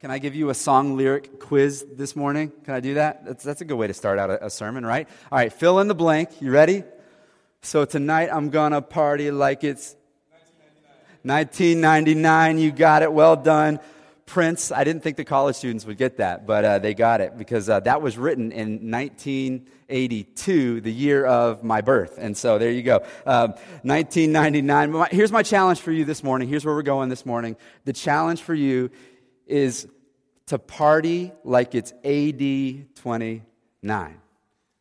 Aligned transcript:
Can 0.00 0.12
I 0.12 0.18
give 0.18 0.36
you 0.36 0.50
a 0.50 0.54
song 0.54 0.96
lyric 0.96 1.40
quiz 1.40 1.84
this 1.92 2.14
morning? 2.14 2.52
Can 2.64 2.72
I 2.72 2.78
do 2.78 2.94
that? 2.94 3.24
That's, 3.24 3.42
that's 3.42 3.62
a 3.62 3.64
good 3.64 3.74
way 3.74 3.88
to 3.88 3.94
start 3.94 4.20
out 4.20 4.30
a, 4.30 4.46
a 4.46 4.50
sermon, 4.50 4.86
right? 4.86 5.08
All 5.32 5.38
right, 5.38 5.52
fill 5.52 5.80
in 5.80 5.88
the 5.88 5.94
blank. 5.94 6.40
You 6.40 6.52
ready? 6.52 6.84
So 7.62 7.84
tonight 7.84 8.28
I'm 8.32 8.50
gonna 8.50 8.80
party 8.80 9.32
like 9.32 9.64
it's 9.64 9.96
1999. 11.22 12.14
1999. 12.14 12.58
You 12.58 12.70
got 12.70 13.02
it. 13.02 13.12
Well 13.12 13.34
done. 13.34 13.80
Prince. 14.24 14.70
I 14.70 14.84
didn't 14.84 15.02
think 15.02 15.16
the 15.16 15.24
college 15.24 15.56
students 15.56 15.84
would 15.84 15.96
get 15.96 16.18
that, 16.18 16.46
but 16.46 16.64
uh, 16.64 16.78
they 16.78 16.94
got 16.94 17.20
it 17.20 17.36
because 17.36 17.68
uh, 17.68 17.80
that 17.80 18.00
was 18.00 18.16
written 18.16 18.52
in 18.52 18.92
1982, 18.92 20.80
the 20.80 20.92
year 20.92 21.26
of 21.26 21.64
my 21.64 21.80
birth. 21.80 22.18
And 22.18 22.36
so 22.36 22.58
there 22.58 22.70
you 22.70 22.84
go. 22.84 22.98
Um, 23.26 23.54
1999. 23.82 25.08
Here's 25.10 25.32
my 25.32 25.42
challenge 25.42 25.80
for 25.80 25.90
you 25.90 26.04
this 26.04 26.22
morning. 26.22 26.46
Here's 26.46 26.64
where 26.64 26.74
we're 26.76 26.82
going 26.82 27.08
this 27.08 27.26
morning. 27.26 27.56
The 27.84 27.92
challenge 27.92 28.42
for 28.42 28.54
you 28.54 28.90
is 29.48 29.88
to 30.46 30.58
party 30.58 31.32
like 31.44 31.74
it's 31.74 31.92
AD 32.04 32.94
29. 32.94 34.20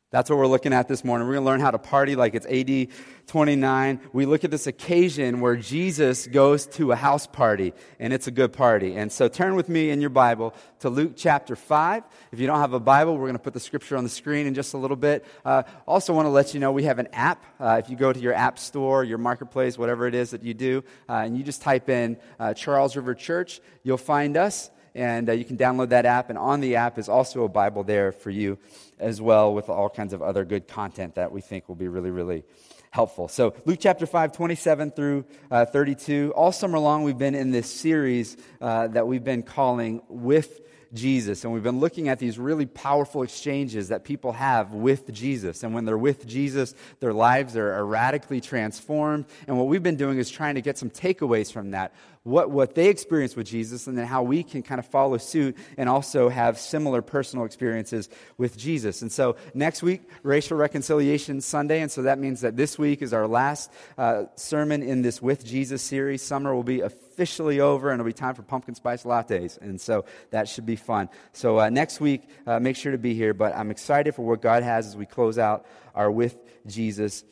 That's 0.10 0.30
what 0.30 0.40
we're 0.40 0.48
looking 0.48 0.72
at 0.72 0.88
this 0.88 1.04
morning. 1.04 1.28
We're 1.28 1.34
going 1.34 1.44
to 1.44 1.50
learn 1.52 1.60
how 1.60 1.72
to 1.72 1.78
party 1.78 2.16
like 2.16 2.34
it's 2.34 2.46
AD 2.46 2.88
29. 3.28 4.00
We 4.14 4.26
look 4.26 4.46
at 4.46 4.52
this 4.52 4.66
occasion 4.66 5.42
where 5.42 5.58
Jesus 5.58 6.28
goes 6.28 6.66
to 6.68 6.94
a 6.94 6.96
house 6.96 7.28
party, 7.28 7.74
and 8.00 8.14
it's 8.14 8.26
a 8.26 8.32
good 8.32 8.54
party. 8.54 8.96
And 8.96 9.12
so 9.12 9.28
turn 9.28 9.56
with 9.56 9.68
me 9.68 9.90
in 9.90 10.00
your 10.00 10.10
Bible 10.10 10.56
to 10.80 10.90
Luke 10.90 11.16
chapter 11.18 11.58
5. 11.58 12.04
If 12.32 12.40
you 12.40 12.48
don't 12.48 12.62
have 12.62 12.72
a 12.72 12.80
Bible, 12.80 13.16
we're 13.16 13.26
going 13.26 13.34
to 13.34 13.40
put 13.40 13.54
the 13.54 13.60
scripture 13.60 13.98
on 13.98 14.06
the 14.06 14.10
screen 14.10 14.48
in 14.48 14.54
just 14.54 14.74
a 14.74 14.78
little 14.78 14.96
bit. 14.96 15.26
Uh, 15.44 15.64
also, 15.86 16.14
want 16.14 16.26
to 16.26 16.30
let 16.30 16.54
you 16.54 16.62
know 16.62 16.72
we 16.72 16.84
have 16.84 17.00
an 17.00 17.10
app. 17.12 17.44
Uh, 17.60 17.82
if 17.84 17.90
you 17.90 17.98
go 17.98 18.14
to 18.14 18.20
your 18.20 18.34
app 18.34 18.60
store, 18.60 19.04
your 19.04 19.18
marketplace, 19.18 19.78
whatever 19.78 20.08
it 20.08 20.16
is 20.16 20.32
that 20.32 20.42
you 20.42 20.54
do, 20.54 20.86
uh, 21.10 21.16
and 21.16 21.38
you 21.38 21.44
just 21.44 21.62
type 21.62 21.90
in 21.90 22.16
uh, 22.40 22.54
Charles 22.54 22.96
River 22.96 23.14
Church, 23.14 23.60
you'll 23.84 23.98
find 23.98 24.38
us 24.38 24.72
and 24.98 25.30
uh, 25.30 25.34
you 25.34 25.46
can 25.46 25.58
download 25.58 25.90
that 25.90 26.06
app. 26.06 26.30
And 26.30 26.38
on 26.38 26.60
the 26.60 26.76
app 26.76 26.98
is 26.98 27.08
also 27.08 27.44
a 27.44 27.50
Bible 27.50 27.84
there 27.84 28.12
for 28.12 28.32
you 28.32 28.58
as 29.00 29.22
well, 29.22 29.54
with 29.54 29.70
all 29.70 29.90
kinds 29.90 30.12
of 30.12 30.22
other 30.22 30.44
good 30.44 30.68
content 30.68 31.16
that 31.16 31.32
we 31.32 31.40
think 31.40 31.70
will 31.70 31.76
be 31.76 31.88
really, 31.88 32.10
really 32.10 32.44
helpful. 32.90 33.28
So, 33.28 33.54
Luke 33.66 33.78
chapter 33.80 34.08
5, 34.08 34.32
27 34.32 34.92
through 34.92 35.26
uh, 35.52 35.66
32. 35.66 36.34
All 36.36 36.52
summer 36.52 36.80
long, 36.80 37.04
we've 37.04 37.18
been 37.18 37.36
in 37.36 37.52
this 37.52 37.72
series 37.72 38.38
uh, 38.60 38.88
that 38.88 39.08
we've 39.08 39.24
been 39.24 39.44
calling 39.44 40.02
With 40.10 40.62
Jesus. 40.94 41.44
And 41.44 41.54
we've 41.54 41.64
been 41.64 41.80
looking 41.80 42.10
at 42.10 42.20
these 42.20 42.38
really 42.38 42.66
powerful 42.66 43.24
exchanges 43.24 43.90
that 43.90 44.04
people 44.04 44.34
have 44.34 44.74
with 44.74 45.12
Jesus. 45.12 45.64
And 45.64 45.74
when 45.74 45.86
they're 45.86 45.98
with 45.98 46.26
Jesus, 46.28 46.74
their 47.00 47.14
lives 47.14 47.56
are, 47.56 47.86
radically 47.88 48.42
transformed. 48.42 49.26
And 49.48 49.58
what 49.58 49.68
we've 49.68 49.84
been 49.84 49.96
doing 49.96 50.18
is 50.18 50.30
trying 50.30 50.56
to 50.56 50.62
get 50.62 50.78
some 50.78 50.90
takeaways 50.90 51.52
from 51.52 51.72
that 51.72 51.94
what, 52.28 52.52
what 52.52 52.76
they 52.76 52.90
experienced 52.90 53.38
with 53.38 53.48
Jesus 53.48 53.88
and 53.88 53.98
then 53.98 54.06
how 54.06 54.22
we 54.22 54.44
can 54.44 54.62
kind 54.62 54.80
of 54.80 54.86
follow 54.86 55.18
suit 55.18 55.56
and 55.78 55.88
also 55.88 56.28
have 56.28 56.60
similar 56.60 57.02
personal 57.02 57.46
experiences 57.46 58.10
with 58.38 58.58
Jesus. 58.58 59.02
And 59.02 59.10
so 59.10 59.38
next 59.54 59.82
week, 59.82 60.02
Racial 60.24 60.58
Reconciliation 60.58 61.40
Sunday. 61.40 61.80
And 61.80 61.90
so 61.90 62.02
that 62.02 62.20
means 62.20 62.42
that 62.42 62.58
this 62.58 62.78
week 62.78 63.02
is 63.02 63.14
our 63.14 63.28
last 63.28 63.72
uh, 63.98 64.26
sermon 64.36 64.84
in 64.84 65.02
this 65.02 65.22
With 65.22 65.46
Jesus 65.46 65.82
series. 65.82 66.22
Summer 66.22 66.54
will 66.54 66.64
be 66.64 66.82
officially 67.18 67.60
over 67.60 67.90
and 67.90 68.00
it'll 68.00 68.08
be 68.08 68.14
time 68.14 68.36
for 68.36 68.44
pumpkin 68.44 68.76
spice 68.76 69.02
lattes. 69.02 69.60
And 69.60 69.82
so 69.82 70.06
that 70.30 70.48
should 70.48 70.68
be 70.68 70.76
fun. 70.76 71.10
So 71.34 71.60
uh, 71.60 71.70
next 71.70 72.00
week, 72.00 72.22
uh, 72.46 72.60
make 72.60 72.76
sure 72.76 72.92
to 72.92 73.00
be 73.00 73.16
here. 73.16 73.34
But 73.34 73.56
I'm 73.56 73.72
excited 73.72 74.14
for 74.14 74.22
what 74.22 74.40
God 74.40 74.62
has 74.62 74.86
as 74.86 74.96
we 74.96 75.08
close 75.08 75.40
out 75.40 75.66
our 75.96 76.12
With 76.12 76.38
Jesus 76.68 77.24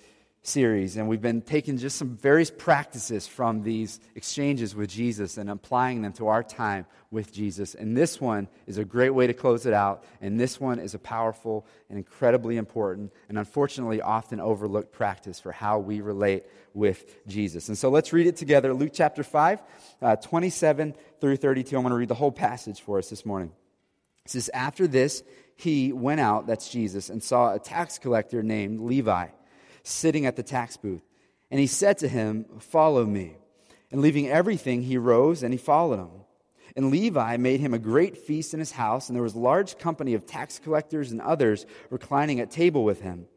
series, 0.48 0.98
and 0.98 1.08
we've 1.08 1.22
been 1.22 1.42
taking 1.42 1.78
just 1.78 1.98
some 1.98 2.16
various 2.16 2.52
practices 2.52 3.28
from 3.28 3.64
these 3.64 4.00
exchanges 4.16 4.76
with 4.76 4.90
Jesus 4.90 5.38
and 5.38 5.50
applying 5.50 6.02
them 6.02 6.14
to 6.14 6.28
our 6.28 6.44
time 6.44 6.86
with 7.12 7.34
Jesus. 7.34 7.76
And 7.76 7.96
this 7.96 8.22
one 8.22 8.48
is 8.68 8.78
a 8.78 8.86
great 8.86 9.12
way 9.12 9.28
to 9.28 9.34
close 9.34 9.66
it 9.66 9.74
out, 9.74 10.04
and 10.22 10.40
this 10.40 10.60
one 10.60 10.80
is 10.80 10.94
a 10.94 11.00
powerful 11.00 11.66
and 11.90 11.98
incredibly 11.98 12.58
important 12.58 13.12
and 13.30 13.38
unfortunately 13.38 14.02
often 14.02 14.40
overlooked 14.40 14.92
practice 14.92 15.40
for 15.40 15.52
how 15.52 15.80
we 15.80 16.02
relate 16.02 16.46
with 16.74 17.26
Jesus. 17.28 17.70
And 17.70 17.78
so 17.78 17.90
let's 17.90 18.14
read 18.14 18.28
it 18.28 18.36
together 18.36 18.74
Luke 18.74 18.92
chapter 18.94 19.24
5, 19.24 19.62
uh, 20.02 20.16
27 20.18 20.94
through 21.22 21.38
32. 21.38 21.76
I'm 21.76 21.84
going 21.84 21.92
to 21.92 21.98
read 21.98 22.10
the 22.10 22.16
whole 22.16 22.32
passage 22.32 22.82
for 22.82 22.98
us 22.98 23.10
this 23.10 23.26
morning. 23.26 23.52
It 24.26 24.32
says, 24.32 24.50
After 24.54 24.88
this, 24.88 25.24
he 25.56 25.94
went 25.94 26.20
out, 26.20 26.48
that's 26.48 26.70
Jesus, 26.70 27.10
and 27.10 27.24
saw 27.24 27.54
a 27.54 27.60
tax 27.60 27.98
collector 27.98 28.44
named 28.44 28.82
Levi 28.82 29.28
sitting 29.88 30.26
at 30.26 30.36
the 30.36 30.44
tax 30.44 30.78
booth. 30.78 31.04
And 31.52 31.60
he 31.60 31.68
said 31.68 32.00
to 32.00 32.08
him, 32.08 32.46
Follow 32.60 33.06
me. 33.06 33.38
And 33.92 34.02
leaving 34.02 34.28
everything, 34.28 34.82
he 34.82 34.98
rose 34.98 35.44
and 35.44 35.54
he 35.54 35.58
followed 35.58 36.00
him. 36.00 36.10
And 36.76 36.92
Levi 36.92 37.38
made 37.38 37.62
him 37.62 37.74
a 37.74 37.80
great 37.80 38.18
feast 38.18 38.54
in 38.54 38.60
his 38.60 38.72
house, 38.72 39.08
and 39.08 39.16
there 39.16 39.24
was 39.24 39.36
a 39.36 39.40
large 39.40 39.78
company 39.78 40.14
of 40.14 40.26
tax 40.26 40.60
collectors 40.60 41.12
and 41.12 41.22
others 41.22 41.66
reclining 41.90 42.42
at 42.42 42.52
table 42.52 42.84
with 42.84 43.00
him. 43.00 43.28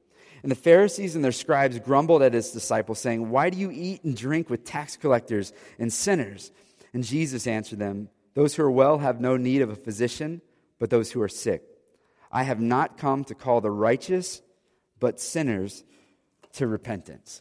And 0.42 0.50
the 0.50 0.56
Pharisees 0.56 1.14
and 1.14 1.24
their 1.24 1.32
scribes 1.32 1.78
grumbled 1.78 2.22
at 2.22 2.34
his 2.34 2.50
disciples, 2.50 2.98
saying, 2.98 3.30
Why 3.30 3.50
do 3.50 3.58
you 3.58 3.70
eat 3.70 4.02
and 4.02 4.16
drink 4.16 4.50
with 4.50 4.64
tax 4.64 4.96
collectors 4.96 5.52
and 5.78 5.92
sinners? 5.92 6.50
And 6.92 7.04
Jesus 7.04 7.46
answered 7.46 7.78
them, 7.78 8.08
Those 8.34 8.54
who 8.54 8.62
are 8.62 8.70
well 8.70 8.98
have 8.98 9.20
no 9.20 9.36
need 9.36 9.62
of 9.62 9.70
a 9.70 9.76
physician, 9.76 10.40
but 10.78 10.90
those 10.90 11.12
who 11.12 11.22
are 11.22 11.28
sick. 11.28 11.62
I 12.32 12.42
have 12.42 12.60
not 12.60 12.98
come 12.98 13.24
to 13.24 13.34
call 13.34 13.60
the 13.60 13.70
righteous, 13.70 14.42
but 14.98 15.20
sinners 15.20 15.84
to 16.58 16.66
repentance. 16.66 17.40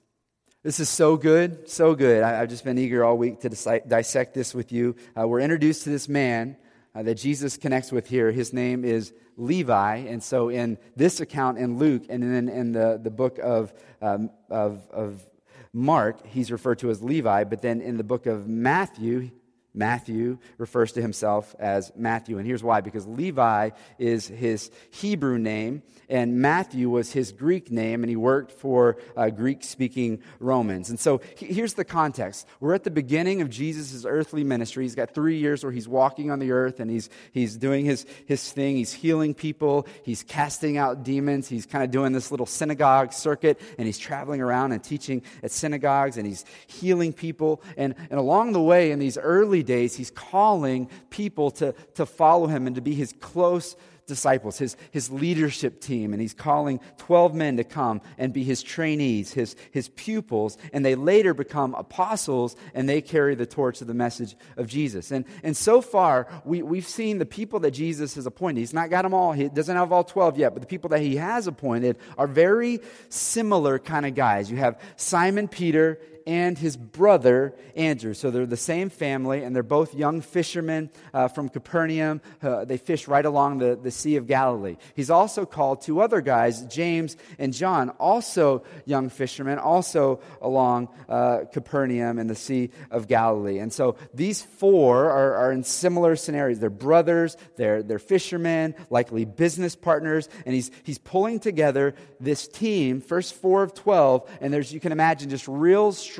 This 0.63 0.79
is 0.79 0.89
so 0.89 1.17
good, 1.17 1.69
so 1.69 1.95
good. 1.95 2.23
I, 2.23 2.39
have 2.39 2.49
just 2.49 2.63
been 2.63 2.77
eager 2.77 3.03
all 3.03 3.17
week 3.17 3.41
to 3.41 3.49
dissect 3.87 4.33
this 4.33 4.53
with 4.53 4.71
you. 4.71 4.95
Uh, 5.19 5.27
we're 5.27 5.39
introduced 5.39 5.83
to 5.85 5.89
this 5.89 6.07
man 6.07 6.55
uh, 6.93 7.03
that 7.03 7.15
Jesus 7.15 7.57
connects 7.57 7.91
with 7.91 8.07
here. 8.07 8.31
His 8.31 8.53
name 8.53 8.85
is 8.85 9.13
Levi. 9.35 9.95
And 9.97 10.21
so, 10.21 10.49
in 10.49 10.77
this 10.95 11.19
account 11.19 11.57
in 11.57 11.77
Luke 11.79 12.03
and 12.09 12.21
then 12.21 12.47
in 12.47 12.73
the, 12.73 12.99
the 13.01 13.09
book 13.09 13.39
of, 13.39 13.73
um, 14.01 14.29
of, 14.49 14.87
of 14.91 15.27
Mark, 15.73 16.25
he's 16.27 16.51
referred 16.51 16.79
to 16.79 16.91
as 16.91 17.01
Levi. 17.01 17.43
But 17.43 17.61
then 17.61 17.81
in 17.81 17.97
the 17.97 18.03
book 18.03 18.27
of 18.27 18.47
Matthew, 18.47 19.31
Matthew 19.77 20.39
refers 20.57 20.93
to 20.93 21.01
himself 21.01 21.55
as 21.59 21.91
Matthew. 21.95 22.39
And 22.39 22.47
here's 22.47 22.63
why 22.63 22.81
because 22.81 23.05
Levi 23.05 23.69
is 23.99 24.27
his 24.27 24.71
Hebrew 24.89 25.37
name, 25.37 25.83
and 26.09 26.39
Matthew 26.39 26.89
was 26.89 27.11
his 27.11 27.31
Greek 27.31 27.69
name, 27.71 28.01
and 28.01 28.09
he 28.09 28.15
worked 28.15 28.51
for 28.51 28.97
uh, 29.15 29.29
Greek 29.29 29.63
speaking 29.63 30.23
Romans. 30.39 30.89
And 30.89 30.99
so 30.99 31.21
here's 31.35 31.75
the 31.75 31.85
context 31.85 32.47
we're 32.59 32.73
at 32.73 32.83
the 32.83 32.91
beginning 32.91 33.41
of 33.41 33.49
Jesus' 33.49 34.03
earthly 34.03 34.43
ministry. 34.43 34.83
He's 34.83 34.95
got 34.95 35.13
three 35.13 35.37
years 35.37 35.63
where 35.63 35.71
he's 35.71 35.87
walking 35.87 36.31
on 36.31 36.39
the 36.39 36.51
earth 36.51 36.79
and 36.79 36.89
he's, 36.89 37.09
he's 37.31 37.55
doing 37.55 37.85
his, 37.85 38.05
his 38.25 38.51
thing. 38.51 38.77
He's 38.77 38.93
healing 38.93 39.35
people, 39.35 39.85
he's 40.03 40.23
casting 40.23 40.77
out 40.77 41.03
demons, 41.03 41.47
he's 41.47 41.67
kind 41.67 41.83
of 41.83 41.91
doing 41.91 42.13
this 42.13 42.31
little 42.31 42.47
synagogue 42.47 43.13
circuit, 43.13 43.61
and 43.77 43.85
he's 43.85 43.99
traveling 43.99 44.41
around 44.41 44.71
and 44.71 44.83
teaching 44.83 45.21
at 45.43 45.51
synagogues, 45.51 46.17
and 46.17 46.25
he's 46.25 46.45
healing 46.65 47.13
people. 47.13 47.61
And, 47.77 47.93
and 48.09 48.19
along 48.19 48.53
the 48.53 48.61
way, 48.61 48.91
in 48.91 48.99
these 48.99 49.17
early 49.17 49.63
days, 49.67 49.95
he's 49.95 50.09
calling 50.09 50.89
people 51.11 51.51
to, 51.51 51.75
to 51.93 52.07
follow 52.07 52.47
him 52.47 52.65
and 52.65 52.75
to 52.75 52.81
be 52.81 52.95
his 52.95 53.13
close 53.19 53.75
disciples, 54.07 54.57
his, 54.57 54.75
his 54.91 55.11
leadership 55.11 55.81
team, 55.81 56.13
and 56.13 56.21
he's 56.21 56.33
calling 56.33 56.79
12 56.97 57.35
men 57.35 57.57
to 57.57 57.63
come 57.63 58.01
and 58.17 58.33
be 58.33 58.43
his 58.43 58.63
trainees, 58.63 59.33
his, 59.33 59.55
his 59.71 59.89
pupils, 59.89 60.57
and 60.73 60.83
they 60.83 60.95
later 60.95 61.33
become 61.33 61.75
apostles 61.75 62.55
and 62.73 62.89
they 62.89 63.01
carry 63.01 63.35
the 63.35 63.45
torch 63.45 63.81
of 63.81 63.87
the 63.87 63.93
message 63.93 64.35
of 64.55 64.67
Jesus. 64.67 65.11
And, 65.11 65.25
and 65.43 65.55
so 65.55 65.81
far, 65.81 66.27
we, 66.45 66.63
we've 66.63 66.87
seen 66.87 67.19
the 67.19 67.25
people 67.25 67.59
that 67.59 67.71
Jesus 67.71 68.15
has 68.15 68.25
appointed. 68.25 68.61
He's 68.61 68.73
not 68.73 68.89
got 68.89 69.03
them 69.03 69.13
all, 69.13 69.33
he 69.33 69.49
doesn't 69.49 69.75
have 69.75 69.91
all 69.91 70.05
12 70.05 70.37
yet, 70.39 70.53
but 70.53 70.61
the 70.61 70.67
people 70.67 70.89
that 70.91 71.01
he 71.01 71.17
has 71.17 71.45
appointed 71.45 71.97
are 72.17 72.27
very 72.27 72.79
similar 73.09 73.77
kind 73.77 74.05
of 74.05 74.15
guys. 74.15 74.49
You 74.49 74.57
have 74.57 74.81
Simon 74.95 75.47
Peter 75.47 75.99
and 76.27 76.57
his 76.57 76.75
brother 76.75 77.55
Andrew. 77.77 78.13
So 78.13 78.29
they're 78.29 78.45
the 78.45 78.57
same 78.57 78.89
family, 78.89 79.43
and 79.43 79.55
they're 79.55 79.63
both 79.63 79.95
young 79.95 80.19
fishermen 80.19 80.91
uh, 81.13 81.29
from 81.29 81.47
Capernaum. 81.47 82.21
Uh, 82.43 82.65
they 82.65 82.77
fish 82.77 83.07
right 83.07 83.25
along 83.25 83.59
the, 83.59 83.79
the 83.81 83.91
Sea 83.91 84.17
of 84.17 84.27
Galilee. 84.27 84.75
He's 84.93 85.09
also 85.09 85.45
called 85.45 85.81
two 85.81 86.01
other 86.01 86.19
guys, 86.19 86.63
James 86.63 87.15
and 87.39 87.53
John, 87.53 87.91
also 87.91 88.63
young 88.85 89.07
fishermen, 89.07 89.57
also 89.57 90.19
along 90.41 90.89
uh, 91.07 91.45
Capernaum 91.53 92.19
and 92.19 92.29
the 92.29 92.35
Sea 92.35 92.71
of 92.91 93.07
Galilee. 93.07 93.59
And 93.59 93.71
so 93.71 93.95
these 94.13 94.41
four 94.41 95.09
are, 95.09 95.35
are 95.35 95.51
in 95.53 95.63
similar 95.63 96.17
scenarios. 96.17 96.59
They're 96.59 96.69
brothers, 96.69 97.37
they're, 97.55 97.81
they're 97.81 97.99
fishermen, 97.99 98.75
likely 98.89 99.23
business 99.23 99.77
partners, 99.77 100.27
and 100.45 100.53
he's, 100.53 100.71
he's 100.83 100.97
pulling 100.97 101.39
together 101.39 101.95
this 102.19 102.49
team, 102.49 102.99
first 102.99 103.33
four 103.35 103.63
of 103.63 103.73
12, 103.73 104.29
and 104.41 104.53
there's, 104.53 104.73
you 104.73 104.81
can 104.81 104.91
imagine, 104.91 105.29
just 105.29 105.47
real 105.47 105.93
strong 105.93 106.16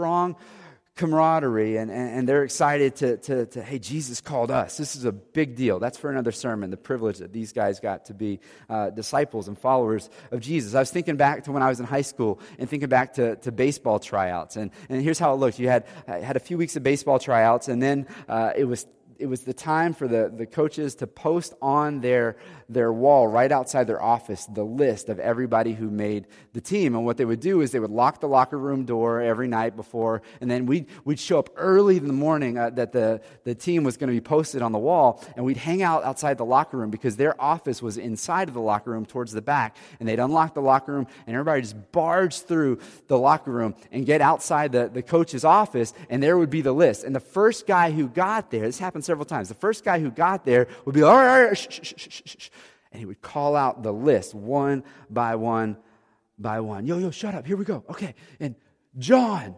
camaraderie 0.97 1.77
and, 1.77 1.89
and, 1.89 2.09
and, 2.19 2.27
they're 2.27 2.43
excited 2.43 2.95
to, 2.95 3.17
to, 3.17 3.45
to, 3.45 3.63
hey, 3.63 3.79
Jesus 3.79 4.19
called 4.19 4.51
us. 4.51 4.77
This 4.77 4.95
is 4.95 5.05
a 5.05 5.11
big 5.11 5.55
deal. 5.55 5.79
That's 5.79 5.97
for 5.97 6.09
another 6.09 6.31
sermon, 6.31 6.71
the 6.71 6.77
privilege 6.77 7.19
that 7.19 7.31
these 7.31 7.53
guys 7.53 7.79
got 7.79 8.05
to 8.05 8.13
be 8.13 8.39
uh, 8.67 8.89
disciples 8.89 9.47
and 9.47 9.57
followers 9.57 10.09
of 10.31 10.41
Jesus. 10.41 10.73
I 10.73 10.79
was 10.79 10.91
thinking 10.91 11.15
back 11.15 11.43
to 11.45 11.51
when 11.51 11.61
I 11.61 11.69
was 11.69 11.79
in 11.79 11.85
high 11.85 12.01
school 12.01 12.39
and 12.57 12.69
thinking 12.69 12.89
back 12.89 13.13
to, 13.13 13.35
to 13.37 13.51
baseball 13.51 13.99
tryouts. 13.99 14.57
And, 14.57 14.71
and 14.89 15.01
here's 15.01 15.19
how 15.19 15.33
it 15.33 15.37
looked. 15.37 15.59
You 15.59 15.69
had, 15.69 15.85
had 16.07 16.35
a 16.35 16.41
few 16.41 16.57
weeks 16.57 16.75
of 16.75 16.83
baseball 16.83 17.19
tryouts, 17.19 17.67
and 17.67 17.81
then 17.81 18.07
uh, 18.27 18.53
it 18.55 18.65
was 18.65 18.87
it 19.19 19.25
was 19.25 19.41
the 19.41 19.53
time 19.53 19.93
for 19.93 20.07
the, 20.07 20.31
the 20.35 20.45
coaches 20.45 20.95
to 20.95 21.07
post 21.07 21.53
on 21.61 22.01
their, 22.01 22.37
their 22.69 22.91
wall 22.91 23.27
right 23.27 23.51
outside 23.51 23.87
their 23.87 24.01
office 24.01 24.45
the 24.45 24.63
list 24.63 25.09
of 25.09 25.19
everybody 25.19 25.73
who 25.73 25.89
made 25.89 26.27
the 26.53 26.61
team. 26.61 26.95
And 26.95 27.05
what 27.05 27.17
they 27.17 27.25
would 27.25 27.39
do 27.39 27.61
is 27.61 27.71
they 27.71 27.79
would 27.79 27.91
lock 27.91 28.19
the 28.19 28.27
locker 28.27 28.57
room 28.57 28.85
door 28.85 29.21
every 29.21 29.47
night 29.47 29.75
before, 29.75 30.21
and 30.41 30.49
then 30.49 30.65
we'd, 30.65 30.87
we'd 31.05 31.19
show 31.19 31.39
up 31.39 31.49
early 31.55 31.97
in 31.97 32.07
the 32.07 32.13
morning 32.13 32.57
uh, 32.57 32.69
that 32.71 32.91
the, 32.91 33.21
the 33.43 33.55
team 33.55 33.83
was 33.83 33.97
going 33.97 34.07
to 34.09 34.13
be 34.13 34.21
posted 34.21 34.61
on 34.61 34.71
the 34.71 34.79
wall, 34.79 35.23
and 35.35 35.45
we'd 35.45 35.57
hang 35.57 35.81
out 35.81 36.03
outside 36.03 36.37
the 36.37 36.45
locker 36.45 36.77
room 36.77 36.89
because 36.89 37.15
their 37.15 37.39
office 37.41 37.81
was 37.81 37.97
inside 37.97 38.47
of 38.47 38.53
the 38.53 38.61
locker 38.61 38.91
room 38.91 39.05
towards 39.05 39.31
the 39.31 39.41
back. 39.41 39.77
And 39.99 40.07
they'd 40.07 40.19
unlock 40.19 40.53
the 40.53 40.61
locker 40.61 40.93
room, 40.93 41.07
and 41.25 41.35
everybody 41.35 41.61
just 41.61 41.91
barge 41.91 42.41
through 42.41 42.79
the 43.07 43.17
locker 43.17 43.51
room 43.51 43.75
and 43.91 44.05
get 44.05 44.21
outside 44.21 44.71
the, 44.71 44.89
the 44.89 45.01
coach's 45.01 45.45
office, 45.45 45.93
and 46.09 46.21
there 46.21 46.37
would 46.37 46.49
be 46.49 46.61
the 46.61 46.73
list. 46.73 47.03
And 47.03 47.15
the 47.15 47.19
first 47.19 47.65
guy 47.65 47.91
who 47.91 48.07
got 48.07 48.51
there, 48.51 48.61
this 48.61 48.79
happened 48.79 49.05
several 49.05 49.25
times, 49.25 49.47
the 49.47 49.55
first 49.55 49.83
guy 49.83 49.99
who 49.99 50.11
got 50.11 50.45
there 50.45 50.67
would 50.85 50.95
be, 50.95 51.03
all 51.03 51.15
right, 51.15 51.27
all 51.27 51.47
right, 51.47 51.57
shh, 51.57 51.67
shh, 51.81 51.93
shh. 52.07 52.49
And 52.97 53.01
he 53.01 53.05
would 53.05 53.21
call 53.21 53.55
out 53.55 53.83
the 53.83 53.93
list 53.93 54.33
one 54.33 54.83
by 55.07 55.35
one 55.35 55.77
by 56.39 56.61
one. 56.61 56.87
Yo, 56.87 56.97
yo, 56.97 57.11
shut 57.11 57.35
up. 57.35 57.45
Here 57.45 57.55
we 57.55 57.63
go. 57.63 57.83
Okay. 57.87 58.15
And 58.39 58.55
John, 58.97 59.55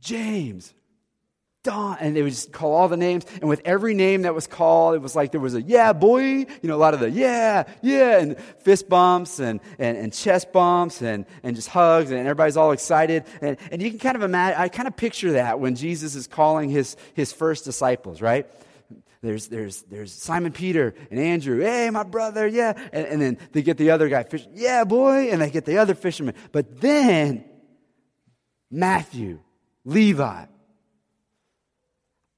James, 0.00 0.74
Don, 1.62 1.98
and 2.00 2.16
they 2.16 2.22
would 2.22 2.32
just 2.32 2.50
call 2.50 2.72
all 2.72 2.88
the 2.88 2.96
names. 2.96 3.24
And 3.40 3.48
with 3.48 3.62
every 3.64 3.94
name 3.94 4.22
that 4.22 4.34
was 4.34 4.48
called, 4.48 4.96
it 4.96 4.98
was 4.98 5.14
like 5.14 5.30
there 5.30 5.40
was 5.40 5.54
a 5.54 5.62
yeah, 5.62 5.92
boy, 5.92 6.22
you 6.24 6.46
know, 6.64 6.74
a 6.74 6.82
lot 6.82 6.94
of 6.94 6.98
the 6.98 7.12
yeah, 7.12 7.62
yeah, 7.80 8.18
and 8.18 8.36
fist 8.58 8.88
bumps 8.88 9.38
and, 9.38 9.60
and, 9.78 9.96
and 9.96 10.12
chest 10.12 10.52
bumps 10.52 11.00
and, 11.00 11.24
and 11.44 11.54
just 11.54 11.68
hugs, 11.68 12.10
and 12.10 12.18
everybody's 12.18 12.56
all 12.56 12.72
excited. 12.72 13.22
And, 13.40 13.56
and 13.70 13.80
you 13.80 13.88
can 13.90 14.00
kind 14.00 14.16
of 14.16 14.22
imagine, 14.24 14.60
I 14.60 14.66
kind 14.66 14.88
of 14.88 14.96
picture 14.96 15.34
that 15.34 15.60
when 15.60 15.76
Jesus 15.76 16.16
is 16.16 16.26
calling 16.26 16.70
his, 16.70 16.96
his 17.14 17.32
first 17.32 17.64
disciples, 17.64 18.20
right? 18.20 18.50
There's, 19.22 19.46
there's, 19.46 19.82
there's 19.82 20.12
Simon 20.12 20.50
Peter 20.50 20.94
and 21.10 21.20
Andrew. 21.20 21.60
Hey, 21.60 21.88
my 21.90 22.02
brother, 22.02 22.46
yeah. 22.46 22.72
And, 22.92 23.06
and 23.06 23.22
then 23.22 23.38
they 23.52 23.62
get 23.62 23.76
the 23.76 23.90
other 23.90 24.08
guy, 24.08 24.24
fish, 24.24 24.46
yeah, 24.52 24.82
boy. 24.82 25.30
And 25.30 25.40
they 25.40 25.50
get 25.50 25.64
the 25.64 25.78
other 25.78 25.94
fisherman. 25.94 26.34
But 26.50 26.80
then 26.80 27.44
Matthew, 28.68 29.38
Levi. 29.84 30.46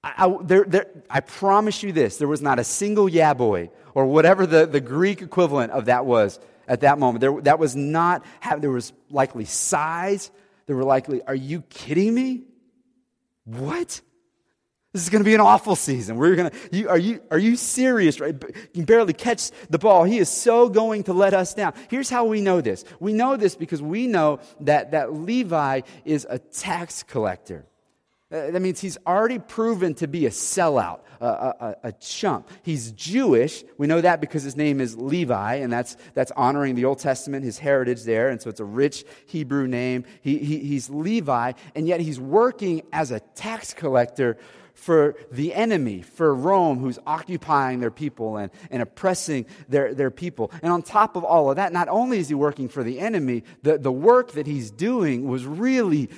I, 0.02 0.12
I, 0.26 0.36
there, 0.42 0.64
there, 0.64 0.86
I 1.08 1.20
promise 1.20 1.82
you 1.82 1.92
this 1.92 2.19
there 2.19 2.28
was 2.28 2.42
not 2.42 2.58
a 2.58 2.64
single 2.64 3.08
yeah 3.08 3.32
boy 3.32 3.70
or 3.94 4.04
whatever 4.04 4.46
the, 4.46 4.66
the 4.66 4.80
Greek 4.80 5.22
equivalent 5.22 5.72
of 5.72 5.87
that 5.87 6.04
was 6.04 6.38
at 6.69 6.80
that 6.80 6.98
moment. 6.98 7.20
There, 7.20 7.40
that 7.42 7.58
was 7.58 7.75
not, 7.75 8.26
there 8.58 8.70
was 8.70 8.92
likely 9.10 9.46
sighs. 9.46 10.30
There 10.66 10.76
were 10.76 10.84
likely, 10.84 11.22
are 11.22 11.34
you 11.34 11.62
kidding 11.62 12.14
me? 12.14 12.42
What? 13.44 14.02
This 14.94 15.02
is 15.02 15.11
going 15.11 15.25
to 15.25 15.29
be 15.29 15.35
an 15.35 15.41
awful 15.41 15.75
season. 15.75 16.19
We're 16.19 16.37
going 16.37 16.50
to, 16.50 16.56
you, 16.70 16.88
are, 16.88 16.96
you, 16.96 17.20
are 17.29 17.38
you 17.38 17.56
serious? 17.56 18.20
Right? 18.20 18.32
You 18.32 18.55
can 18.73 18.85
barely 18.85 19.12
catch 19.12 19.50
the 19.69 19.76
ball. 19.76 20.05
He 20.05 20.19
is 20.19 20.29
so 20.29 20.69
going 20.69 21.02
to 21.05 21.12
let 21.12 21.35
us 21.35 21.52
down. 21.52 21.75
Here's 21.91 22.08
how 22.08 22.26
we 22.26 22.41
know 22.41 22.61
this. 22.61 22.85
We 23.00 23.12
know 23.12 23.37
this 23.37 23.56
because 23.56 23.82
we 23.82 24.06
know 24.06 24.38
that, 24.61 24.93
that 24.93 25.12
Levi 25.12 25.81
is 26.05 26.29
a 26.31 26.38
tax 26.38 27.02
collector. 27.02 27.67
That 28.31 28.62
means 28.62 28.81
he's 28.81 28.96
already 29.05 29.41
proven 29.41 29.94
to 29.94 30.06
be 30.06 30.26
a 30.26 30.31
sellout, 30.31 31.00
a, 31.20 31.26
a, 31.26 31.76
a, 31.85 31.93
chump. 31.93 32.49
He's 32.62 32.93
Jewish. 32.93 33.64
We 33.79 33.88
know 33.88 34.00
that 34.00 34.20
because 34.20 34.44
his 34.44 34.56
name 34.56 34.81
is 34.81 34.97
Levi, 34.97 35.56
and 35.56 35.73
that's, 35.73 35.97
that's 36.14 36.31
honoring 36.32 36.76
the 36.76 36.85
Old 36.85 37.00
Testament, 37.00 37.44
his 37.44 37.58
heritage 37.58 38.05
there. 38.05 38.29
And 38.29 38.40
so 38.40 38.49
it's 38.49 38.61
a 38.61 38.64
rich 38.64 39.05
Hebrew 39.26 39.67
name. 39.67 40.05
He, 40.20 40.38
he, 40.38 40.58
he's 40.61 40.88
Levi, 40.88 41.52
and 41.75 41.88
yet 41.88 42.00
he's 42.00 42.19
working 42.19 42.82
as 42.93 43.11
a 43.11 43.19
tax 43.20 43.75
collector 43.75 44.37
for 44.75 45.15
the 45.31 45.55
enemy, 45.55 46.03
for 46.03 46.35
Rome, 46.35 46.79
who's 46.79 46.99
occupying 47.06 47.81
their 47.81 47.93
people 47.93 48.37
and, 48.37 48.50
and 48.71 48.82
oppressing 48.82 49.47
their, 49.69 49.94
their 49.94 50.11
people. 50.11 50.50
And 50.62 50.73
on 50.73 50.82
top 50.82 51.17
of 51.17 51.25
all 51.25 51.49
of 51.49 51.56
that, 51.56 51.73
not 51.73 51.88
only 51.88 52.19
is 52.19 52.29
he 52.29 52.35
working 52.35 52.69
for 52.69 52.82
the 52.82 52.99
enemy, 52.99 53.44
the, 53.62 53.79
the 53.79 53.93
work 53.93 54.32
that 54.32 54.47
he's 54.47 54.71
doing 54.71 55.29
was 55.29 55.47
really 55.47 56.11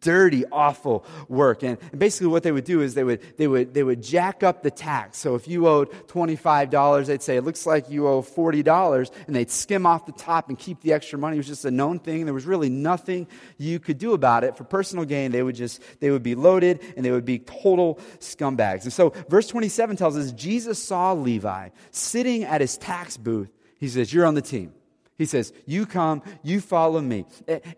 dirty, 0.00 0.44
awful 0.46 1.04
work. 1.28 1.64
And, 1.64 1.76
basically, 1.96 2.28
what 2.28 2.44
they 2.44 2.52
would 2.52 2.64
do 2.64 2.80
is 2.80 2.94
they 2.94 3.04
would, 3.04 3.20
they, 3.36 3.48
would, 3.48 3.74
they 3.74 3.82
would 3.82 4.02
jack 4.02 4.42
up 4.42 4.62
the 4.62 4.70
tax. 4.70 5.18
So 5.18 5.34
if 5.34 5.48
you 5.48 5.66
owed 5.66 5.90
$25, 6.06 7.06
they'd 7.06 7.22
say, 7.22 7.36
It 7.36 7.42
looks 7.42 7.66
like 7.66 7.90
you 7.90 8.06
owe 8.06 8.22
$40, 8.22 9.10
and 9.26 9.34
they'd 9.34 9.50
skim 9.50 9.86
off 9.86 10.06
the 10.06 10.12
top 10.12 10.48
and 10.48 10.58
keep 10.58 10.80
the 10.80 10.92
extra 10.92 11.18
money. 11.18 11.36
It 11.36 11.40
was 11.40 11.48
just 11.48 11.64
a 11.64 11.70
known 11.70 11.98
thing. 11.98 12.24
There 12.24 12.34
was 12.34 12.46
really 12.46 12.70
nothing 12.70 13.26
you 13.58 13.80
could 13.80 13.98
do 13.98 14.12
about 14.12 14.44
it. 14.44 14.56
For 14.56 14.64
personal 14.64 15.04
gain, 15.04 15.32
they 15.32 15.42
would 15.42 15.56
just, 15.56 15.82
they 16.00 16.10
would 16.10 16.22
be 16.22 16.36
loaded 16.36 16.80
and 16.96 17.04
they 17.04 17.10
would 17.10 17.24
be 17.24 17.40
total 17.40 17.98
scumbags. 18.18 18.84
And 18.84 18.92
so, 18.92 19.10
verse 19.28 19.48
27 19.48 19.96
tells 19.96 20.16
us 20.16 20.32
Jesus 20.32 20.82
saw 20.82 21.12
Levi 21.12 21.70
sitting 21.90 22.44
at 22.44 22.60
his 22.60 22.76
tax 22.76 23.16
booth. 23.16 23.50
He 23.78 23.88
says, 23.88 24.12
You're 24.12 24.26
on 24.26 24.34
the 24.34 24.42
team. 24.42 24.72
He 25.16 25.26
says, 25.26 25.52
You 25.66 25.86
come, 25.86 26.22
you 26.42 26.60
follow 26.60 27.00
me. 27.00 27.26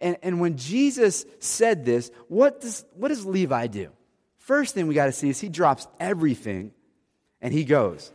And, 0.00 0.17
and, 0.23 0.40
when 0.40 0.56
Jesus 0.56 1.26
said 1.38 1.84
this, 1.84 2.11
what 2.28 2.61
does, 2.61 2.84
what 2.94 3.08
does 3.08 3.26
Levi 3.26 3.67
do? 3.67 3.90
First 4.38 4.75
thing 4.75 4.87
we 4.87 4.94
got 4.94 5.06
to 5.06 5.12
see 5.12 5.28
is 5.28 5.40
he 5.40 5.49
drops 5.49 5.87
everything 6.00 6.73
and 7.40 7.52
he 7.52 7.64
goes. 7.64 8.12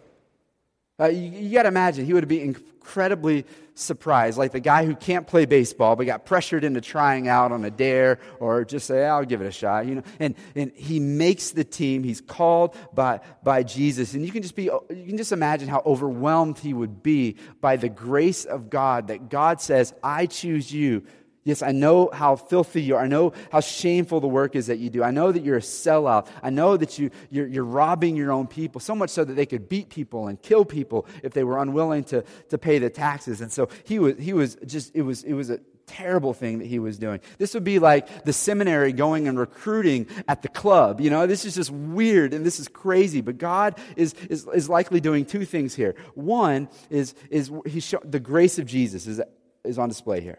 Uh, 1.01 1.07
you, 1.07 1.31
you 1.31 1.53
got 1.53 1.63
to 1.63 1.69
imagine, 1.69 2.05
he 2.05 2.13
would 2.13 2.27
be 2.27 2.41
incredibly 2.41 3.43
surprised, 3.73 4.37
like 4.37 4.51
the 4.51 4.59
guy 4.59 4.85
who 4.85 4.95
can't 4.95 5.25
play 5.25 5.45
baseball 5.45 5.95
but 5.95 6.05
got 6.05 6.25
pressured 6.25 6.63
into 6.63 6.79
trying 6.79 7.27
out 7.27 7.51
on 7.51 7.65
a 7.65 7.71
dare 7.71 8.19
or 8.39 8.63
just 8.63 8.85
say, 8.85 9.05
I'll 9.05 9.25
give 9.25 9.41
it 9.41 9.47
a 9.47 9.51
shot. 9.51 9.87
You 9.87 9.95
know? 9.95 10.03
and, 10.19 10.35
and 10.55 10.71
he 10.75 10.99
makes 10.99 11.51
the 11.51 11.63
team. 11.63 12.03
He's 12.03 12.21
called 12.21 12.75
by, 12.93 13.21
by 13.43 13.63
Jesus. 13.63 14.13
And 14.13 14.23
you 14.23 14.31
can, 14.31 14.43
just 14.43 14.55
be, 14.55 14.65
you 14.65 15.05
can 15.07 15.17
just 15.17 15.31
imagine 15.31 15.67
how 15.67 15.81
overwhelmed 15.85 16.59
he 16.59 16.73
would 16.73 17.01
be 17.01 17.37
by 17.61 17.77
the 17.77 17.89
grace 17.89 18.45
of 18.45 18.69
God 18.69 19.07
that 19.07 19.29
God 19.29 19.59
says, 19.59 19.93
I 20.03 20.27
choose 20.27 20.71
you 20.71 21.03
Yes, 21.43 21.63
I 21.63 21.71
know 21.71 22.11
how 22.13 22.35
filthy 22.35 22.83
you 22.83 22.95
are. 22.95 23.03
I 23.03 23.07
know 23.07 23.33
how 23.51 23.61
shameful 23.61 24.19
the 24.19 24.27
work 24.27 24.55
is 24.55 24.67
that 24.67 24.77
you 24.77 24.91
do. 24.91 25.03
I 25.03 25.09
know 25.09 25.31
that 25.31 25.43
you're 25.43 25.57
a 25.57 25.61
sellout. 25.61 26.27
I 26.43 26.51
know 26.51 26.77
that 26.77 26.99
you, 26.99 27.09
you're, 27.31 27.47
you're, 27.47 27.63
robbing 27.63 28.15
your 28.15 28.31
own 28.31 28.45
people, 28.45 28.79
so 28.79 28.93
much 28.93 29.09
so 29.09 29.23
that 29.23 29.33
they 29.33 29.47
could 29.47 29.67
beat 29.67 29.89
people 29.89 30.27
and 30.27 30.39
kill 30.39 30.65
people 30.65 31.07
if 31.23 31.33
they 31.33 31.43
were 31.43 31.57
unwilling 31.57 32.03
to, 32.05 32.23
to 32.49 32.57
pay 32.59 32.77
the 32.77 32.91
taxes. 32.91 33.41
And 33.41 33.51
so 33.51 33.69
he 33.85 33.97
was, 33.97 34.17
he 34.19 34.33
was 34.33 34.55
just, 34.67 34.95
it 34.95 35.01
was, 35.01 35.23
it 35.23 35.33
was 35.33 35.49
a 35.49 35.59
terrible 35.87 36.33
thing 36.33 36.59
that 36.59 36.67
he 36.67 36.77
was 36.77 36.99
doing. 36.99 37.19
This 37.39 37.55
would 37.55 37.63
be 37.63 37.79
like 37.79 38.23
the 38.23 38.33
seminary 38.33 38.93
going 38.93 39.27
and 39.27 39.39
recruiting 39.39 40.07
at 40.27 40.43
the 40.43 40.47
club. 40.47 41.01
You 41.01 41.09
know, 41.09 41.25
this 41.25 41.43
is 41.43 41.55
just 41.55 41.71
weird 41.71 42.35
and 42.35 42.45
this 42.45 42.59
is 42.59 42.67
crazy. 42.67 43.21
But 43.21 43.39
God 43.39 43.79
is, 43.95 44.13
is, 44.29 44.47
is 44.53 44.69
likely 44.69 45.01
doing 45.01 45.25
two 45.25 45.45
things 45.45 45.73
here. 45.73 45.95
One 46.13 46.69
is, 46.91 47.15
is 47.31 47.51
he 47.65 47.79
show, 47.79 47.99
the 48.03 48.19
grace 48.19 48.59
of 48.59 48.67
Jesus 48.67 49.07
is, 49.07 49.19
is 49.63 49.79
on 49.79 49.89
display 49.89 50.21
here. 50.21 50.37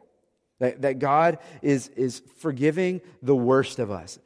That, 0.62 0.82
that 0.82 1.00
God 1.00 1.38
is, 1.60 1.88
is 1.96 2.22
forgiving 2.38 3.00
the 3.20 3.34
worst 3.34 3.80
of 3.80 3.90
us. 3.90 4.20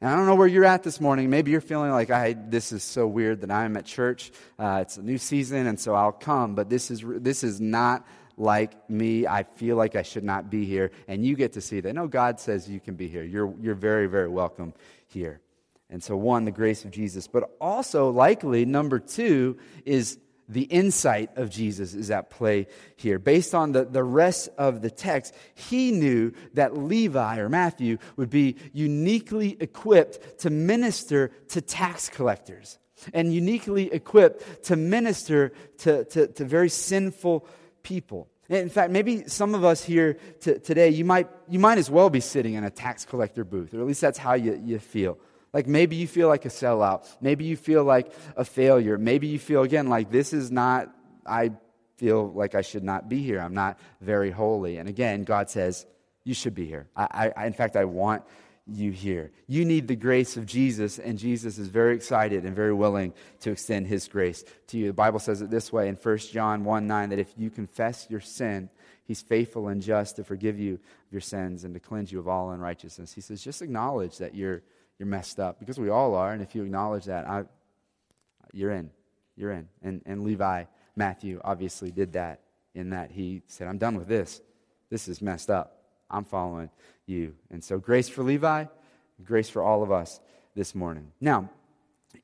And 0.00 0.08
I 0.08 0.14
don't 0.14 0.26
know 0.26 0.36
where 0.36 0.46
you're 0.46 0.64
at 0.64 0.84
this 0.84 1.00
morning. 1.00 1.30
Maybe 1.30 1.50
you're 1.50 1.60
feeling 1.60 1.90
like, 1.90 2.10
I, 2.10 2.34
this 2.34 2.70
is 2.70 2.84
so 2.84 3.08
weird 3.08 3.40
that 3.40 3.50
I'm 3.50 3.76
at 3.76 3.84
church. 3.84 4.30
Uh, 4.56 4.78
it's 4.82 4.98
a 4.98 5.02
new 5.02 5.18
season, 5.18 5.66
and 5.66 5.80
so 5.80 5.92
I'll 5.92 6.12
come. 6.12 6.54
But 6.54 6.70
this 6.70 6.92
is, 6.92 7.02
this 7.04 7.42
is 7.42 7.60
not 7.60 8.06
like 8.36 8.88
me. 8.88 9.26
I 9.26 9.42
feel 9.42 9.74
like 9.74 9.96
I 9.96 10.02
should 10.02 10.22
not 10.22 10.48
be 10.48 10.64
here. 10.64 10.92
And 11.08 11.26
you 11.26 11.34
get 11.34 11.54
to 11.54 11.60
see 11.60 11.80
that. 11.80 11.92
No, 11.92 12.06
God 12.06 12.38
says 12.38 12.70
you 12.70 12.78
can 12.78 12.94
be 12.94 13.08
here. 13.08 13.24
You're, 13.24 13.52
you're 13.60 13.74
very, 13.74 14.06
very 14.06 14.28
welcome 14.28 14.74
here. 15.08 15.40
And 15.90 16.00
so, 16.00 16.16
one, 16.16 16.44
the 16.44 16.52
grace 16.52 16.84
of 16.84 16.92
Jesus. 16.92 17.26
But 17.26 17.50
also, 17.60 18.10
likely, 18.10 18.64
number 18.64 19.00
two 19.00 19.58
is 19.84 20.20
the 20.48 20.62
insight 20.62 21.36
of 21.36 21.50
Jesus 21.50 21.94
is 21.94 22.10
at 22.10 22.30
play 22.30 22.66
here. 22.96 23.18
Based 23.18 23.54
on 23.54 23.72
the, 23.72 23.84
the 23.84 24.04
rest 24.04 24.48
of 24.58 24.82
the 24.82 24.90
text, 24.90 25.34
he 25.54 25.90
knew 25.90 26.32
that 26.54 26.76
Levi 26.76 27.38
or 27.38 27.48
Matthew 27.48 27.98
would 28.16 28.30
be 28.30 28.56
uniquely 28.72 29.56
equipped 29.60 30.40
to 30.40 30.50
minister 30.50 31.28
to 31.48 31.60
tax 31.60 32.08
collectors 32.08 32.78
and 33.12 33.32
uniquely 33.34 33.92
equipped 33.92 34.64
to 34.64 34.76
minister 34.76 35.52
to, 35.78 36.04
to, 36.04 36.26
to 36.28 36.44
very 36.44 36.68
sinful 36.68 37.46
people. 37.82 38.28
In 38.48 38.68
fact, 38.68 38.90
maybe 38.90 39.26
some 39.26 39.54
of 39.54 39.64
us 39.64 39.82
here 39.82 40.18
t- 40.40 40.58
today, 40.58 40.90
you 40.90 41.04
might, 41.04 41.28
you 41.48 41.58
might 41.58 41.78
as 41.78 41.90
well 41.90 42.10
be 42.10 42.20
sitting 42.20 42.54
in 42.54 42.64
a 42.64 42.70
tax 42.70 43.04
collector 43.04 43.44
booth, 43.44 43.72
or 43.72 43.80
at 43.80 43.86
least 43.86 44.02
that's 44.02 44.18
how 44.18 44.34
you, 44.34 44.60
you 44.64 44.78
feel. 44.78 45.18
Like 45.54 45.68
maybe 45.68 45.94
you 45.94 46.08
feel 46.08 46.26
like 46.26 46.44
a 46.44 46.48
sellout. 46.48 47.06
Maybe 47.20 47.44
you 47.44 47.56
feel 47.56 47.84
like 47.84 48.12
a 48.36 48.44
failure. 48.44 48.98
Maybe 48.98 49.28
you 49.28 49.38
feel, 49.38 49.62
again, 49.62 49.88
like 49.88 50.10
this 50.10 50.32
is 50.32 50.50
not, 50.50 50.92
I 51.24 51.52
feel 51.96 52.30
like 52.32 52.56
I 52.56 52.62
should 52.62 52.82
not 52.82 53.08
be 53.08 53.22
here. 53.22 53.40
I'm 53.40 53.54
not 53.54 53.78
very 54.00 54.32
holy. 54.32 54.78
And 54.78 54.88
again, 54.88 55.22
God 55.22 55.48
says, 55.48 55.86
you 56.24 56.34
should 56.34 56.56
be 56.56 56.66
here. 56.66 56.88
I, 56.96 57.32
I, 57.36 57.46
in 57.46 57.52
fact, 57.52 57.76
I 57.76 57.84
want 57.84 58.24
you 58.66 58.90
here. 58.90 59.30
You 59.46 59.64
need 59.64 59.86
the 59.86 59.94
grace 59.94 60.36
of 60.36 60.46
Jesus, 60.46 60.98
and 60.98 61.18
Jesus 61.18 61.58
is 61.58 61.68
very 61.68 61.94
excited 61.94 62.44
and 62.44 62.56
very 62.56 62.72
willing 62.72 63.12
to 63.40 63.52
extend 63.52 63.86
his 63.86 64.08
grace 64.08 64.42
to 64.68 64.78
you. 64.78 64.86
The 64.88 64.92
Bible 64.92 65.20
says 65.20 65.40
it 65.40 65.50
this 65.50 65.72
way 65.72 65.86
in 65.86 65.94
1 65.94 66.18
John 66.18 66.64
1 66.64 66.86
9 66.86 67.10
that 67.10 67.18
if 67.18 67.32
you 67.36 67.50
confess 67.50 68.06
your 68.08 68.20
sin, 68.20 68.70
he's 69.04 69.20
faithful 69.20 69.68
and 69.68 69.82
just 69.82 70.16
to 70.16 70.24
forgive 70.24 70.58
you 70.58 70.74
of 70.74 71.12
your 71.12 71.20
sins 71.20 71.62
and 71.62 71.74
to 71.74 71.80
cleanse 71.80 72.10
you 72.10 72.18
of 72.18 72.26
all 72.26 72.50
unrighteousness. 72.50 73.12
He 73.12 73.20
says, 73.20 73.44
just 73.44 73.62
acknowledge 73.62 74.18
that 74.18 74.34
you're 74.34 74.62
you're 74.98 75.08
messed 75.08 75.40
up 75.40 75.58
because 75.58 75.78
we 75.78 75.88
all 75.88 76.14
are. 76.14 76.32
And 76.32 76.42
if 76.42 76.54
you 76.54 76.62
acknowledge 76.62 77.06
that, 77.06 77.28
I, 77.28 77.44
you're 78.52 78.72
in. 78.72 78.90
You're 79.36 79.52
in. 79.52 79.68
And, 79.82 80.02
and 80.06 80.22
Levi, 80.22 80.64
Matthew, 80.96 81.40
obviously 81.44 81.90
did 81.90 82.12
that 82.12 82.40
in 82.74 82.90
that 82.90 83.10
he 83.10 83.42
said, 83.46 83.68
I'm 83.68 83.78
done 83.78 83.96
with 83.96 84.08
this. 84.08 84.40
This 84.90 85.08
is 85.08 85.20
messed 85.20 85.50
up. 85.50 85.82
I'm 86.10 86.24
following 86.24 86.70
you. 87.06 87.34
And 87.50 87.62
so, 87.62 87.78
grace 87.78 88.08
for 88.08 88.22
Levi, 88.22 88.66
grace 89.24 89.48
for 89.48 89.62
all 89.62 89.82
of 89.82 89.90
us 89.90 90.20
this 90.54 90.74
morning. 90.74 91.10
Now, 91.20 91.50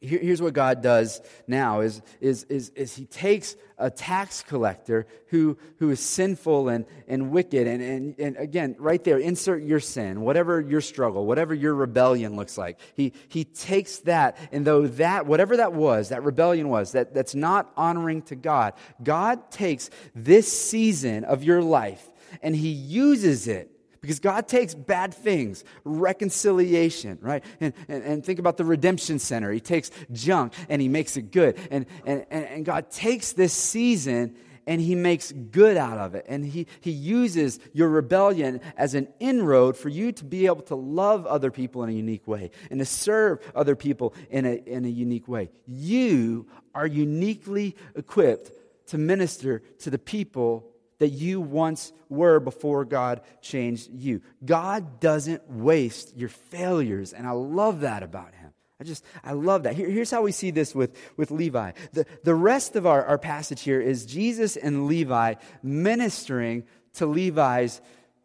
here's 0.01 0.41
what 0.41 0.55
God 0.55 0.83
does 0.83 1.21
now 1.47 1.81
is, 1.81 2.01
is, 2.21 2.45
is, 2.45 2.71
is 2.71 2.95
he 2.95 3.05
takes 3.05 3.57
a 3.79 3.91
tax 3.91 4.43
collector 4.43 5.07
who, 5.29 5.59
who 5.79 5.91
is 5.91 6.01
sinful 6.01 6.69
and, 6.69 6.87
and 7.09 7.31
wicked. 7.31 7.67
And, 7.67 7.83
and, 7.83 8.19
and 8.19 8.37
again, 8.37 8.77
right 8.79 9.03
there, 9.03 9.19
insert 9.19 9.63
your 9.63 9.81
sin, 9.81 10.21
whatever 10.21 10.61
your 10.61 10.81
struggle, 10.81 11.27
whatever 11.27 11.55
your 11.55 11.75
rebellion 11.75 12.37
looks 12.37 12.57
like. 12.57 12.79
He, 12.95 13.13
he 13.29 13.45
takes 13.45 13.99
that, 14.01 14.37
and 14.53 14.67
though 14.67 14.87
that, 14.87 15.27
whatever 15.27 15.57
that 15.59 15.73
was, 15.73 16.11
that 16.11 16.23
rebellion 16.23 16.69
was, 16.69 16.93
that, 16.93 17.15
that's 17.15 17.35
not 17.35 17.73
honoring 17.77 18.23
to 18.23 18.37
God, 18.37 18.75
God 19.03 19.51
takes 19.51 19.91
this 20.15 20.51
season 20.51 21.25
of 21.25 21.43
your 21.45 21.63
life 21.63 22.09
and 22.43 22.55
he 22.55 22.69
uses 22.69 23.49
it 23.49 23.71
because 24.01 24.19
God 24.19 24.49
takes 24.49 24.75
bad 24.75 25.13
things, 25.13 25.65
reconciliation, 25.85 27.19
right? 27.21 27.45
And, 27.61 27.75
and, 27.89 28.03
and, 28.03 28.25
think 28.25 28.39
about 28.39 28.57
the 28.57 28.65
redemption 28.65 29.19
center. 29.19 29.53
He 29.53 29.61
takes 29.61 29.91
junk 30.13 30.55
and 30.69 30.81
he 30.81 30.89
makes 30.89 31.17
it 31.17 31.31
good. 31.31 31.59
And, 31.71 31.87
and, 32.07 32.25
and 32.31 32.65
God 32.65 32.91
takes 32.91 33.33
this 33.33 33.53
season 33.53 34.37
and 34.67 34.81
he 34.81 34.95
makes 34.95 35.33
good 35.33 35.77
out 35.77 35.99
of 35.99 36.15
it. 36.15 36.25
And 36.29 36.45
he, 36.45 36.67
he 36.81 36.91
uses 36.91 37.59
your 37.73 37.89
rebellion 37.89 38.61
as 38.77 38.95
an 38.95 39.09
inroad 39.19 39.77
for 39.77 39.89
you 39.89 40.13
to 40.13 40.25
be 40.25 40.47
able 40.47 40.63
to 40.63 40.77
love 40.77 41.27
other 41.27 41.51
people 41.51 41.83
in 41.83 41.91
a 41.91 41.93
unique 41.93 42.27
way 42.27 42.51
and 42.71 42.79
to 42.79 42.87
serve 42.87 43.41
other 43.55 43.77
people 43.77 44.15
in 44.31 44.47
a, 44.47 44.55
in 44.55 44.85
a 44.85 44.89
unique 44.89 45.29
way. 45.29 45.51
You 45.67 46.47
are 46.75 46.87
uniquely 46.87 47.77
equipped 47.95 48.53
to 48.89 48.99
minister 48.99 49.63
to 49.81 49.91
the 49.91 49.99
people 49.99 50.70
that 51.01 51.09
you 51.09 51.41
once 51.41 51.93
were 52.09 52.39
before 52.39 52.85
God 52.85 53.23
changed 53.41 53.91
you. 53.91 54.21
God 54.45 55.01
doesn't 55.01 55.51
waste 55.51 56.17
your 56.17 56.29
failures, 56.29 57.13
and 57.13 57.27
I 57.27 57.33
love 57.33 57.81
that 57.81 58.03
about 58.03 58.35
him. 58.35 58.53
I 58.79 58.85
just, 58.85 59.05
I 59.25 59.33
love 59.33 59.65
that. 59.65 59.75
Here, 59.75 59.89
here's 59.91 60.11
how 60.11 60.23
we 60.23 60.33
see 60.33 60.51
this 60.51 60.75
with, 60.75 60.97
with 61.17 61.31
Levi. 61.31 61.73
The, 61.93 62.07
the 62.23 62.35
rest 62.35 62.77
of 62.77 62.87
our, 62.87 63.05
our 63.05 63.19
passage 63.19 63.63
here 63.63 63.81
is 63.81 64.07
Jesus 64.07 64.57
and 64.57 64.87
Levi 64.87 65.35
ministering 65.63 66.65
to 66.95 67.07
Levi's 67.07 67.81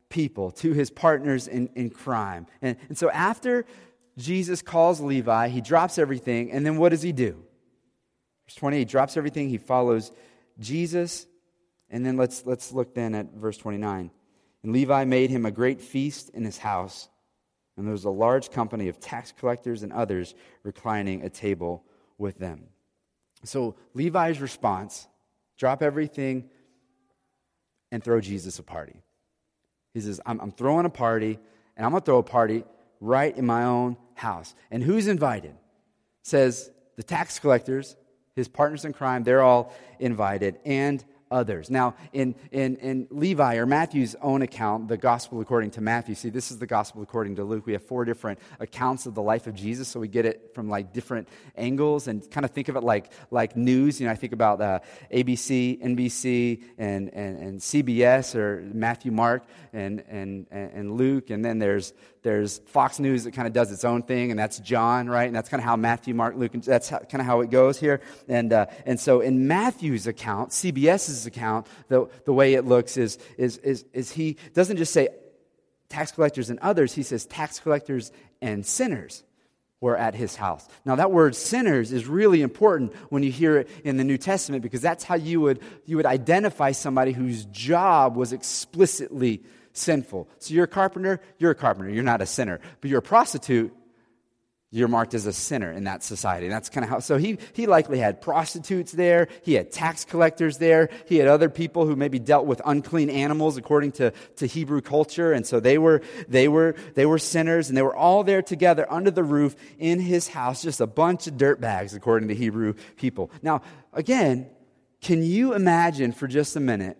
people, 0.10 0.51
to 0.51 0.74
his 0.74 0.89
partners 0.89 1.48
in, 1.48 1.70
in 1.75 1.89
crime. 1.89 2.46
And, 2.62 2.77
and 2.89 2.98
so 2.98 3.10
after 3.10 3.65
Jesus 4.17 4.62
calls 4.62 5.00
Levi, 5.00 5.48
he 5.48 5.62
drops 5.62 5.98
everything, 5.98 6.51
and 6.51 6.65
then 6.65 6.77
what 6.77 6.89
does 6.89 7.01
he 7.01 7.12
do? 7.12 7.41
Verse 8.48 8.55
20, 8.55 8.79
he 8.79 8.86
drops 8.86 9.17
everything, 9.17 9.50
he 9.50 9.58
follows 9.58 10.12
Jesus 10.60 11.25
and 11.89 12.06
then 12.06 12.18
let's, 12.18 12.46
let's 12.46 12.72
look 12.72 12.94
then 12.94 13.15
at 13.15 13.34
verse 13.34 13.58
29. 13.58 14.12
And 14.63 14.74
Levi 14.74 15.06
made 15.06 15.30
him 15.30 15.46
a 15.46 15.51
great 15.51 15.82
feast 15.82 16.30
in 16.30 16.44
his 16.44 16.58
house, 16.58 17.10
and 17.77 17.86
there 17.86 17.92
was 17.92 18.06
a 18.06 18.10
large 18.10 18.51
company 18.51 18.88
of 18.88 19.00
tax 19.00 19.34
collectors 19.38 19.84
and 19.84 19.94
others 19.94 20.34
reclining 20.63 21.22
at 21.24 21.34
table 21.34 21.84
with 22.18 22.38
them. 22.39 22.63
So 23.44 23.75
Levi's 23.94 24.39
response 24.39 25.08
drop 25.58 25.82
everything 25.84 26.50
and 27.92 28.04
throw 28.04 28.20
Jesus 28.20 28.60
a 28.60 28.63
party. 28.63 29.01
He 29.94 30.01
says, 30.01 30.20
I'm, 30.25 30.39
I'm 30.42 30.51
throwing 30.51 30.86
a 30.86 30.89
party, 30.89 31.39
and 31.77 31.86
I'm 31.86 31.92
going 31.92 32.01
to 32.01 32.06
throw 32.06 32.18
a 32.18 32.24
party 32.24 32.63
right 33.00 33.36
in 33.38 33.46
my 33.46 33.63
own 33.63 33.98
house. 34.15 34.56
And 34.72 34.84
who's 34.84 35.08
invited? 35.08 35.56
Says 36.24 36.72
the 36.98 37.04
tax 37.04 37.39
collectors, 37.39 37.96
his 38.36 38.48
partners 38.48 38.84
in 38.84 38.94
crime, 38.94 39.24
they're 39.24 39.42
all 39.42 39.74
invited, 40.00 40.60
and 40.65 41.04
others. 41.36 41.70
Now, 41.70 41.96
in, 42.13 42.34
in, 42.51 42.77
in 42.77 43.08
Levi 43.12 43.58
or 43.58 43.65
Matthew's 43.65 44.15
own 44.22 44.42
account, 44.42 44.88
the 44.88 44.96
gospel 44.96 45.42
according 45.42 45.72
to 45.72 45.82
Matthew, 45.82 46.15
see, 46.15 46.30
this 46.30 46.50
is 46.50 46.60
the 46.60 46.65
gospel 46.65 47.01
according 47.01 47.36
to 47.36 47.44
Luke. 47.44 47.65
We 47.65 47.74
have 47.74 47.84
four 47.84 48.06
different 48.06 48.39
accounts 48.62 49.06
of 49.06 49.15
the 49.15 49.22
life 49.22 49.46
of 49.46 49.54
Jesus, 49.54 49.89
so 49.89 50.00
we 50.00 50.08
get 50.08 50.25
it 50.25 50.51
from 50.56 50.70
like 50.70 50.94
different 50.94 51.27
angles 51.58 52.08
and 52.08 52.30
kind 52.32 52.46
of 52.46 52.51
think 52.51 52.70
of 52.70 52.77
it 52.77 52.84
like, 52.84 53.12
like 53.32 53.58
news. 53.58 54.00
You 54.00 54.08
know, 54.08 54.13
I 54.13 54.15
think 54.15 54.32
about 54.32 54.62
uh, 54.62 54.80
ABC, 55.12 55.84
NBC, 55.84 56.63
and, 56.77 57.13
and, 57.13 57.38
and 57.38 57.60
CBS 57.60 58.34
or 58.36 58.62
Matthew, 58.74 59.12
Mark, 59.12 59.44
and, 59.74 60.04
and, 60.08 60.48
and 60.51 60.94
Luke, 60.94 61.32
and 61.32 61.44
then 61.44 61.60
there's 61.60 61.92
there's 62.25 62.58
Fox 62.65 63.00
News 63.00 63.24
that 63.25 63.34
kind 63.34 63.48
of 63.48 63.53
does 63.53 63.72
its 63.72 63.86
own 63.86 64.01
thing, 64.01 64.32
and 64.32 64.39
that's 64.39 64.58
John, 64.58 65.08
right? 65.08 65.27
And 65.27 65.36
that's 65.36 65.48
kind 65.48 65.62
of 65.62 65.65
how 65.65 65.75
Matthew, 65.75 66.15
Mark, 66.15 66.36
Luke, 66.36 66.55
and 66.55 66.63
that's 66.63 66.89
kind 66.89 67.22
of 67.22 67.25
how 67.27 67.41
it 67.41 67.51
goes 67.51 67.79
here. 67.79 68.01
And, 68.27 68.51
uh, 68.51 68.65
and 68.88 69.00
so 69.00 69.22
in 69.22 69.48
Matthew's 69.48 70.08
account, 70.08 70.50
CBS's 70.50 71.27
account, 71.27 71.67
the, 71.88 72.10
the 72.25 72.34
way 72.34 72.55
it 72.55 72.65
looks 72.65 72.98
is, 72.98 73.20
is, 73.38 73.58
is, 73.58 73.86
is 73.94 74.12
he 74.12 74.38
doesn't 74.55 74.77
just 74.77 74.91
say 74.91 75.10
tax 75.88 76.12
collectors 76.12 76.50
and 76.50 76.58
others, 76.60 76.94
he 76.94 77.03
says 77.03 77.27
tax 77.27 77.60
collectors 77.60 78.12
and 78.41 78.65
sinners 78.65 79.24
were 79.79 79.96
at 79.96 80.15
his 80.15 80.36
house. 80.36 80.67
Now, 80.84 80.96
that 80.96 81.12
word 81.12 81.36
sinners 81.36 81.91
is 81.91 82.08
really 82.08 82.41
important 82.41 82.96
when 83.12 83.22
you 83.22 83.32
hear 83.32 83.60
it 83.60 83.70
in 83.84 83.98
the 83.98 84.03
New 84.03 84.17
Testament 84.17 84.63
because 84.63 84.82
that's 84.82 85.03
how 85.03 85.13
you 85.13 85.41
would, 85.41 85.60
you 85.86 85.96
would 85.98 86.08
identify 86.08 86.72
somebody 86.72 87.12
whose 87.12 87.46
job 87.46 88.15
was 88.15 88.34
explicitly 88.34 89.44
sinful. 89.77 90.27
So 90.39 90.53
you're 90.53 90.65
a 90.65 90.67
carpenter, 90.67 91.22
you're 91.38 91.51
a 91.51 91.55
carpenter. 91.55 91.91
You're 91.91 92.03
not 92.03 92.22
a 92.22 92.25
sinner. 92.25 92.60
But 92.82 92.89
you're 92.89 93.00
a 93.00 93.03
prostitute, 93.03 93.74
you're 94.72 94.88
marked 94.89 95.13
as 95.13 95.25
a 95.25 95.32
sinner 95.32 95.72
in 95.72 95.86
that 95.86 96.03
society. 96.03 96.48
And 96.48 96.53
that's 96.53 96.70
kind 96.70 96.84
of 96.84 96.89
how, 96.89 97.00
so 97.00 97.17
he, 97.17 97.38
he 97.53 97.65
likely 97.65 98.00
had 98.00 98.22
prostitutes 98.22 98.91
there. 98.91 99.29
He 99.44 99.53
had 99.53 99.72
tax 99.72 100.03
collectors 100.03 100.58
there. 100.58 100.89
He 101.08 101.17
had 101.17 101.29
other 101.29 101.50
people 101.50 101.86
who 101.86 101.96
maybe 101.96 102.20
dealt 102.20 102.46
with 102.46 102.62
unclean 102.65 103.10
animals 103.10 103.55
according 103.55 103.94
to, 103.94 104.12
to 104.38 104.46
Hebrew 104.46 104.82
culture. 104.82 105.32
And 105.32 105.48
so 105.48 105.62
they 105.62 105.77
were, 105.77 106.01
they 106.27 106.50
were, 106.50 106.75
they 106.94 107.05
were 107.05 107.20
sinners 107.20 107.70
and 107.70 107.77
they 107.77 107.84
were 107.84 107.96
all 107.96 108.25
there 108.25 108.41
together 108.41 108.86
under 108.91 109.12
the 109.12 109.24
roof 109.24 109.55
in 109.79 110.00
his 110.01 110.27
house, 110.27 110.62
just 110.62 110.82
a 110.82 110.88
bunch 110.88 111.27
of 111.27 111.38
dirt 111.38 111.62
bags 111.62 111.94
according 111.94 112.27
to 112.27 112.36
Hebrew 112.36 112.74
people. 112.98 113.32
Now, 113.41 113.62
again, 113.94 114.50
can 115.00 115.24
you 115.24 115.53
imagine 115.53 116.12
for 116.12 116.27
just 116.27 116.55
a 116.55 116.60
minute 116.60 116.98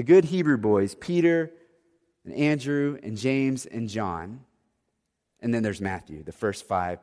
the 0.00 0.04
good 0.04 0.24
Hebrew 0.24 0.56
boys, 0.56 0.94
Peter 0.94 1.52
and 2.24 2.32
Andrew 2.32 2.98
and 3.02 3.18
James 3.18 3.66
and 3.66 3.86
John. 3.86 4.40
And 5.40 5.52
then 5.52 5.62
there's 5.62 5.82
Matthew, 5.82 6.22
the 6.22 6.32
first 6.32 6.66
five 6.66 7.00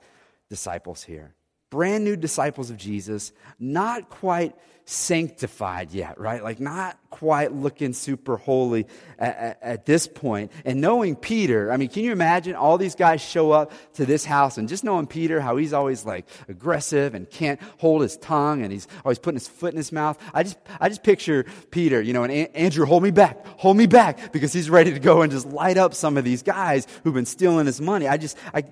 disciples 0.50 1.04
here. 1.04 1.36
Brand 1.70 2.04
new 2.04 2.16
disciples 2.16 2.70
of 2.70 2.78
Jesus, 2.78 3.32
not 3.60 4.10
quite 4.10 4.56
sanctified 4.90 5.92
yet, 5.92 6.18
right? 6.18 6.42
Like 6.42 6.62
not 6.62 6.98
quite 7.10 7.54
looking 7.54 7.92
super 7.92 8.38
holy 8.38 8.88
at, 9.20 9.60
at, 9.62 9.86
this 9.86 10.08
point. 10.08 10.50
And 10.64 10.80
knowing 10.80 11.18
Peter, 11.18 11.74
I 11.74 11.78
mean, 11.78 11.90
can 11.90 12.06
you 12.06 12.14
imagine 12.14 12.56
all 12.56 12.78
these 12.78 12.96
guys 12.96 13.20
show 13.20 13.52
up 13.52 13.74
to 13.96 14.06
this 14.06 14.24
house 14.24 14.58
and 14.58 14.70
just 14.70 14.86
knowing 14.86 15.06
Peter, 15.06 15.42
how 15.42 15.58
he's 15.58 15.74
always 15.74 16.06
like 16.06 16.26
aggressive 16.48 17.16
and 17.16 17.30
can't 17.30 17.60
hold 17.80 18.02
his 18.02 18.16
tongue 18.16 18.62
and 18.62 18.72
he's 18.72 18.88
always 19.04 19.20
putting 19.20 19.36
his 19.36 19.50
foot 19.50 19.74
in 19.74 19.78
his 19.78 19.92
mouth. 19.92 20.18
I 20.34 20.44
just, 20.44 20.58
I 20.80 20.88
just 20.88 21.04
picture 21.04 21.46
Peter, 21.70 22.02
you 22.02 22.14
know, 22.14 22.24
and 22.24 22.32
Andrew, 22.56 22.86
hold 22.86 23.04
me 23.04 23.12
back, 23.12 23.46
hold 23.46 23.76
me 23.76 23.88
back 23.88 24.32
because 24.32 24.54
he's 24.54 24.70
ready 24.70 24.94
to 24.94 25.00
go 25.00 25.22
and 25.22 25.34
just 25.34 25.48
light 25.48 25.78
up 25.78 25.96
some 25.96 26.16
of 26.16 26.24
these 26.24 26.44
guys 26.44 26.88
who've 27.04 27.14
been 27.14 27.26
stealing 27.26 27.66
his 27.66 27.82
money. 27.82 28.08
I 28.08 28.16
just, 28.16 28.38
I, 28.54 28.64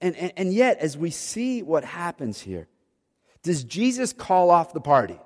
and, 0.00 0.16
and, 0.16 0.32
and 0.36 0.52
yet, 0.52 0.78
as 0.78 0.96
we 0.96 1.10
see 1.10 1.62
what 1.62 1.84
happens 1.84 2.40
here, 2.40 2.68
does 3.42 3.64
Jesus 3.64 4.12
call 4.12 4.50
off 4.50 4.72
the 4.72 4.80
party? 4.80 5.18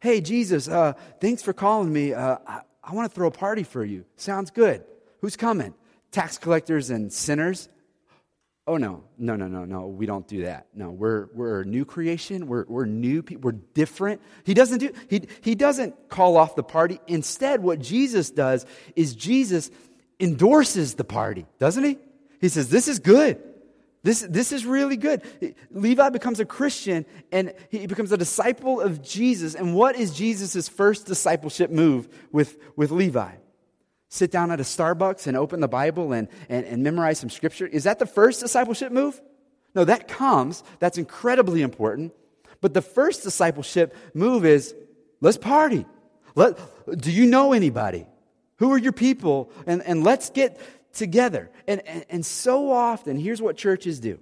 Hey, 0.00 0.20
Jesus, 0.20 0.68
uh, 0.68 0.92
thanks 1.20 1.42
for 1.42 1.52
calling 1.52 1.92
me. 1.92 2.12
Uh, 2.12 2.38
I, 2.46 2.60
I 2.82 2.94
want 2.94 3.10
to 3.10 3.14
throw 3.14 3.28
a 3.28 3.32
party 3.32 3.62
for 3.62 3.84
you. 3.84 4.04
Sounds 4.16 4.50
good. 4.50 4.84
Who's 5.20 5.36
coming? 5.36 5.74
Tax 6.12 6.38
collectors 6.38 6.90
and 6.90 7.12
sinners? 7.12 7.68
Oh, 8.66 8.76
no, 8.76 9.04
no, 9.16 9.34
no, 9.34 9.48
no, 9.48 9.64
no. 9.64 9.86
We 9.86 10.04
don't 10.04 10.28
do 10.28 10.42
that. 10.42 10.66
No, 10.74 10.90
we're, 10.90 11.28
we're 11.32 11.62
a 11.62 11.64
new 11.64 11.84
creation. 11.84 12.46
We're, 12.46 12.66
we're 12.68 12.84
new 12.84 13.22
people. 13.22 13.50
We're 13.50 13.58
different. 13.72 14.20
He 14.44 14.52
doesn't 14.52 14.78
do, 14.78 14.92
he, 15.08 15.26
he 15.40 15.54
doesn't 15.54 16.08
call 16.10 16.36
off 16.36 16.54
the 16.54 16.62
party. 16.62 17.00
Instead, 17.06 17.62
what 17.62 17.78
Jesus 17.78 18.30
does 18.30 18.66
is 18.94 19.14
Jesus 19.14 19.70
endorses 20.20 20.94
the 20.94 21.04
party, 21.04 21.46
doesn't 21.58 21.82
he? 21.82 21.98
He 22.40 22.50
says, 22.50 22.68
This 22.68 22.88
is 22.88 22.98
good. 22.98 23.42
This, 24.08 24.20
this 24.22 24.52
is 24.52 24.64
really 24.64 24.96
good. 24.96 25.20
Levi 25.70 26.08
becomes 26.08 26.40
a 26.40 26.46
Christian 26.46 27.04
and 27.30 27.52
he 27.68 27.86
becomes 27.86 28.10
a 28.10 28.16
disciple 28.16 28.80
of 28.80 29.02
Jesus. 29.02 29.54
And 29.54 29.74
what 29.74 29.96
is 29.96 30.16
Jesus' 30.16 30.66
first 30.66 31.04
discipleship 31.04 31.70
move 31.70 32.08
with, 32.32 32.56
with 32.74 32.90
Levi? 32.90 33.32
Sit 34.08 34.30
down 34.30 34.50
at 34.50 34.60
a 34.60 34.62
Starbucks 34.62 35.26
and 35.26 35.36
open 35.36 35.60
the 35.60 35.68
Bible 35.68 36.14
and, 36.14 36.28
and, 36.48 36.64
and 36.64 36.82
memorize 36.82 37.18
some 37.18 37.28
scripture? 37.28 37.66
Is 37.66 37.84
that 37.84 37.98
the 37.98 38.06
first 38.06 38.40
discipleship 38.40 38.92
move? 38.92 39.20
No, 39.74 39.84
that 39.84 40.08
comes. 40.08 40.64
That's 40.78 40.96
incredibly 40.96 41.60
important. 41.60 42.14
But 42.62 42.72
the 42.72 42.80
first 42.80 43.24
discipleship 43.24 43.94
move 44.14 44.46
is 44.46 44.74
let's 45.20 45.36
party. 45.36 45.84
Let, 46.34 46.58
do 46.98 47.12
you 47.12 47.26
know 47.26 47.52
anybody? 47.52 48.06
Who 48.56 48.72
are 48.72 48.78
your 48.78 48.92
people? 48.92 49.52
And, 49.66 49.82
and 49.82 50.02
let's 50.02 50.30
get 50.30 50.58
together. 50.92 51.50
And, 51.66 51.80
and, 51.86 52.04
and 52.08 52.26
so 52.26 52.70
often, 52.70 53.16
here's 53.18 53.42
what 53.42 53.56
churches 53.56 54.00
do 54.00 54.18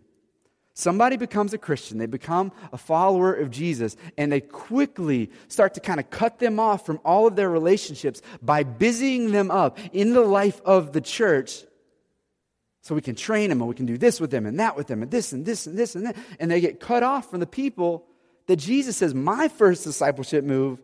Somebody 0.78 1.16
becomes 1.16 1.54
a 1.54 1.58
Christian, 1.58 1.96
they 1.96 2.04
become 2.04 2.52
a 2.70 2.76
follower 2.76 3.32
of 3.32 3.50
Jesus, 3.50 3.96
and 4.18 4.30
they 4.30 4.42
quickly 4.42 5.30
start 5.48 5.72
to 5.74 5.80
kind 5.80 5.98
of 5.98 6.10
cut 6.10 6.38
them 6.38 6.60
off 6.60 6.84
from 6.84 7.00
all 7.02 7.26
of 7.26 7.34
their 7.34 7.48
relationships 7.48 8.20
by 8.42 8.62
busying 8.62 9.32
them 9.32 9.50
up 9.50 9.78
in 9.94 10.12
the 10.12 10.20
life 10.20 10.60
of 10.66 10.92
the 10.92 11.00
church 11.00 11.64
so 12.82 12.94
we 12.94 13.00
can 13.00 13.14
train 13.14 13.48
them 13.48 13.62
and 13.62 13.68
we 13.68 13.74
can 13.74 13.86
do 13.86 13.96
this 13.96 14.20
with 14.20 14.30
them 14.30 14.44
and 14.44 14.60
that 14.60 14.76
with 14.76 14.86
them 14.86 15.00
and 15.00 15.10
this 15.10 15.32
and 15.32 15.46
this 15.46 15.66
and 15.66 15.78
this 15.78 15.94
and 15.94 16.06
that. 16.06 16.16
And 16.38 16.50
they 16.50 16.60
get 16.60 16.78
cut 16.78 17.02
off 17.02 17.30
from 17.30 17.40
the 17.40 17.46
people 17.46 18.04
that 18.46 18.56
Jesus 18.56 18.98
says, 18.98 19.14
My 19.14 19.48
first 19.48 19.82
discipleship 19.84 20.44
move 20.44 20.78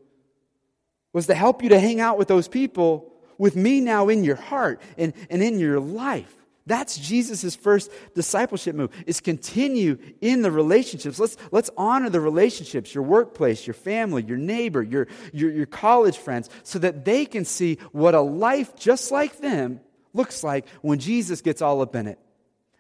was 1.12 1.26
to 1.26 1.34
help 1.34 1.62
you 1.62 1.68
to 1.68 1.78
hang 1.78 2.00
out 2.00 2.16
with 2.16 2.28
those 2.28 2.48
people 2.48 3.12
with 3.42 3.56
me 3.56 3.80
now 3.80 4.08
in 4.08 4.22
your 4.22 4.37
heart 4.37 4.80
and, 4.96 5.12
and 5.28 5.42
in 5.42 5.58
your 5.58 5.80
life. 5.80 6.32
That's 6.64 6.96
Jesus' 6.96 7.56
first 7.56 7.90
discipleship 8.14 8.76
move, 8.76 8.92
is 9.04 9.18
continue 9.18 9.99
in 10.20 10.42
the 10.42 10.52
relationships. 10.52 11.18
Let's, 11.18 11.37
let's 11.50 11.68
honor 11.76 12.08
the 12.08 12.20
relationships, 12.20 12.94
your 12.94 13.02
workplace, 13.02 13.66
your 13.66 13.75
family, 13.75 14.22
your 14.22 14.37
neighbor, 14.37 14.80
your, 14.80 15.08
your, 15.32 15.50
your 15.50 15.66
college 15.66 16.18
friends, 16.18 16.50
so 16.62 16.78
that 16.78 17.04
they 17.04 17.26
can 17.26 17.44
see 17.44 17.78
what 17.90 18.14
a 18.14 18.20
life 18.20 18.76
just 18.76 19.11
like 19.11 19.38
them 19.38 19.80
looks 20.14 20.44
like 20.44 20.68
when 20.80 21.00
Jesus 21.00 21.40
gets 21.40 21.61
all 21.61 21.82
up 21.82 21.96
in 21.96 22.06
it 22.06 22.20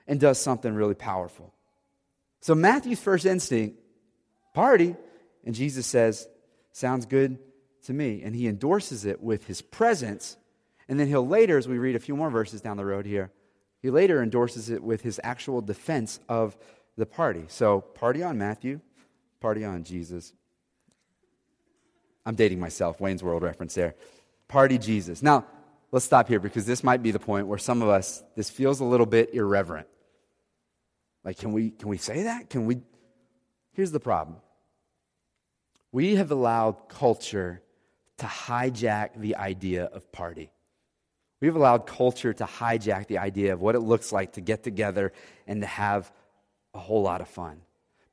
and 0.06 0.20
does 0.20 0.38
something 0.38 0.72
really 0.72 0.94
powerful. 0.94 1.52
So 2.40 2.54
Matthew's 2.54 3.00
first 3.00 3.26
instinct, 3.26 3.80
party, 4.54 4.94
and 5.44 5.56
Jesus 5.56 5.88
says, 5.88 6.28
sounds 6.70 7.06
good 7.06 7.40
to 7.86 7.92
me. 7.92 8.22
And 8.22 8.32
he 8.32 8.46
endorses 8.46 9.04
it 9.04 9.20
with 9.20 9.44
his 9.44 9.60
presence. 9.60 10.36
And 10.92 11.00
then 11.00 11.08
he'll 11.08 11.26
later, 11.26 11.56
as 11.56 11.66
we 11.66 11.78
read 11.78 11.96
a 11.96 11.98
few 11.98 12.14
more 12.14 12.28
verses 12.28 12.60
down 12.60 12.76
the 12.76 12.84
road 12.84 13.06
here, 13.06 13.30
he 13.80 13.88
later 13.88 14.22
endorses 14.22 14.68
it 14.68 14.82
with 14.82 15.00
his 15.00 15.18
actual 15.24 15.62
defense 15.62 16.20
of 16.28 16.54
the 16.98 17.06
party. 17.06 17.46
So, 17.48 17.80
party 17.80 18.22
on 18.22 18.36
Matthew, 18.36 18.78
party 19.40 19.64
on 19.64 19.84
Jesus. 19.84 20.34
I'm 22.26 22.34
dating 22.34 22.60
myself, 22.60 23.00
Wayne's 23.00 23.22
World 23.22 23.42
reference 23.42 23.74
there. 23.74 23.94
Party 24.48 24.76
Jesus. 24.76 25.22
Now, 25.22 25.46
let's 25.92 26.04
stop 26.04 26.28
here 26.28 26.40
because 26.40 26.66
this 26.66 26.84
might 26.84 27.02
be 27.02 27.10
the 27.10 27.18
point 27.18 27.46
where 27.46 27.56
some 27.56 27.80
of 27.80 27.88
us, 27.88 28.22
this 28.36 28.50
feels 28.50 28.80
a 28.80 28.84
little 28.84 29.06
bit 29.06 29.32
irreverent. 29.32 29.88
Like, 31.24 31.38
can 31.38 31.54
we, 31.54 31.70
can 31.70 31.88
we 31.88 31.96
say 31.96 32.24
that? 32.24 32.50
Can 32.50 32.66
we? 32.66 32.82
Here's 33.72 33.92
the 33.92 33.98
problem 33.98 34.36
we 35.90 36.16
have 36.16 36.30
allowed 36.30 36.90
culture 36.90 37.62
to 38.18 38.26
hijack 38.26 39.16
the 39.16 39.36
idea 39.36 39.84
of 39.84 40.12
party. 40.12 40.50
We've 41.42 41.56
allowed 41.56 41.88
culture 41.88 42.32
to 42.32 42.44
hijack 42.44 43.08
the 43.08 43.18
idea 43.18 43.52
of 43.52 43.60
what 43.60 43.74
it 43.74 43.80
looks 43.80 44.12
like 44.12 44.34
to 44.34 44.40
get 44.40 44.62
together 44.62 45.12
and 45.48 45.60
to 45.62 45.66
have 45.66 46.12
a 46.72 46.78
whole 46.78 47.02
lot 47.02 47.20
of 47.20 47.26
fun. 47.26 47.62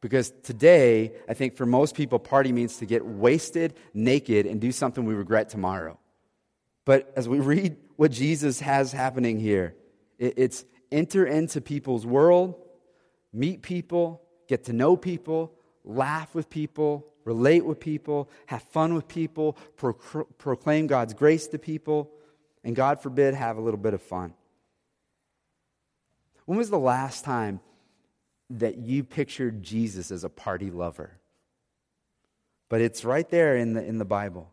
Because 0.01 0.33
today, 0.41 1.13
I 1.29 1.36
think 1.36 1.55
for 1.55 1.67
most 1.67 1.93
people, 1.93 2.17
party 2.17 2.51
means 2.51 2.77
to 2.77 2.88
get 2.88 3.05
wasted, 3.05 3.75
naked, 3.93 4.48
and 4.48 4.59
do 4.59 4.71
something 4.71 5.05
we 5.05 5.13
regret 5.13 5.50
tomorrow. 5.50 6.00
But 6.86 7.13
as 7.15 7.29
we 7.29 7.39
read 7.53 7.77
what 7.98 8.09
Jesus 8.09 8.62
has 8.62 8.91
happening 8.91 9.39
here, 9.39 9.75
it's 10.17 10.65
enter 10.91 11.24
into 11.24 11.62
people's 11.62 12.07
world, 12.07 12.55
meet 13.31 13.62
people, 13.62 14.24
get 14.48 14.63
to 14.63 14.74
know 14.74 14.98
people, 14.98 15.53
laugh 15.86 16.33
with 16.33 16.50
people, 16.50 17.05
relate 17.25 17.63
with 17.63 17.79
people, 17.79 18.27
have 18.48 18.63
fun 18.63 18.95
with 18.95 19.07
people, 19.07 19.55
proclaim 20.39 20.88
God's 20.88 21.13
grace 21.13 21.45
to 21.50 21.59
people 21.59 22.12
and 22.63 22.75
God 22.75 23.01
forbid, 23.01 23.34
have 23.34 23.58
a 23.58 23.62
little 23.62 23.80
bit 23.80 23.94
of 23.94 24.01
fun. 24.01 24.34
When 26.46 26.58
was 26.58 26.70
the 26.70 26.80
last 26.80 27.24
time 27.24 27.60
that 28.50 28.78
you 28.78 29.04
pictured 29.04 29.62
Jesus 29.62 30.12
as 30.12 30.24
a 30.24 30.30
party 30.30 30.72
lover? 30.72 31.12
But 32.70 32.82
it's 32.82 33.06
right 33.06 33.30
there 33.30 33.56
in 33.58 33.74
the, 33.74 33.84
in 33.84 33.98
the 33.98 34.06
Bible. 34.06 34.51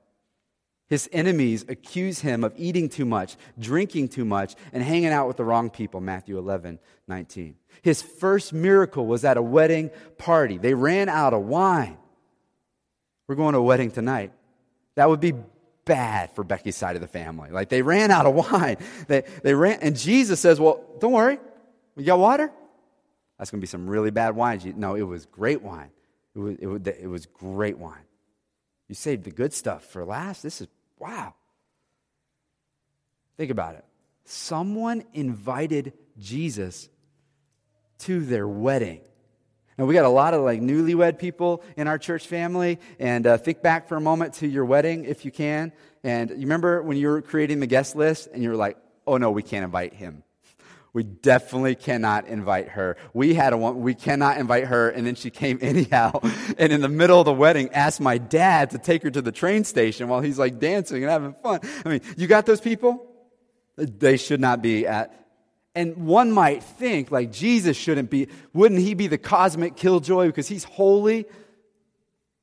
His 0.88 1.08
enemies 1.12 1.64
accuse 1.68 2.20
him 2.20 2.44
of 2.44 2.52
eating 2.56 2.88
too 2.88 3.04
much, 3.04 3.36
drinking 3.58 4.08
too 4.08 4.24
much, 4.24 4.54
and 4.72 4.82
hanging 4.82 5.08
out 5.08 5.26
with 5.26 5.36
the 5.36 5.44
wrong 5.44 5.68
people, 5.68 6.00
Matthew 6.00 6.38
11, 6.38 6.78
19. 7.08 7.56
His 7.82 8.02
first 8.02 8.52
miracle 8.52 9.06
was 9.06 9.24
at 9.24 9.36
a 9.36 9.42
wedding 9.42 9.90
party. 10.16 10.58
They 10.58 10.74
ran 10.74 11.08
out 11.08 11.34
of 11.34 11.42
wine. 11.42 11.98
We're 13.26 13.34
going 13.34 13.54
to 13.54 13.58
a 13.58 13.62
wedding 13.62 13.90
tonight. 13.90 14.32
That 14.94 15.08
would 15.08 15.20
be 15.20 15.34
bad 15.86 16.30
for 16.32 16.44
Becky's 16.44 16.76
side 16.76 16.96
of 16.96 17.00
the 17.00 17.08
family. 17.08 17.48
Like 17.50 17.70
they 17.70 17.80
ran 17.80 18.10
out 18.10 18.26
of 18.26 18.34
wine. 18.52 18.76
They, 19.08 19.24
they 19.42 19.54
ran, 19.54 19.78
and 19.80 19.96
Jesus 19.96 20.38
says, 20.38 20.60
Well, 20.60 20.84
don't 21.00 21.12
worry. 21.12 21.38
You 21.96 22.04
got 22.04 22.18
water? 22.18 22.52
That's 23.38 23.50
going 23.50 23.60
to 23.60 23.62
be 23.62 23.68
some 23.68 23.88
really 23.88 24.10
bad 24.10 24.36
wine. 24.36 24.60
No, 24.76 24.94
it 24.94 25.02
was 25.02 25.24
great 25.24 25.62
wine. 25.62 25.90
It 26.34 26.38
was, 26.38 26.56
it 26.58 26.66
was, 26.66 26.80
it 26.86 27.06
was 27.06 27.26
great 27.26 27.78
wine. 27.78 28.04
You 28.88 28.94
saved 28.94 29.24
the 29.24 29.30
good 29.30 29.52
stuff 29.52 29.84
for 29.84 30.04
last. 30.04 30.42
This 30.42 30.60
is, 30.60 30.68
wow. 30.98 31.34
Think 33.36 33.50
about 33.50 33.74
it. 33.74 33.84
Someone 34.24 35.04
invited 35.12 35.92
Jesus 36.18 36.88
to 38.00 38.20
their 38.20 38.46
wedding. 38.46 39.00
Now, 39.78 39.84
we 39.84 39.94
got 39.94 40.06
a 40.06 40.10
lot 40.10 40.32
of 40.32 40.42
like 40.42 40.60
newlywed 40.60 41.18
people 41.18 41.62
in 41.76 41.86
our 41.86 41.98
church 41.98 42.26
family. 42.26 42.78
And 42.98 43.26
uh, 43.26 43.36
think 43.36 43.62
back 43.62 43.88
for 43.88 43.96
a 43.96 44.00
moment 44.00 44.34
to 44.34 44.46
your 44.46 44.64
wedding 44.64 45.04
if 45.04 45.24
you 45.24 45.30
can. 45.30 45.72
And 46.02 46.30
you 46.30 46.36
remember 46.36 46.82
when 46.82 46.96
you 46.96 47.08
were 47.08 47.20
creating 47.20 47.60
the 47.60 47.66
guest 47.66 47.96
list 47.96 48.28
and 48.32 48.42
you 48.42 48.50
were 48.50 48.56
like, 48.56 48.78
oh 49.06 49.18
no, 49.18 49.30
we 49.30 49.42
can't 49.42 49.64
invite 49.64 49.94
him. 49.94 50.22
We 50.92 51.02
definitely 51.02 51.74
cannot 51.74 52.26
invite 52.26 52.70
her. 52.70 52.96
We 53.12 53.34
had 53.34 53.52
a 53.52 53.58
one, 53.58 53.82
we 53.82 53.94
cannot 53.94 54.38
invite 54.38 54.64
her. 54.64 54.88
And 54.88 55.06
then 55.06 55.14
she 55.14 55.28
came 55.28 55.58
anyhow. 55.62 56.20
And 56.56 56.72
in 56.72 56.80
the 56.80 56.88
middle 56.88 57.18
of 57.18 57.26
the 57.26 57.34
wedding, 57.34 57.68
asked 57.74 58.00
my 58.00 58.16
dad 58.16 58.70
to 58.70 58.78
take 58.78 59.02
her 59.02 59.10
to 59.10 59.20
the 59.20 59.30
train 59.30 59.64
station 59.64 60.08
while 60.08 60.22
he's 60.22 60.38
like 60.38 60.58
dancing 60.58 61.02
and 61.02 61.12
having 61.12 61.34
fun. 61.42 61.60
I 61.84 61.88
mean, 61.90 62.00
you 62.16 62.26
got 62.26 62.46
those 62.46 62.62
people? 62.62 63.06
They 63.76 64.16
should 64.16 64.40
not 64.40 64.62
be 64.62 64.86
at 64.86 65.25
and 65.76 66.06
one 66.06 66.32
might 66.32 66.62
think, 66.62 67.10
like, 67.10 67.30
Jesus 67.30 67.76
shouldn't 67.76 68.08
be, 68.08 68.28
wouldn't 68.54 68.80
he 68.80 68.94
be 68.94 69.08
the 69.08 69.18
cosmic 69.18 69.76
killjoy 69.76 70.26
because 70.26 70.48
he's 70.48 70.64
holy? 70.64 71.26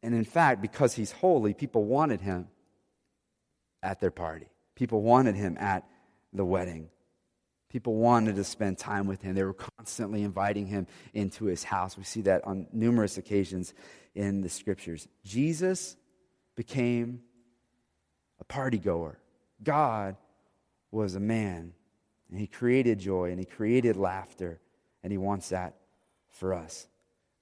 And 0.04 0.14
in 0.14 0.24
fact, 0.24 0.62
because 0.62 0.94
he's 0.94 1.12
holy, 1.12 1.56
people 1.56 1.84
wanted 1.84 2.22
him 2.22 2.48
at 3.82 4.00
their 4.00 4.12
party. 4.12 4.46
People 4.76 5.02
wanted 5.02 5.36
him 5.36 5.58
at 5.60 5.84
the 6.32 6.46
wedding. 6.46 6.90
People 7.70 7.96
wanted 7.96 8.36
to 8.36 8.44
spend 8.44 8.78
time 8.78 9.08
with 9.08 9.24
him. 9.24 9.34
They 9.34 9.44
were 9.44 9.56
constantly 9.56 10.22
inviting 10.22 10.68
him 10.68 10.86
into 11.16 11.46
his 11.46 11.64
house. 11.64 11.98
We 11.98 12.04
see 12.04 12.22
that 12.22 12.46
on 12.46 12.68
numerous 12.72 13.18
occasions 13.18 13.74
in 14.14 14.42
the 14.42 14.50
scriptures. 14.50 15.08
Jesus 15.26 15.96
became 16.56 17.22
a 18.40 18.44
party 18.44 18.78
goer. 18.78 19.18
God 19.64 20.18
was 20.92 21.16
a 21.16 21.20
man 21.20 21.74
and 22.34 22.42
He 22.42 22.48
created 22.48 22.98
joy 22.98 23.30
and 23.30 23.38
He 23.38 23.46
created 23.46 23.96
laughter, 23.96 24.60
and 25.04 25.12
He 25.12 25.20
wants 25.20 25.50
that 25.50 25.76
for 26.32 26.56
us. 26.56 26.88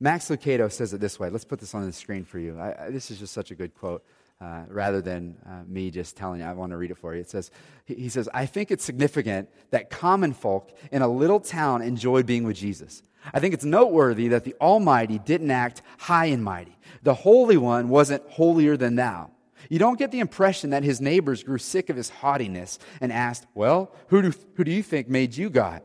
Max 0.02 0.28
Lucado 0.28 0.70
says 0.70 0.92
it 0.94 1.00
this 1.00 1.18
way. 1.18 1.30
Let's 1.30 1.46
put 1.46 1.62
this 1.62 1.74
on 1.74 1.86
the 1.86 1.94
screen 1.94 2.26
for 2.26 2.40
you. 2.40 2.60
I, 2.60 2.88
I, 2.88 2.90
this 2.90 3.10
is 3.10 3.18
just 3.18 3.34
such 3.34 3.52
a 3.52 3.56
good 3.56 3.74
quote. 3.74 4.04
Uh, 4.42 4.64
rather 4.70 5.02
than 5.02 5.38
uh, 5.48 5.62
me 5.68 5.92
just 5.92 6.18
telling 6.18 6.42
you, 6.42 6.46
I 6.48 6.54
want 6.54 6.72
to 6.72 6.78
read 6.78 6.90
it 6.90 6.98
for 6.98 7.14
you. 7.14 7.22
It 7.22 7.30
says, 7.30 7.52
he, 7.86 7.94
he 7.94 8.10
says, 8.10 8.28
I 8.34 8.48
think 8.48 8.72
it's 8.72 8.84
significant 8.84 9.48
that 9.70 9.92
common 9.92 10.34
folk 10.34 10.76
in 10.92 11.04
a 11.04 11.08
little 11.08 11.40
town 11.40 11.84
enjoyed 11.84 12.26
being 12.26 12.44
with 12.44 12.58
Jesus. 12.58 13.04
I 13.36 13.40
think 13.40 13.54
it's 13.54 13.64
noteworthy 13.64 14.30
that 14.30 14.44
the 14.44 14.56
Almighty 14.60 15.20
didn't 15.20 15.52
act 15.52 15.84
high 16.00 16.26
and 16.26 16.44
mighty. 16.44 16.76
The 17.04 17.14
Holy 17.14 17.56
One 17.56 17.88
wasn't 17.88 18.28
holier 18.32 18.76
than 18.78 18.96
thou. 18.96 19.30
You 19.70 19.80
don't 19.80 20.00
get 20.00 20.12
the 20.12 20.20
impression 20.20 20.72
that 20.72 20.84
his 20.84 21.02
neighbors 21.02 21.44
grew 21.44 21.58
sick 21.58 21.90
of 21.90 21.96
his 21.96 22.10
haughtiness 22.10 22.80
and 23.00 23.12
asked, 23.12 23.46
Well, 23.54 23.94
who 24.08 24.22
do, 24.22 24.34
who 24.56 24.64
do 24.64 24.72
you 24.72 24.84
think 24.84 25.08
made 25.08 25.36
you 25.36 25.50
God? 25.50 25.82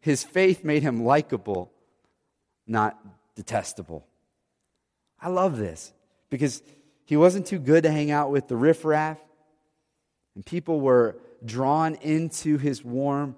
His 0.00 0.22
faith 0.22 0.64
made 0.64 0.82
him 0.82 1.04
likable, 1.04 1.72
not 2.66 2.98
detestable. 3.34 4.06
I 5.20 5.28
love 5.28 5.56
this 5.56 5.92
because 6.30 6.62
he 7.04 7.16
wasn't 7.16 7.46
too 7.46 7.58
good 7.58 7.84
to 7.84 7.90
hang 7.90 8.10
out 8.10 8.30
with 8.30 8.48
the 8.48 8.56
riffraff, 8.56 9.18
and 10.34 10.44
people 10.44 10.80
were 10.80 11.16
drawn 11.44 11.94
into 11.96 12.58
his 12.58 12.84
warm 12.84 13.36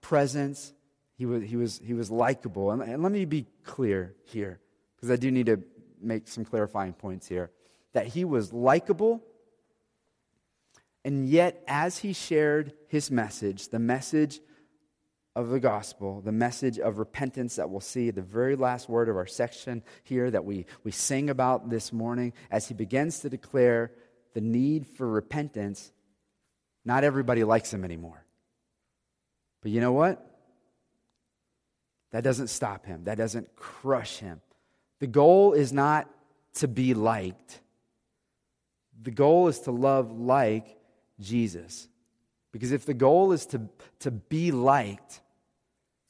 presence. 0.00 0.72
He 1.16 1.26
was, 1.26 1.42
he 1.44 1.56
was, 1.56 1.80
he 1.84 1.94
was 1.94 2.10
likable. 2.10 2.70
And, 2.70 2.82
and 2.82 3.02
let 3.02 3.12
me 3.12 3.24
be 3.24 3.46
clear 3.62 4.14
here, 4.24 4.58
because 4.96 5.10
I 5.10 5.16
do 5.16 5.30
need 5.30 5.46
to 5.46 5.62
make 6.00 6.28
some 6.28 6.44
clarifying 6.44 6.94
points 6.94 7.28
here. 7.28 7.50
That 7.92 8.08
he 8.08 8.24
was 8.24 8.52
likable 8.52 9.22
and 11.04 11.28
yet, 11.28 11.62
as 11.66 11.98
he 11.98 12.12
shared 12.12 12.74
his 12.88 13.10
message, 13.10 13.68
the 13.68 13.78
message 13.78 14.40
of 15.34 15.48
the 15.48 15.60
gospel, 15.60 16.20
the 16.20 16.32
message 16.32 16.78
of 16.78 16.98
repentance 16.98 17.56
that 17.56 17.70
we'll 17.70 17.80
see, 17.80 18.10
the 18.10 18.20
very 18.20 18.56
last 18.56 18.88
word 18.88 19.08
of 19.08 19.16
our 19.16 19.26
section 19.26 19.82
here 20.02 20.30
that 20.30 20.44
we, 20.44 20.66
we 20.84 20.90
sing 20.90 21.30
about 21.30 21.70
this 21.70 21.92
morning, 21.92 22.32
as 22.50 22.68
he 22.68 22.74
begins 22.74 23.20
to 23.20 23.30
declare 23.30 23.92
the 24.34 24.40
need 24.40 24.86
for 24.86 25.06
repentance, 25.06 25.92
not 26.84 27.04
everybody 27.04 27.44
likes 27.44 27.72
him 27.72 27.84
anymore. 27.84 28.24
But 29.62 29.70
you 29.70 29.80
know 29.80 29.92
what? 29.92 30.26
That 32.12 32.24
doesn't 32.24 32.48
stop 32.48 32.84
him, 32.84 33.04
that 33.04 33.16
doesn't 33.16 33.56
crush 33.56 34.18
him. 34.18 34.40
The 34.98 35.06
goal 35.06 35.54
is 35.54 35.72
not 35.72 36.10
to 36.54 36.68
be 36.68 36.92
liked, 36.92 37.60
the 39.02 39.10
goal 39.10 39.48
is 39.48 39.60
to 39.60 39.70
love 39.70 40.12
like 40.12 40.76
Jesus. 41.18 41.88
Because 42.52 42.72
if 42.72 42.84
the 42.84 42.94
goal 42.94 43.32
is 43.32 43.46
to, 43.46 43.62
to 44.00 44.10
be 44.10 44.50
liked, 44.50 45.20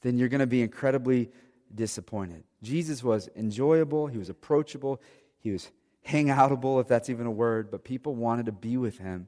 then 0.01 0.17
you're 0.17 0.29
going 0.29 0.39
to 0.39 0.47
be 0.47 0.61
incredibly 0.61 1.29
disappointed. 1.73 2.43
Jesus 2.63 3.03
was 3.03 3.29
enjoyable, 3.35 4.07
he 4.07 4.17
was 4.17 4.29
approachable, 4.29 5.01
he 5.39 5.51
was 5.51 5.69
hangoutable, 6.07 6.81
if 6.81 6.87
that's 6.87 7.09
even 7.09 7.25
a 7.25 7.31
word, 7.31 7.71
but 7.71 7.83
people 7.83 8.15
wanted 8.15 8.47
to 8.47 8.51
be 8.51 8.77
with 8.77 8.97
him. 8.97 9.27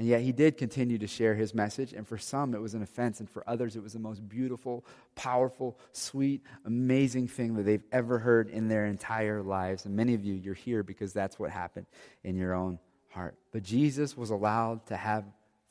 And 0.00 0.08
yet 0.08 0.22
he 0.22 0.32
did 0.32 0.56
continue 0.56 0.96
to 0.96 1.06
share 1.06 1.34
his 1.34 1.52
message, 1.52 1.92
and 1.92 2.08
for 2.08 2.16
some 2.16 2.54
it 2.54 2.58
was 2.62 2.72
an 2.72 2.80
offense, 2.80 3.20
and 3.20 3.28
for 3.28 3.44
others 3.46 3.76
it 3.76 3.82
was 3.82 3.92
the 3.92 3.98
most 3.98 4.26
beautiful, 4.26 4.82
powerful, 5.14 5.78
sweet, 5.92 6.42
amazing 6.64 7.28
thing 7.28 7.52
that 7.56 7.64
they've 7.64 7.84
ever 7.92 8.18
heard 8.18 8.48
in 8.48 8.66
their 8.66 8.86
entire 8.86 9.42
lives. 9.42 9.84
And 9.84 9.94
many 9.94 10.14
of 10.14 10.24
you, 10.24 10.32
you're 10.32 10.54
here 10.54 10.82
because 10.82 11.12
that's 11.12 11.38
what 11.38 11.50
happened 11.50 11.84
in 12.24 12.34
your 12.34 12.54
own 12.54 12.78
heart. 13.10 13.34
But 13.52 13.62
Jesus 13.62 14.16
was 14.16 14.30
allowed 14.30 14.86
to 14.86 14.96
have 14.96 15.22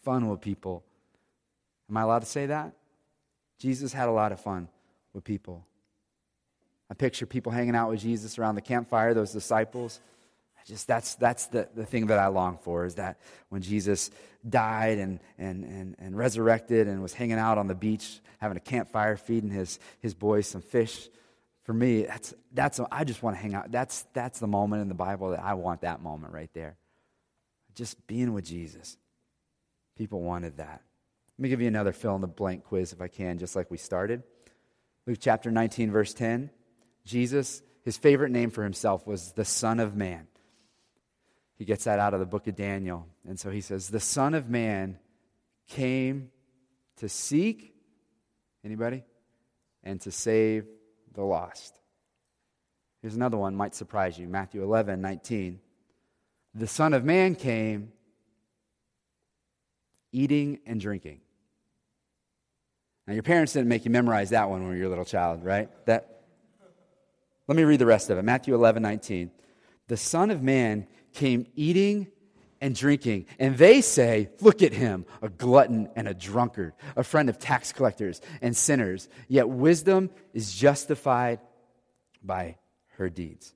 fun 0.04 0.30
with 0.30 0.42
people. 0.42 0.84
Am 1.90 1.98
I 1.98 2.04
allowed 2.04 2.20
to 2.20 2.28
say 2.28 2.46
that? 2.46 2.74
Jesus 3.58 3.94
had 3.94 4.10
a 4.10 4.12
lot 4.12 4.32
of 4.32 4.40
fun 4.40 4.68
with 5.12 5.24
people. 5.24 5.66
I 6.88 6.94
picture 6.94 7.26
people 7.26 7.52
hanging 7.52 7.76
out 7.76 7.90
with 7.90 8.02
Jesus 8.02 8.38
around 8.38 8.54
the 8.54 8.62
campfire, 8.62 9.16
those 9.16 9.32
disciples 9.32 10.00
just 10.70 10.88
that's 10.88 11.16
that's 11.16 11.48
the, 11.48 11.68
the 11.76 11.86
thing 11.86 12.08
that 12.08 12.20
I 12.20 12.28
long 12.28 12.60
for 12.60 12.86
is 12.86 12.96
that 12.96 13.20
when 13.50 13.64
Jesus 13.64 14.12
died 14.48 15.00
and, 15.00 15.20
and, 15.38 15.64
and, 15.66 15.96
and 15.98 16.16
resurrected 16.16 16.88
and 16.88 17.02
was 17.02 17.12
hanging 17.12 17.40
out 17.40 17.58
on 17.58 17.68
the 17.68 17.76
beach, 17.76 18.20
having 18.38 18.56
a 18.56 18.62
campfire, 18.62 19.18
feeding 19.18 19.50
his, 19.50 19.80
his 20.00 20.14
boys 20.14 20.48
some 20.48 20.62
fish. 20.62 21.10
For 21.64 21.74
me, 21.74 22.04
that's 22.04 22.34
that's 22.54 22.80
I 22.92 23.04
just 23.04 23.22
want 23.22 23.36
to 23.36 23.42
hang 23.42 23.54
out. 23.54 23.72
That's 23.72 24.06
that's 24.14 24.40
the 24.40 24.48
moment 24.48 24.84
in 24.84 24.88
the 24.88 24.96
Bible 24.96 25.32
that 25.32 25.44
I 25.44 25.56
want 25.56 25.82
that 25.82 26.02
moment 26.02 26.34
right 26.34 26.50
there. 26.54 26.78
Just 27.76 28.08
being 28.08 28.34
with 28.34 28.46
Jesus. 28.46 28.98
People 29.98 30.22
wanted 30.22 30.58
that. 30.58 30.82
Let 31.38 31.44
me 31.44 31.50
give 31.50 31.62
you 31.62 31.68
another 31.68 31.94
fill 31.94 32.16
in 32.16 32.22
the 32.22 32.28
blank 32.28 32.64
quiz 32.64 32.94
if 32.94 33.02
I 33.02 33.08
can, 33.08 33.38
just 33.38 33.56
like 33.56 33.70
we 33.70 33.78
started. 33.78 34.24
Luke 35.06 35.18
chapter 35.20 35.52
19, 35.52 35.92
verse 35.92 36.14
10. 36.14 36.50
Jesus, 37.06 37.62
his 37.84 37.98
favorite 37.98 38.32
name 38.32 38.50
for 38.50 38.64
himself 38.64 39.06
was 39.06 39.32
the 39.34 39.46
Son 39.46 39.80
of 39.80 39.96
Man. 39.96 40.28
He 41.60 41.66
gets 41.66 41.84
that 41.84 42.00
out 42.00 42.14
of 42.14 42.22
the 42.22 42.26
book 42.26 42.48
of 42.48 42.56
Daniel. 42.56 43.06
And 43.28 43.38
so 43.38 43.52
he 43.52 43.60
says, 43.60 43.90
The 43.90 44.00
Son 44.00 44.34
of 44.34 44.50
Man 44.50 44.98
came 45.68 46.32
to 46.98 47.10
seek, 47.10 47.76
anybody? 48.64 49.04
And 49.84 50.00
to 50.02 50.12
save 50.12 50.66
the 51.14 51.22
lost. 51.22 51.78
Here's 53.02 53.16
another 53.16 53.38
one, 53.38 53.56
might 53.56 53.76
surprise 53.76 54.18
you 54.18 54.28
Matthew 54.28 54.64
11, 54.64 55.02
19. 55.02 55.60
The 56.56 56.68
Son 56.68 56.94
of 56.94 57.04
Man 57.04 57.36
came 57.36 57.92
eating 60.14 60.60
and 60.66 60.80
drinking. 60.80 61.20
Now, 63.06 63.14
your 63.14 63.24
parents 63.24 63.54
didn't 63.54 63.68
make 63.68 63.84
you 63.84 63.92
memorize 63.92 64.30
that 64.30 64.50
one 64.50 64.66
when 64.66 64.78
you 64.78 64.84
were 64.84 64.88
a 64.88 64.90
little 64.90 65.06
child, 65.06 65.44
right? 65.44 65.70
That, 65.88 66.22
let 67.48 67.58
me 67.58 67.64
read 67.64 67.80
the 67.80 67.86
rest 67.86 68.10
of 68.10 68.18
it. 68.18 68.24
Matthew 68.24 68.56
11, 68.56 68.82
19. 68.82 69.32
The 69.88 69.98
Son 69.98 70.32
of 70.32 70.42
Man 70.44 70.88
came 71.14 71.48
eating 71.56 72.08
and 72.62 72.76
drinking. 72.76 73.26
And 73.40 73.58
they 73.58 73.82
say, 73.82 74.30
Look 74.42 74.62
at 74.62 74.74
him, 74.74 75.06
a 75.22 75.30
glutton 75.30 75.90
and 75.96 76.08
a 76.08 76.14
drunkard, 76.14 76.74
a 76.96 77.04
friend 77.04 77.30
of 77.30 77.40
tax 77.40 77.72
collectors 77.72 78.22
and 78.42 78.56
sinners. 78.56 79.10
Yet 79.28 79.50
wisdom 79.50 80.10
is 80.34 80.54
justified 80.54 81.40
by 82.24 82.58
her 82.98 83.10
deeds. 83.10 83.54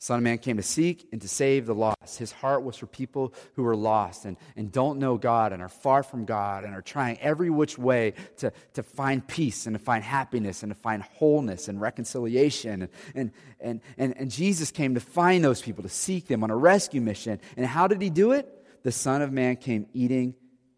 Son 0.00 0.18
of 0.18 0.22
Man 0.22 0.38
came 0.38 0.56
to 0.58 0.62
seek 0.62 1.08
and 1.10 1.20
to 1.20 1.28
save 1.28 1.66
the 1.66 1.74
lost. 1.74 2.18
His 2.18 2.30
heart 2.30 2.62
was 2.62 2.76
for 2.76 2.86
people 2.86 3.34
who 3.54 3.66
are 3.66 3.74
lost 3.74 4.26
and, 4.26 4.36
and 4.56 4.70
don't 4.70 5.00
know 5.00 5.18
God 5.18 5.52
and 5.52 5.60
are 5.60 5.68
far 5.68 6.04
from 6.04 6.24
God 6.24 6.62
and 6.62 6.72
are 6.72 6.82
trying 6.82 7.18
every 7.18 7.50
which 7.50 7.76
way 7.76 8.14
to, 8.36 8.52
to 8.74 8.84
find 8.84 9.26
peace 9.26 9.66
and 9.66 9.76
to 9.76 9.80
find 9.80 10.04
happiness 10.04 10.62
and 10.62 10.70
to 10.70 10.78
find 10.78 11.02
wholeness 11.02 11.66
and 11.66 11.80
reconciliation. 11.80 12.82
And, 12.82 12.90
and, 13.16 13.32
and, 13.60 13.80
and, 13.98 14.16
and 14.16 14.30
Jesus 14.30 14.70
came 14.70 14.94
to 14.94 15.00
find 15.00 15.42
those 15.42 15.60
people, 15.60 15.82
to 15.82 15.88
seek 15.88 16.28
them 16.28 16.44
on 16.44 16.50
a 16.52 16.56
rescue 16.56 17.00
mission. 17.00 17.40
And 17.56 17.66
how 17.66 17.88
did 17.88 18.00
he 18.00 18.08
do 18.08 18.32
it? 18.32 18.48
The 18.84 18.92
Son 18.92 19.20
of 19.20 19.32
Man 19.32 19.56
came 19.56 19.88
eating 19.92 20.34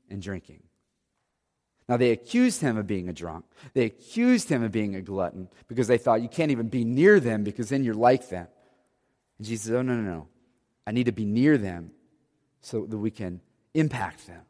and 0.09 0.23
drinking. 0.23 0.63
Now, 1.91 1.99
they 1.99 2.13
accused 2.13 2.63
him 2.63 2.79
of 2.79 2.87
being 2.87 3.09
a 3.11 3.13
drunk. 3.13 3.45
They 3.75 3.85
accused 3.85 4.49
him 4.49 4.63
of 4.63 4.73
being 4.73 4.95
a 4.95 5.03
glutton 5.03 5.49
because 5.69 5.89
they 5.89 5.99
thought 5.99 6.23
you 6.23 6.29
can't 6.29 6.53
even 6.53 6.69
be 6.69 6.85
near 6.85 7.21
them 7.21 7.45
because 7.45 7.69
then 7.69 7.85
you're 7.85 7.95
like 7.95 8.31
them. 8.31 8.47
And 9.41 9.47
Jesus 9.47 9.69
said, 9.69 9.77
Oh, 9.77 9.83
no, 9.83 9.95
no, 9.95 10.03
no. 10.03 10.29
I 10.87 10.93
need 10.93 11.07
to 11.07 11.13
be 11.13 11.25
near 11.25 11.57
them 11.57 11.93
so 12.61 12.85
that 12.85 12.99
we 12.99 13.11
can 13.11 13.41
impact 13.73 14.27
them. 14.27 14.43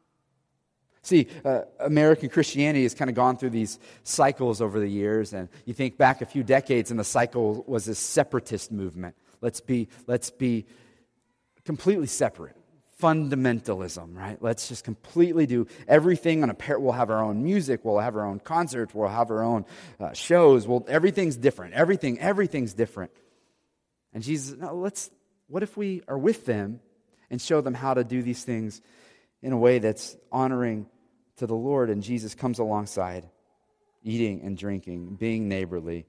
See, 1.02 1.28
uh, 1.44 1.60
American 1.78 2.28
Christianity 2.28 2.82
has 2.82 2.92
kind 2.92 3.08
of 3.08 3.14
gone 3.14 3.36
through 3.36 3.50
these 3.50 3.78
cycles 4.02 4.60
over 4.60 4.80
the 4.80 4.88
years, 4.88 5.32
and 5.32 5.48
you 5.64 5.74
think 5.74 5.96
back 5.96 6.22
a 6.22 6.26
few 6.26 6.42
decades, 6.42 6.90
and 6.90 6.98
the 6.98 7.04
cycle 7.04 7.62
was 7.68 7.86
a 7.86 7.94
separatist 7.94 8.72
movement. 8.72 9.14
Let's 9.40 9.60
be, 9.60 9.86
let's 10.08 10.30
be 10.30 10.66
completely 11.64 12.08
separate. 12.08 12.56
Fundamentalism, 13.00 14.16
right? 14.16 14.42
Let's 14.42 14.68
just 14.68 14.82
completely 14.82 15.46
do 15.46 15.68
everything 15.86 16.42
on 16.42 16.50
a 16.50 16.54
pair. 16.54 16.80
We'll 16.80 16.92
have 16.94 17.10
our 17.10 17.22
own 17.22 17.44
music, 17.44 17.84
we'll 17.84 18.00
have 18.00 18.16
our 18.16 18.26
own 18.26 18.40
concerts, 18.40 18.92
we'll 18.92 19.08
have 19.08 19.30
our 19.30 19.44
own 19.44 19.66
uh, 20.00 20.14
shows. 20.14 20.66
Well, 20.66 20.84
everything's 20.88 21.36
different. 21.36 21.74
Everything, 21.74 22.18
everything's 22.18 22.74
different. 22.74 23.12
And 24.12 24.22
Jesus, 24.22 24.56
no, 24.58 24.74
let's, 24.74 25.10
what 25.48 25.62
if 25.62 25.76
we 25.76 26.02
are 26.08 26.18
with 26.18 26.46
them 26.46 26.80
and 27.30 27.40
show 27.40 27.60
them 27.60 27.74
how 27.74 27.94
to 27.94 28.04
do 28.04 28.22
these 28.22 28.44
things 28.44 28.80
in 29.42 29.52
a 29.52 29.58
way 29.58 29.78
that's 29.78 30.16
honoring 30.32 30.86
to 31.36 31.46
the 31.46 31.54
Lord? 31.54 31.90
And 31.90 32.02
Jesus 32.02 32.34
comes 32.34 32.58
alongside, 32.58 33.28
eating 34.02 34.42
and 34.42 34.56
drinking, 34.56 35.16
being 35.16 35.48
neighborly, 35.48 36.06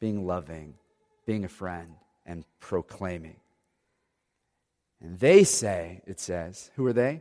being 0.00 0.26
loving, 0.26 0.74
being 1.26 1.44
a 1.44 1.48
friend, 1.48 1.94
and 2.24 2.44
proclaiming. 2.60 3.36
And 5.00 5.18
they 5.18 5.44
say, 5.44 6.00
it 6.06 6.18
says, 6.20 6.70
who 6.76 6.86
are 6.86 6.92
they? 6.92 7.20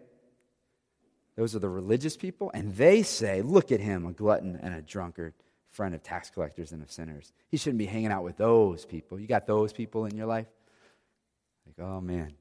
Those 1.35 1.55
are 1.55 1.59
the 1.59 1.69
religious 1.69 2.15
people. 2.15 2.51
And 2.53 2.75
they 2.75 3.03
say, 3.03 3.41
look 3.41 3.71
at 3.71 3.79
him, 3.79 4.05
a 4.05 4.13
glutton 4.13 4.57
and 4.61 4.73
a 4.73 4.81
drunkard 4.81 5.33
friend 5.73 5.95
of 5.95 6.03
tax 6.03 6.29
collectors 6.29 6.71
and 6.71 6.81
of 6.81 6.91
sinners. 6.91 7.33
He 7.49 7.57
shouldn't 7.57 7.79
be 7.79 7.87
hanging 7.87 8.11
out 8.11 8.23
with 8.23 8.37
those 8.37 8.85
people. 8.85 9.19
You 9.19 9.27
got 9.27 9.47
those 9.47 9.73
people 9.73 10.05
in 10.05 10.15
your 10.15 10.27
life? 10.27 10.47
Like, 11.65 11.85
oh 11.85 11.99
man. 11.99 12.33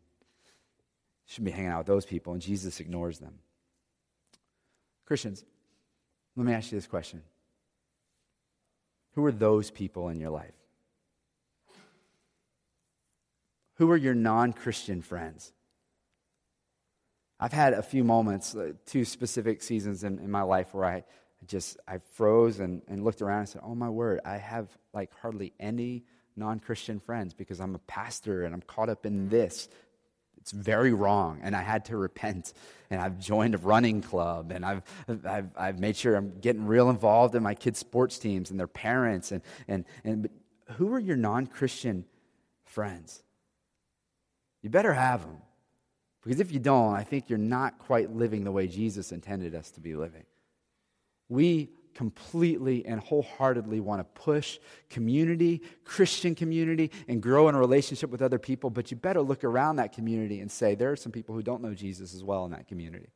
Shouldn't 1.26 1.46
be 1.46 1.52
hanging 1.52 1.70
out 1.70 1.78
with 1.78 1.86
those 1.86 2.04
people, 2.04 2.34
and 2.34 2.42
Jesus 2.42 2.78
ignores 2.78 3.18
them. 3.18 3.38
Christians, 5.06 5.44
let 6.36 6.46
me 6.46 6.52
ask 6.52 6.70
you 6.70 6.78
this 6.78 6.86
question 6.86 7.22
Who 9.14 9.24
are 9.24 9.32
those 9.32 9.70
people 9.70 10.10
in 10.10 10.20
your 10.20 10.30
life? 10.30 10.54
Who 13.76 13.90
are 13.90 13.96
your 13.96 14.14
non 14.14 14.52
Christian 14.52 15.00
friends? 15.00 15.52
I've 17.40 17.52
had 17.52 17.72
a 17.72 17.82
few 17.82 18.04
moments, 18.04 18.54
uh, 18.54 18.72
two 18.86 19.04
specific 19.04 19.62
seasons 19.62 20.04
in, 20.04 20.18
in 20.18 20.30
my 20.30 20.42
life 20.42 20.72
where 20.72 20.84
I 20.84 21.04
just 21.46 21.78
I 21.86 21.98
froze 22.14 22.60
and, 22.60 22.82
and 22.88 23.04
looked 23.04 23.22
around 23.22 23.40
and 23.40 23.48
said, 23.48 23.62
Oh 23.64 23.74
my 23.74 23.88
word, 23.88 24.20
I 24.24 24.36
have 24.36 24.68
like 24.92 25.10
hardly 25.20 25.52
any 25.58 26.04
non-Christian 26.36 27.00
friends 27.00 27.34
because 27.34 27.60
I'm 27.60 27.74
a 27.74 27.80
pastor 27.80 28.44
and 28.44 28.54
I'm 28.54 28.62
caught 28.62 28.88
up 28.88 29.06
in 29.06 29.28
this. 29.28 29.68
It's 30.38 30.50
very 30.50 30.92
wrong, 30.92 31.38
and 31.44 31.54
I 31.54 31.62
had 31.62 31.84
to 31.84 31.96
repent. 31.96 32.52
And 32.90 33.00
I've 33.00 33.20
joined 33.20 33.54
a 33.54 33.58
running 33.58 34.02
club, 34.02 34.50
and 34.50 34.66
I've, 34.66 34.82
I've, 35.24 35.50
I've 35.56 35.78
made 35.78 35.96
sure 35.96 36.16
I'm 36.16 36.40
getting 36.40 36.66
real 36.66 36.90
involved 36.90 37.36
in 37.36 37.44
my 37.44 37.54
kids' 37.54 37.78
sports 37.78 38.18
teams 38.18 38.50
and 38.50 38.58
their 38.58 38.66
parents. 38.66 39.30
And, 39.30 39.40
and, 39.68 39.84
and 40.02 40.28
who 40.72 40.92
are 40.94 40.98
your 40.98 41.16
non 41.16 41.46
Christian 41.46 42.04
friends? 42.64 43.22
You 44.62 44.70
better 44.70 44.92
have 44.92 45.22
them. 45.22 45.38
Because 46.24 46.40
if 46.40 46.52
you 46.52 46.58
don't, 46.58 46.94
I 46.94 47.04
think 47.04 47.28
you're 47.28 47.38
not 47.38 47.78
quite 47.78 48.14
living 48.14 48.42
the 48.44 48.52
way 48.52 48.66
Jesus 48.66 49.12
intended 49.12 49.54
us 49.54 49.70
to 49.72 49.80
be 49.80 49.94
living. 49.94 50.24
We 51.32 51.70
completely 51.94 52.84
and 52.84 53.00
wholeheartedly 53.00 53.80
want 53.80 54.00
to 54.00 54.20
push 54.20 54.58
community, 54.90 55.62
Christian 55.84 56.34
community, 56.34 56.90
and 57.08 57.22
grow 57.22 57.48
in 57.48 57.54
a 57.54 57.58
relationship 57.58 58.10
with 58.10 58.20
other 58.20 58.38
people, 58.38 58.68
but 58.68 58.90
you 58.90 58.98
better 58.98 59.22
look 59.22 59.42
around 59.42 59.76
that 59.76 59.92
community 59.92 60.40
and 60.40 60.50
say, 60.50 60.74
there 60.74 60.92
are 60.92 60.96
some 60.96 61.10
people 61.10 61.34
who 61.34 61.42
don't 61.42 61.62
know 61.62 61.72
Jesus 61.72 62.14
as 62.14 62.22
well 62.22 62.44
in 62.44 62.50
that 62.50 62.68
community. 62.68 63.08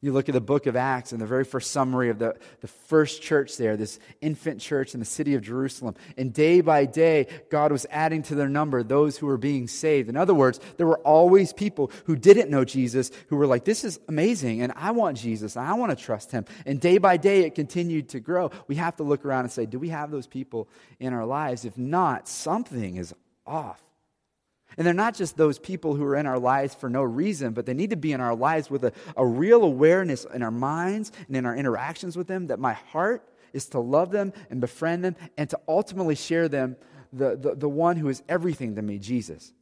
You 0.00 0.12
look 0.12 0.28
at 0.28 0.34
the 0.34 0.40
book 0.40 0.66
of 0.66 0.76
Acts 0.76 1.12
and 1.12 1.20
the 1.20 1.26
very 1.26 1.44
first 1.44 1.70
summary 1.70 2.10
of 2.10 2.18
the, 2.18 2.36
the 2.60 2.68
first 2.68 3.22
church 3.22 3.56
there, 3.56 3.74
this 3.74 3.98
infant 4.20 4.60
church 4.60 4.92
in 4.92 5.00
the 5.00 5.06
city 5.06 5.34
of 5.34 5.40
Jerusalem. 5.40 5.94
And 6.18 6.30
day 6.30 6.60
by 6.60 6.84
day, 6.84 7.26
God 7.50 7.72
was 7.72 7.86
adding 7.90 8.22
to 8.24 8.34
their 8.34 8.48
number 8.48 8.82
those 8.82 9.16
who 9.16 9.26
were 9.26 9.38
being 9.38 9.66
saved. 9.66 10.10
In 10.10 10.16
other 10.16 10.34
words, 10.34 10.60
there 10.76 10.86
were 10.86 10.98
always 10.98 11.54
people 11.54 11.90
who 12.04 12.16
didn't 12.16 12.50
know 12.50 12.66
Jesus 12.66 13.10
who 13.28 13.36
were 13.36 13.46
like, 13.46 13.64
This 13.64 13.82
is 13.82 13.98
amazing, 14.06 14.60
and 14.60 14.74
I 14.76 14.90
want 14.90 15.16
Jesus, 15.16 15.56
and 15.56 15.66
I 15.66 15.72
want 15.72 15.96
to 15.96 16.04
trust 16.04 16.32
him. 16.32 16.44
And 16.66 16.78
day 16.80 16.98
by 16.98 17.16
day, 17.16 17.44
it 17.44 17.54
continued 17.54 18.10
to 18.10 18.20
grow. 18.20 18.50
We 18.68 18.74
have 18.74 18.96
to 18.96 19.04
look 19.04 19.24
around 19.24 19.44
and 19.44 19.52
say, 19.52 19.64
Do 19.64 19.78
we 19.78 19.88
have 19.88 20.10
those 20.10 20.26
people 20.26 20.68
in 21.00 21.14
our 21.14 21.24
lives? 21.24 21.64
If 21.64 21.78
not, 21.78 22.28
something 22.28 22.96
is 22.96 23.14
off. 23.46 23.82
And 24.76 24.86
they're 24.86 24.94
not 24.94 25.14
just 25.14 25.36
those 25.36 25.58
people 25.58 25.94
who 25.94 26.04
are 26.04 26.16
in 26.16 26.26
our 26.26 26.38
lives 26.38 26.74
for 26.74 26.88
no 26.88 27.02
reason, 27.02 27.52
but 27.52 27.66
they 27.66 27.74
need 27.74 27.90
to 27.90 27.96
be 27.96 28.12
in 28.12 28.20
our 28.20 28.34
lives 28.34 28.70
with 28.70 28.84
a, 28.84 28.92
a 29.16 29.26
real 29.26 29.62
awareness 29.62 30.26
in 30.32 30.42
our 30.42 30.50
minds 30.50 31.12
and 31.28 31.36
in 31.36 31.46
our 31.46 31.56
interactions 31.56 32.16
with 32.16 32.26
them 32.26 32.48
that 32.48 32.58
my 32.58 32.72
heart 32.72 33.28
is 33.52 33.66
to 33.66 33.78
love 33.78 34.10
them 34.10 34.32
and 34.50 34.60
befriend 34.60 35.04
them 35.04 35.16
and 35.38 35.48
to 35.50 35.58
ultimately 35.68 36.14
share 36.14 36.48
them 36.48 36.76
the, 37.12 37.36
the, 37.36 37.54
the 37.54 37.68
one 37.68 37.96
who 37.96 38.08
is 38.08 38.22
everything 38.28 38.74
to 38.74 38.82
me, 38.82 38.98
Jesus. 38.98 39.52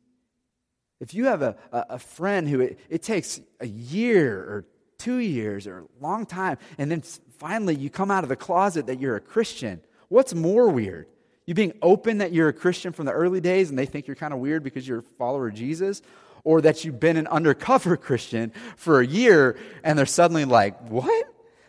If 1.01 1.15
you 1.15 1.27
have 1.27 1.43
a, 1.43 1.57
a, 1.71 1.87
a 1.91 1.99
friend 1.99 2.49
who 2.49 2.61
it, 2.61 2.79
it 2.89 3.03
takes 3.03 3.41
a 3.61 3.67
year 3.67 4.39
or 4.39 4.67
two 4.99 5.17
years 5.17 5.67
or 5.67 5.81
a 5.81 5.85
long 6.01 6.25
time, 6.25 6.59
and 6.79 6.91
then 6.91 7.03
finally 7.39 7.75
you 7.75 7.91
come 7.91 8.11
out 8.11 8.23
of 8.23 8.29
the 8.29 8.37
closet 8.37 8.87
that 8.87 9.01
you're 9.01 9.17
a 9.17 9.21
Christian, 9.21 9.83
what's 10.09 10.33
more 10.33 10.69
weird? 10.69 11.09
You 11.53 11.55
being 11.55 11.75
open 11.83 12.17
that 12.19 12.33
you're 12.33 12.49
a 12.49 12.53
Christian 12.55 12.95
from 12.95 13.05
the 13.05 13.13
early 13.13 13.43
days 13.43 13.69
and 13.69 13.79
they 13.79 13.85
think 13.85 14.07
you're 14.07 14.17
kind 14.17 14.33
of 14.33 14.39
weird 14.39 14.63
because 14.63 14.89
you're 14.89 15.01
a 15.01 15.03
follower 15.03 15.49
of 15.49 15.55
Jesus, 15.55 16.01
or 16.45 16.63
that 16.63 16.83
you've 16.83 16.99
been 16.99 17.19
an 17.19 17.27
undercover 17.27 17.95
Christian 17.99 18.53
for 18.79 19.01
a 19.03 19.07
year 19.07 19.59
and 19.85 19.99
they're 19.99 20.07
suddenly 20.07 20.47
like, 20.47 20.81
What? 20.89 21.27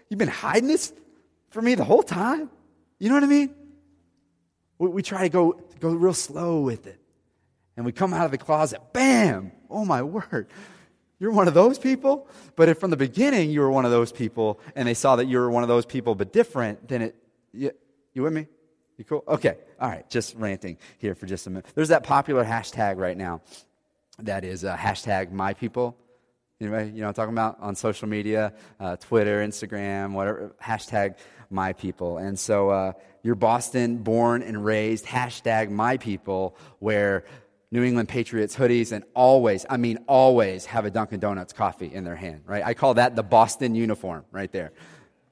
You've 0.07 0.19
been 0.19 0.29
hiding 0.29 0.69
this 0.69 0.93
for 1.49 1.61
me 1.61 1.75
the 1.75 1.83
whole 1.83 2.01
time? 2.01 2.49
You 2.97 3.09
know 3.09 3.15
what 3.15 3.25
I 3.25 3.27
mean? 3.27 3.53
We, 4.77 4.87
we 4.87 5.01
try 5.01 5.23
to 5.23 5.27
go, 5.27 5.59
go 5.81 5.89
real 5.89 6.13
slow 6.13 6.61
with 6.61 6.87
it. 6.87 7.01
And 7.75 7.85
we 7.85 7.91
come 7.91 8.13
out 8.13 8.23
of 8.23 8.31
the 8.31 8.37
closet, 8.37 8.79
bam! 8.93 9.51
Oh 9.69 9.83
my 9.83 10.01
word. 10.01 10.47
You're 11.19 11.33
one 11.33 11.49
of 11.49 11.53
those 11.53 11.77
people? 11.77 12.29
But 12.55 12.69
if 12.69 12.79
from 12.79 12.89
the 12.89 12.95
beginning 12.95 13.51
you 13.51 13.59
were 13.59 13.69
one 13.69 13.83
of 13.83 13.91
those 13.91 14.13
people 14.13 14.61
and 14.77 14.87
they 14.87 14.93
saw 14.93 15.17
that 15.17 15.25
you 15.25 15.39
were 15.39 15.51
one 15.51 15.63
of 15.63 15.67
those 15.67 15.85
people 15.85 16.15
but 16.15 16.31
different, 16.31 16.87
then 16.87 17.01
it, 17.01 17.15
you, 17.51 17.71
you 18.13 18.21
with 18.21 18.31
me? 18.31 18.47
You 18.97 19.05
cool? 19.05 19.23
Okay. 19.27 19.57
All 19.79 19.89
right. 19.89 20.07
Just 20.09 20.35
ranting 20.35 20.77
here 20.99 21.15
for 21.15 21.25
just 21.25 21.47
a 21.47 21.49
minute. 21.49 21.65
There's 21.73 21.89
that 21.89 22.03
popular 22.03 22.43
hashtag 22.43 22.97
right 22.97 23.17
now 23.17 23.41
that 24.19 24.43
is 24.43 24.63
uh, 24.63 24.75
hashtag 24.77 25.31
my 25.31 25.53
people. 25.53 25.97
Anybody, 26.61 26.91
you 26.91 27.01
know 27.01 27.07
I'm 27.07 27.13
talking 27.13 27.33
about 27.33 27.59
on 27.59 27.75
social 27.75 28.07
media, 28.07 28.53
uh, 28.79 28.95
Twitter, 28.97 29.45
Instagram, 29.45 30.13
whatever, 30.13 30.55
hashtag 30.63 31.15
my 31.49 31.73
people. 31.73 32.19
And 32.19 32.37
so 32.37 32.69
uh, 32.69 32.93
you're 33.23 33.35
Boston 33.35 33.97
born 33.97 34.43
and 34.43 34.63
raised, 34.63 35.05
hashtag 35.05 35.69
my 35.69 35.97
people, 35.97 36.55
wear 36.79 37.25
New 37.71 37.83
England 37.83 38.07
Patriots 38.07 38.55
hoodies 38.55 38.91
and 38.91 39.03
always, 39.15 39.65
I 39.69 39.77
mean, 39.77 39.97
always 40.07 40.65
have 40.65 40.85
a 40.85 40.91
Dunkin' 40.91 41.19
Donuts 41.19 41.53
coffee 41.53 41.91
in 41.91 42.03
their 42.03 42.15
hand, 42.15 42.43
right? 42.45 42.63
I 42.63 42.75
call 42.75 42.93
that 42.93 43.15
the 43.15 43.23
Boston 43.23 43.73
uniform 43.73 44.25
right 44.31 44.51
there. 44.51 44.73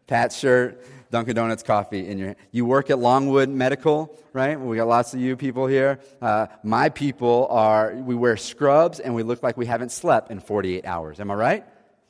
Pat's 0.08 0.38
shirt, 0.38 0.84
Dunkin' 1.12 1.36
Donuts 1.36 1.62
coffee 1.62 2.08
in 2.08 2.18
your. 2.18 2.36
You 2.52 2.66
work 2.66 2.90
at 2.90 2.98
Longwood 2.98 3.50
Medical, 3.50 4.18
right? 4.32 4.60
We 4.60 4.78
got 4.78 4.88
lots 4.88 5.14
of 5.14 5.20
you 5.20 5.36
people 5.36 5.68
here. 5.68 6.00
Uh, 6.22 6.48
my 6.64 6.88
people 6.88 7.48
are, 7.50 7.94
we 7.94 8.16
wear 8.16 8.38
scrubs 8.38 9.02
and 9.02 9.14
we 9.14 9.22
look 9.22 9.44
like 9.44 9.58
we 9.58 9.66
haven't 9.66 9.92
slept 9.92 10.32
in 10.32 10.40
48 10.40 10.86
hours. 10.86 11.20
Am 11.20 11.30
I 11.30 11.36
right? 11.36 11.66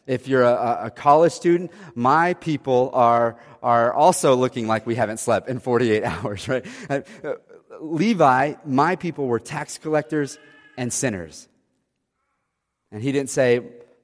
If 0.05 0.27
you're 0.27 0.43
a, 0.43 0.85
a 0.85 0.91
college 0.91 1.31
student, 1.31 1.71
my 1.95 2.35
people 2.35 2.91
are, 2.93 3.37
are 3.63 3.91
also 3.91 4.35
looking 4.35 4.67
like 4.67 4.85
we 4.85 4.95
haven't 4.95 5.17
slept 5.17 5.49
in 5.49 5.59
48 5.59 6.03
hours, 6.05 6.47
right? 6.47 6.65
Uh, 6.89 7.01
Levi, 7.79 8.53
my 8.65 8.95
people 8.95 9.25
were 9.25 9.39
tax 9.39 9.79
collectors 9.79 10.37
and 10.77 10.93
sinners. 10.93 11.47
And 12.91 13.01
he 13.01 13.11
didn't 13.11 13.31
say, 13.31 13.61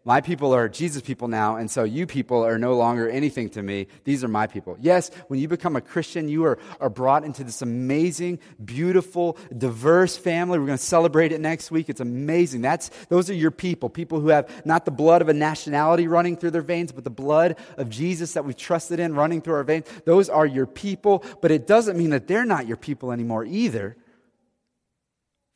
my 0.07 0.21
people 0.21 0.53
are 0.55 0.69
Jesus 0.69 1.01
people 1.01 1.27
now, 1.27 1.57
and 1.57 1.69
so 1.69 1.83
you 1.83 2.07
people 2.07 2.45
are 2.45 2.57
no 2.57 2.75
longer 2.75 3.09
anything 3.09 3.49
to 3.49 3.61
me. 3.61 3.87
These 4.05 4.23
are 4.23 4.29
my 4.29 4.47
people. 4.47 4.77
Yes, 4.79 5.11
when 5.27 5.37
you 5.37 5.49
become 5.49 5.75
a 5.75 5.81
Christian, 5.81 6.29
you 6.29 6.45
are, 6.45 6.57
are 6.79 6.89
brought 6.89 7.25
into 7.25 7.43
this 7.43 7.61
amazing, 7.61 8.39
beautiful, 8.63 9.37
diverse 9.57 10.15
family. 10.15 10.59
We're 10.59 10.67
going 10.67 10.77
to 10.77 10.83
celebrate 10.83 11.33
it 11.33 11.41
next 11.41 11.71
week. 11.71 11.89
It's 11.89 11.99
amazing. 11.99 12.61
That's, 12.61 12.89
those 13.09 13.29
are 13.29 13.33
your 13.33 13.51
people, 13.51 13.89
people 13.89 14.21
who 14.21 14.29
have 14.29 14.49
not 14.65 14.85
the 14.85 14.91
blood 14.91 15.21
of 15.21 15.27
a 15.27 15.33
nationality 15.33 16.07
running 16.07 16.37
through 16.37 16.51
their 16.51 16.61
veins, 16.61 16.93
but 16.93 17.03
the 17.03 17.09
blood 17.09 17.57
of 17.75 17.89
Jesus 17.89 18.31
that 18.31 18.45
we've 18.45 18.55
trusted 18.55 19.01
in 19.01 19.13
running 19.13 19.41
through 19.41 19.55
our 19.55 19.65
veins. 19.65 19.87
Those 20.05 20.29
are 20.29 20.45
your 20.45 20.67
people, 20.67 21.21
but 21.41 21.51
it 21.51 21.67
doesn't 21.67 21.97
mean 21.97 22.11
that 22.11 22.29
they're 22.29 22.45
not 22.45 22.65
your 22.65 22.77
people 22.77 23.11
anymore 23.11 23.43
either. 23.43 23.97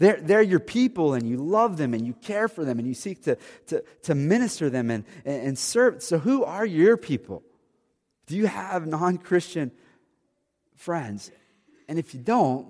They're, 0.02 0.20
they're 0.20 0.42
your 0.42 0.60
people 0.60 1.14
and 1.14 1.30
you 1.30 1.38
love 1.38 1.78
them 1.78 1.94
and 1.94 2.08
you 2.08 2.14
care 2.14 2.48
for 2.48 2.66
them 2.66 2.80
and 2.80 2.88
you 2.88 2.96
seek 2.96 3.22
to, 3.26 3.38
to, 3.68 3.84
to 4.02 4.16
minister 4.16 4.68
them 4.68 4.90
and, 4.90 5.06
and, 5.26 5.56
serve. 5.56 6.02
So, 6.02 6.18
who 6.18 6.44
are 6.44 6.66
your 6.66 6.98
people? 6.98 7.44
Do 8.26 8.36
you 8.36 8.48
have 8.48 8.88
non 8.88 9.20
Christian 9.20 9.72
friends? 10.76 11.30
And 11.88 12.00
if 12.00 12.16
you 12.16 12.20
don't, 12.20 12.66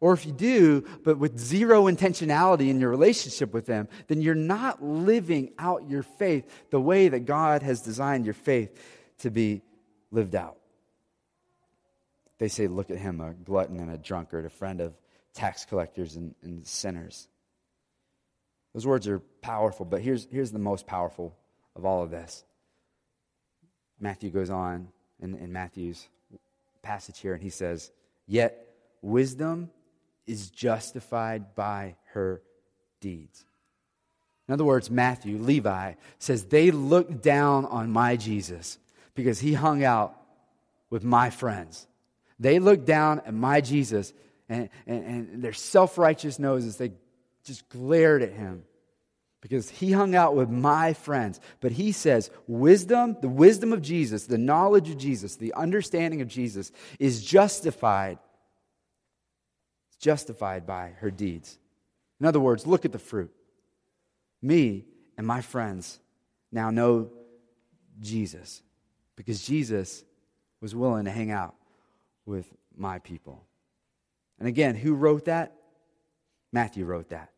or 0.00 0.14
if 0.14 0.24
you 0.24 0.32
do, 0.32 0.86
but 1.04 1.18
with 1.18 1.38
zero 1.38 1.84
intentionality 1.84 2.70
in 2.70 2.80
your 2.80 2.88
relationship 2.88 3.52
with 3.52 3.66
them, 3.66 3.86
then 4.08 4.22
you're 4.22 4.34
not 4.34 4.82
living 4.82 5.52
out 5.58 5.86
your 5.90 6.02
faith 6.02 6.50
the 6.70 6.80
way 6.80 7.10
that 7.10 7.26
God 7.26 7.62
has 7.62 7.82
designed 7.82 8.24
your 8.24 8.32
faith 8.32 8.74
to 9.18 9.30
be 9.30 9.60
lived 10.10 10.34
out. 10.34 10.56
They 12.38 12.48
say, 12.48 12.68
look 12.68 12.90
at 12.90 12.96
him, 12.96 13.20
a 13.20 13.34
glutton 13.34 13.78
and 13.80 13.90
a 13.90 13.98
drunkard, 13.98 14.46
a 14.46 14.50
friend 14.50 14.80
of 14.80 14.94
tax 15.34 15.64
collectors 15.64 16.16
and, 16.16 16.34
and 16.42 16.66
sinners. 16.66 17.28
Those 18.74 18.86
words 18.86 19.06
are 19.08 19.20
powerful, 19.40 19.84
but 19.84 20.00
here's, 20.00 20.26
here's 20.30 20.50
the 20.50 20.58
most 20.58 20.86
powerful 20.86 21.36
of 21.76 21.84
all 21.84 22.02
of 22.02 22.10
this. 22.10 22.44
Matthew 24.00 24.30
goes 24.30 24.50
on 24.50 24.88
in, 25.20 25.34
in 25.36 25.52
Matthew's 25.52 26.08
passage 26.82 27.20
here, 27.20 27.34
and 27.34 27.42
he 27.42 27.50
says, 27.50 27.90
Yet 28.26 28.66
wisdom 29.02 29.70
is 30.26 30.50
justified 30.50 31.54
by 31.54 31.96
her 32.12 32.42
deeds. 33.00 33.44
In 34.48 34.54
other 34.54 34.64
words, 34.64 34.90
Matthew, 34.90 35.38
Levi, 35.38 35.94
says, 36.18 36.46
They 36.46 36.70
looked 36.70 37.22
down 37.22 37.66
on 37.66 37.90
my 37.90 38.16
Jesus 38.16 38.78
because 39.14 39.38
he 39.38 39.54
hung 39.54 39.84
out 39.84 40.16
with 40.90 41.04
my 41.04 41.30
friends. 41.30 41.86
They 42.40 42.58
looked 42.58 42.86
down 42.86 43.20
at 43.20 43.34
my 43.34 43.60
Jesus 43.60 44.12
and, 44.52 44.68
and, 44.86 45.04
and 45.04 45.42
their 45.42 45.54
self 45.54 45.96
righteous 45.96 46.38
noses, 46.38 46.76
they 46.76 46.92
just 47.44 47.68
glared 47.70 48.22
at 48.22 48.32
him 48.32 48.64
because 49.40 49.70
he 49.70 49.92
hung 49.92 50.14
out 50.14 50.36
with 50.36 50.50
my 50.50 50.92
friends. 50.92 51.40
But 51.60 51.72
he 51.72 51.90
says, 51.90 52.30
wisdom, 52.46 53.16
the 53.20 53.28
wisdom 53.28 53.72
of 53.72 53.82
Jesus, 53.82 54.26
the 54.26 54.38
knowledge 54.38 54.90
of 54.90 54.98
Jesus, 54.98 55.36
the 55.36 55.54
understanding 55.54 56.20
of 56.20 56.28
Jesus 56.28 56.70
is 56.98 57.24
justified. 57.24 58.18
justified 59.98 60.66
by 60.66 60.90
her 60.98 61.10
deeds. 61.10 61.58
In 62.20 62.26
other 62.26 62.40
words, 62.40 62.66
look 62.66 62.84
at 62.84 62.92
the 62.92 62.98
fruit. 62.98 63.32
Me 64.42 64.84
and 65.16 65.26
my 65.26 65.40
friends 65.40 65.98
now 66.52 66.70
know 66.70 67.10
Jesus 68.00 68.62
because 69.16 69.42
Jesus 69.42 70.04
was 70.60 70.74
willing 70.74 71.06
to 71.06 71.10
hang 71.10 71.30
out 71.30 71.54
with 72.26 72.46
my 72.76 72.98
people. 72.98 73.44
And 74.42 74.48
again, 74.48 74.74
who 74.74 74.94
wrote 74.94 75.26
that? 75.26 75.54
Matthew 76.52 76.84
wrote 76.84 77.10
that. 77.10 77.30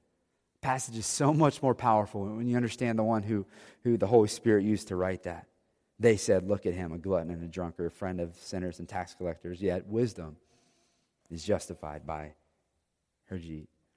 Passage 0.62 0.96
is 0.96 1.04
so 1.04 1.34
much 1.34 1.62
more 1.62 1.74
powerful 1.74 2.24
when 2.24 2.48
you 2.48 2.56
understand 2.56 2.98
the 2.98 3.04
one 3.04 3.22
who, 3.22 3.44
who 3.82 3.98
the 3.98 4.06
Holy 4.06 4.28
Spirit 4.28 4.64
used 4.64 4.88
to 4.88 4.96
write 4.96 5.24
that. 5.24 5.46
They 6.00 6.16
said, 6.16 6.48
Look 6.48 6.64
at 6.64 6.72
him, 6.72 6.92
a 6.92 6.98
glutton 6.98 7.30
and 7.30 7.44
a 7.44 7.46
drunkard, 7.46 7.88
a 7.88 7.90
friend 7.90 8.22
of 8.22 8.34
sinners 8.36 8.78
and 8.78 8.88
tax 8.88 9.14
collectors, 9.14 9.60
yet 9.60 9.86
wisdom 9.86 10.36
is 11.30 11.44
justified 11.44 12.06
by 12.06 12.32
her, 13.26 13.38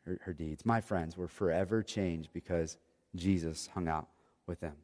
her, 0.06 0.20
her 0.24 0.34
deeds. 0.34 0.66
My 0.66 0.82
friends 0.82 1.16
were 1.16 1.30
forever 1.30 1.84
changed 1.84 2.32
because 2.34 2.76
Jesus 3.16 3.70
hung 3.74 3.88
out 3.88 4.10
with 4.48 4.60
them. 4.60 4.76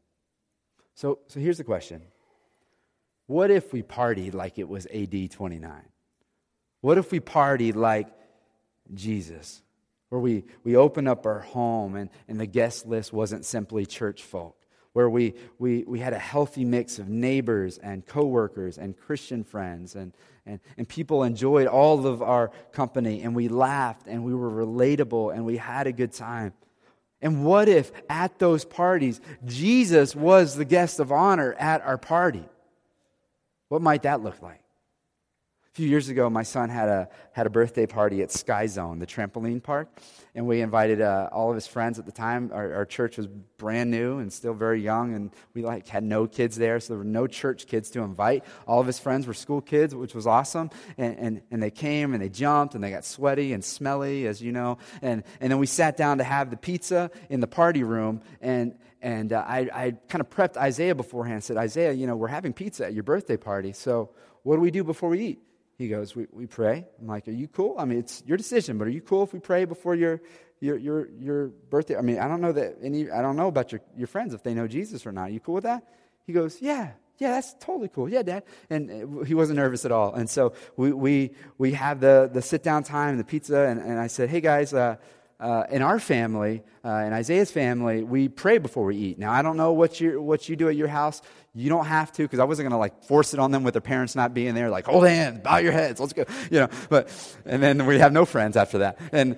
So, 0.95 1.19
so 1.27 1.41
here's 1.41 1.57
the 1.57 1.65
question 1.65 2.03
What 3.27 3.51
if 3.51 3.73
we 3.73 3.83
partied 3.83 4.33
like 4.33 4.59
it 4.59 4.69
was 4.69 4.87
AD 4.95 5.29
29? 5.29 5.89
What 6.83 6.97
if 6.97 7.13
we 7.13 7.21
partied 7.21 7.77
like 7.77 8.09
Jesus? 8.93 9.61
Where 10.09 10.19
we, 10.19 10.43
we 10.65 10.75
open 10.75 11.07
up 11.07 11.25
our 11.25 11.39
home 11.39 11.95
and, 11.95 12.09
and 12.27 12.37
the 12.37 12.45
guest 12.45 12.85
list 12.85 13.13
wasn't 13.13 13.45
simply 13.45 13.85
church 13.85 14.21
folk. 14.21 14.57
Where 14.91 15.09
we, 15.09 15.35
we, 15.59 15.85
we 15.87 15.99
had 15.99 16.11
a 16.11 16.19
healthy 16.19 16.65
mix 16.65 16.99
of 16.99 17.07
neighbors 17.07 17.77
and 17.77 18.05
coworkers 18.05 18.77
and 18.77 18.97
Christian 18.97 19.45
friends 19.45 19.95
and, 19.95 20.11
and, 20.45 20.59
and 20.75 20.85
people 20.85 21.23
enjoyed 21.23 21.67
all 21.67 22.05
of 22.05 22.21
our 22.21 22.51
company 22.73 23.21
and 23.21 23.33
we 23.33 23.47
laughed 23.47 24.05
and 24.05 24.25
we 24.25 24.35
were 24.35 24.51
relatable 24.51 25.33
and 25.33 25.45
we 25.45 25.55
had 25.55 25.87
a 25.87 25.93
good 25.93 26.11
time. 26.11 26.51
And 27.21 27.45
what 27.45 27.69
if 27.69 27.93
at 28.09 28.39
those 28.39 28.65
parties, 28.65 29.21
Jesus 29.45 30.17
was 30.17 30.57
the 30.57 30.65
guest 30.65 30.99
of 30.99 31.13
honor 31.13 31.53
at 31.53 31.81
our 31.81 31.97
party? 31.97 32.43
What 33.69 33.81
might 33.81 34.03
that 34.03 34.21
look 34.21 34.41
like? 34.41 34.62
A 35.73 35.75
few 35.75 35.89
years 35.89 36.07
ago, 36.07 36.29
my 36.29 36.43
son 36.43 36.69
had 36.69 36.87
a, 36.87 37.09
had 37.31 37.47
a 37.47 37.49
birthday 37.49 37.87
party 37.87 38.21
at 38.21 38.29
Sky 38.31 38.67
Zone, 38.67 38.99
the 38.99 39.07
trampoline 39.07 39.63
park, 39.63 39.89
and 40.35 40.45
we 40.45 40.61
invited 40.61 41.01
uh, 41.01 41.29
all 41.31 41.49
of 41.49 41.55
his 41.55 41.65
friends 41.65 41.97
at 41.97 42.05
the 42.05 42.11
time. 42.11 42.51
Our, 42.53 42.75
our, 42.75 42.85
church 42.85 43.17
was 43.17 43.25
brand 43.57 43.89
new 43.89 44.19
and 44.19 44.31
still 44.31 44.53
very 44.53 44.79
young, 44.79 45.15
and 45.15 45.31
we 45.55 45.63
like 45.63 45.87
had 45.87 46.03
no 46.03 46.27
kids 46.27 46.55
there, 46.57 46.79
so 46.79 46.93
there 46.93 46.99
were 46.99 47.03
no 47.03 47.25
church 47.25 47.65
kids 47.65 47.89
to 47.89 48.01
invite. 48.01 48.43
All 48.67 48.81
of 48.81 48.85
his 48.85 48.99
friends 48.99 49.25
were 49.25 49.33
school 49.33 49.61
kids, 49.61 49.95
which 49.95 50.13
was 50.13 50.27
awesome, 50.27 50.69
and, 50.95 51.17
and, 51.17 51.41
and 51.49 51.63
they 51.63 51.71
came 51.71 52.13
and 52.13 52.21
they 52.21 52.29
jumped 52.29 52.75
and 52.75 52.83
they 52.83 52.91
got 52.91 53.03
sweaty 53.03 53.51
and 53.51 53.65
smelly, 53.65 54.27
as 54.27 54.43
you 54.43 54.51
know, 54.51 54.77
and, 55.01 55.23
and 55.41 55.51
then 55.51 55.57
we 55.57 55.65
sat 55.65 55.97
down 55.97 56.19
to 56.19 56.23
have 56.23 56.51
the 56.51 56.57
pizza 56.57 57.09
in 57.31 57.39
the 57.39 57.47
party 57.47 57.81
room, 57.81 58.21
and, 58.41 58.75
and 59.01 59.33
uh, 59.33 59.43
I, 59.47 59.67
I 59.73 59.91
kind 60.07 60.21
of 60.21 60.29
prepped 60.29 60.55
Isaiah 60.55 60.93
beforehand, 60.93 61.43
said, 61.43 61.57
Isaiah, 61.57 61.93
you 61.93 62.05
know, 62.05 62.15
we're 62.15 62.27
having 62.27 62.53
pizza 62.53 62.85
at 62.85 62.93
your 62.93 63.01
birthday 63.01 63.37
party, 63.37 63.73
so 63.73 64.11
what 64.43 64.57
do 64.57 64.61
we 64.61 64.69
do 64.69 64.83
before 64.83 65.09
we 65.09 65.19
eat? 65.19 65.41
He 65.77 65.87
goes, 65.87 66.15
we, 66.15 66.27
we 66.31 66.45
pray. 66.45 66.85
I'm 66.99 67.07
like, 67.07 67.27
Are 67.27 67.31
you 67.31 67.47
cool? 67.47 67.75
I 67.77 67.85
mean, 67.85 67.99
it's 67.99 68.23
your 68.25 68.37
decision, 68.37 68.77
but 68.77 68.87
are 68.87 68.91
you 68.91 69.01
cool 69.01 69.23
if 69.23 69.33
we 69.33 69.39
pray 69.39 69.65
before 69.65 69.95
your, 69.95 70.21
your, 70.59 70.77
your, 70.77 71.09
your 71.19 71.47
birthday? 71.47 71.97
I 71.97 72.01
mean, 72.01 72.19
I 72.19 72.27
don't 72.27 72.41
know 72.41 72.51
that 72.51 72.77
any, 72.81 73.09
I 73.09 73.21
don't 73.21 73.35
know 73.35 73.47
about 73.47 73.71
your, 73.71 73.81
your 73.97 74.07
friends 74.07 74.33
if 74.33 74.43
they 74.43 74.53
know 74.53 74.67
Jesus 74.67 75.05
or 75.05 75.11
not. 75.11 75.29
Are 75.29 75.33
you 75.33 75.39
cool 75.39 75.55
with 75.55 75.63
that? 75.63 75.83
He 76.25 76.33
goes, 76.33 76.61
Yeah, 76.61 76.91
yeah, 77.17 77.31
that's 77.31 77.53
totally 77.59 77.89
cool. 77.89 78.09
Yeah, 78.09 78.23
Dad. 78.23 78.43
And 78.69 79.19
uh, 79.19 79.23
he 79.23 79.33
wasn't 79.33 79.57
nervous 79.57 79.85
at 79.85 79.91
all. 79.91 80.13
And 80.13 80.29
so 80.29 80.53
we, 80.75 80.91
we, 80.91 81.31
we 81.57 81.73
have 81.73 81.99
the, 81.99 82.29
the 82.31 82.41
sit 82.41 82.63
down 82.63 82.83
time, 82.83 83.17
the 83.17 83.23
pizza, 83.23 83.59
and, 83.61 83.79
and 83.79 83.99
I 83.99 84.07
said, 84.07 84.29
Hey 84.29 84.41
guys, 84.41 84.73
uh, 84.73 84.97
uh, 85.43 85.65
in 85.69 85.81
our 85.81 85.99
family, 85.99 86.63
uh, 86.85 87.03
in 87.05 87.11
Isaiah's 87.11 87.51
family, 87.51 88.01
we 88.01 88.29
pray 88.29 88.59
before 88.59 88.85
we 88.85 88.95
eat. 88.95 89.19
Now, 89.19 89.33
I 89.33 89.41
don't 89.41 89.57
know 89.57 89.73
what 89.73 89.99
you, 89.99 90.21
what 90.21 90.47
you 90.47 90.55
do 90.55 90.69
at 90.69 90.77
your 90.77 90.87
house. 90.87 91.21
You 91.53 91.67
don't 91.69 91.85
have 91.85 92.13
to, 92.13 92.23
because 92.23 92.39
I 92.39 92.45
wasn't 92.45 92.69
going 92.69 92.71
to 92.71 92.77
like 92.77 93.03
force 93.03 93.33
it 93.33 93.41
on 93.41 93.51
them 93.51 93.63
with 93.63 93.73
their 93.73 93.81
parents 93.81 94.15
not 94.15 94.33
being 94.33 94.55
there, 94.55 94.69
like, 94.69 94.85
hold 94.85 95.05
hands, 95.05 95.41
bow 95.41 95.57
your 95.57 95.73
heads, 95.73 95.99
let's 95.99 96.13
go. 96.13 96.23
You 96.49 96.61
know, 96.61 96.69
but, 96.87 97.09
and 97.45 97.61
then 97.61 97.85
we 97.85 97.99
have 97.99 98.13
no 98.13 98.23
friends 98.23 98.55
after 98.55 98.77
that. 98.79 98.99
And 99.11 99.37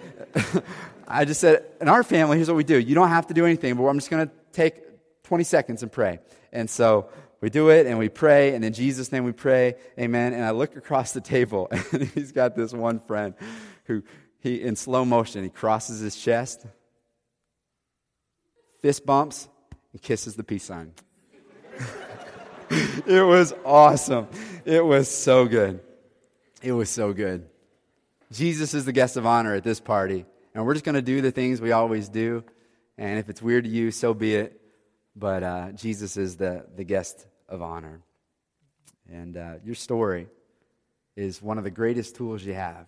I 1.08 1.26
just 1.26 1.42
said, 1.42 1.66
in 1.82 1.90
our 1.90 2.04
family, 2.04 2.38
here's 2.38 2.50
what 2.50 2.58
we 2.58 2.64
do. 2.64 2.78
You 2.80 2.94
don't 2.94 3.10
have 3.10 3.26
to 3.28 3.34
do 3.34 3.44
anything, 3.44 3.74
but 3.74 3.84
I'm 3.86 3.98
just 3.98 4.12
going 4.12 4.28
to 4.28 4.34
take 4.54 4.76
20 5.24 5.44
seconds 5.44 5.82
and 5.82 5.92
pray. 5.92 6.20
And 6.54 6.70
so 6.70 7.10
we 7.42 7.50
do 7.50 7.70
it 7.70 7.88
and 7.88 7.98
we 7.98 8.10
pray, 8.10 8.54
and 8.54 8.64
in 8.64 8.74
Jesus' 8.74 9.12
name 9.12 9.24
we 9.24 9.32
pray, 9.32 9.76
amen. 10.00 10.34
And 10.34 10.46
I 10.46 10.52
look 10.52 10.76
across 10.76 11.14
the 11.14 11.22
table, 11.22 11.68
and 11.92 12.04
he's 12.04 12.32
got 12.32 12.56
this 12.56 12.74
one 12.74 13.00
friend 13.00 13.34
who, 13.86 14.04
he, 14.46 14.62
in 14.62 14.76
slow 14.76 15.04
motion, 15.04 15.44
he 15.44 15.50
crosses 15.50 16.02
his 16.02 16.16
chest, 16.16 16.68
fist 18.80 19.04
bumps, 19.04 19.50
and 19.92 20.00
kisses 20.00 20.36
the 20.36 20.44
peace 20.44 20.66
sign. 20.66 20.94
it 22.70 23.26
was 23.26 23.56
awesome. 23.66 24.28
It 24.64 24.86
was 24.86 25.10
so 25.10 25.48
good. 25.48 25.80
It 26.62 26.74
was 26.74 26.92
so 26.92 27.12
good. 27.12 27.50
Jesus 28.32 28.76
is 28.76 28.86
the 28.86 28.92
guest 28.92 29.18
of 29.18 29.26
honor 29.26 29.56
at 29.56 29.64
this 29.64 29.80
party, 29.80 30.26
and 30.54 30.64
we're 30.64 30.74
just 30.74 30.86
going 30.86 30.94
to 30.94 31.02
do 31.02 31.22
the 31.22 31.32
things 31.32 31.60
we 31.60 31.72
always 31.72 32.08
do. 32.08 32.44
And 33.00 33.18
if 33.18 33.30
it's 33.30 33.42
weird 33.42 33.64
to 33.64 33.70
you, 33.70 33.90
so 33.90 34.14
be 34.14 34.36
it. 34.36 34.62
But 35.16 35.42
uh, 35.42 35.72
Jesus 35.72 36.18
is 36.18 36.38
the, 36.38 36.68
the 36.76 36.84
guest 36.84 37.26
of 37.50 37.64
honor. 37.64 38.02
And 39.12 39.38
uh, 39.38 39.54
your 39.64 39.76
story 39.76 40.28
is 41.16 41.42
one 41.42 41.58
of 41.58 41.64
the 41.64 41.72
greatest 41.72 42.16
tools 42.16 42.44
you 42.44 42.54
have 42.54 42.86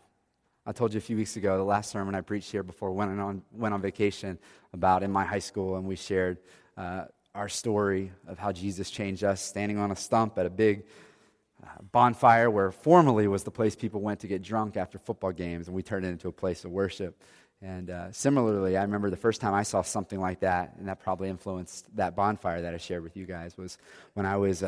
I 0.67 0.73
told 0.73 0.93
you 0.93 0.97
a 0.97 1.01
few 1.01 1.15
weeks 1.15 1.37
ago, 1.37 1.55
the 1.55 1.63
last 1.63 1.89
sermon 1.89 2.13
I 2.13 2.19
preached 2.19 2.51
here 2.51 2.61
before 2.61 2.91
went 2.91 3.17
on, 3.21 3.41
went 3.53 3.73
on 3.73 3.81
vacation 3.81 4.37
about 4.73 5.01
in 5.01 5.09
my 5.09 5.23
high 5.23 5.39
school, 5.39 5.77
and 5.77 5.85
we 5.85 5.95
shared 5.95 6.39
uh, 6.75 7.05
our 7.33 7.47
story 7.47 8.11
of 8.27 8.37
how 8.37 8.51
Jesus 8.51 8.91
changed 8.91 9.23
us, 9.23 9.41
standing 9.41 9.77
on 9.77 9.91
a 9.91 9.95
stump 9.95 10.37
at 10.37 10.45
a 10.45 10.49
big 10.49 10.83
uh, 11.63 11.67
bonfire 11.93 12.51
where 12.51 12.69
formerly 12.69 13.29
was 13.29 13.43
the 13.43 13.49
place 13.49 13.77
people 13.77 14.01
went 14.01 14.19
to 14.19 14.27
get 14.27 14.41
drunk 14.41 14.75
after 14.75 14.99
football 14.99 15.31
games, 15.31 15.67
and 15.67 15.75
we 15.75 15.81
turned 15.81 16.05
it 16.05 16.09
into 16.09 16.27
a 16.27 16.33
place 16.33 16.65
of 16.65 16.71
worship. 16.71 17.23
And 17.61 17.89
uh, 17.89 18.11
similarly, 18.11 18.75
I 18.75 18.81
remember 18.81 19.09
the 19.09 19.15
first 19.15 19.39
time 19.39 19.53
I 19.53 19.63
saw 19.63 19.81
something 19.83 20.19
like 20.19 20.41
that, 20.41 20.73
and 20.79 20.89
that 20.89 20.99
probably 20.99 21.29
influenced 21.29 21.95
that 21.95 22.13
bonfire 22.13 22.61
that 22.63 22.73
I 22.73 22.77
shared 22.77 23.03
with 23.03 23.15
you 23.15 23.25
guys, 23.25 23.57
was 23.57 23.77
when 24.15 24.25
I 24.25 24.35
was 24.35 24.63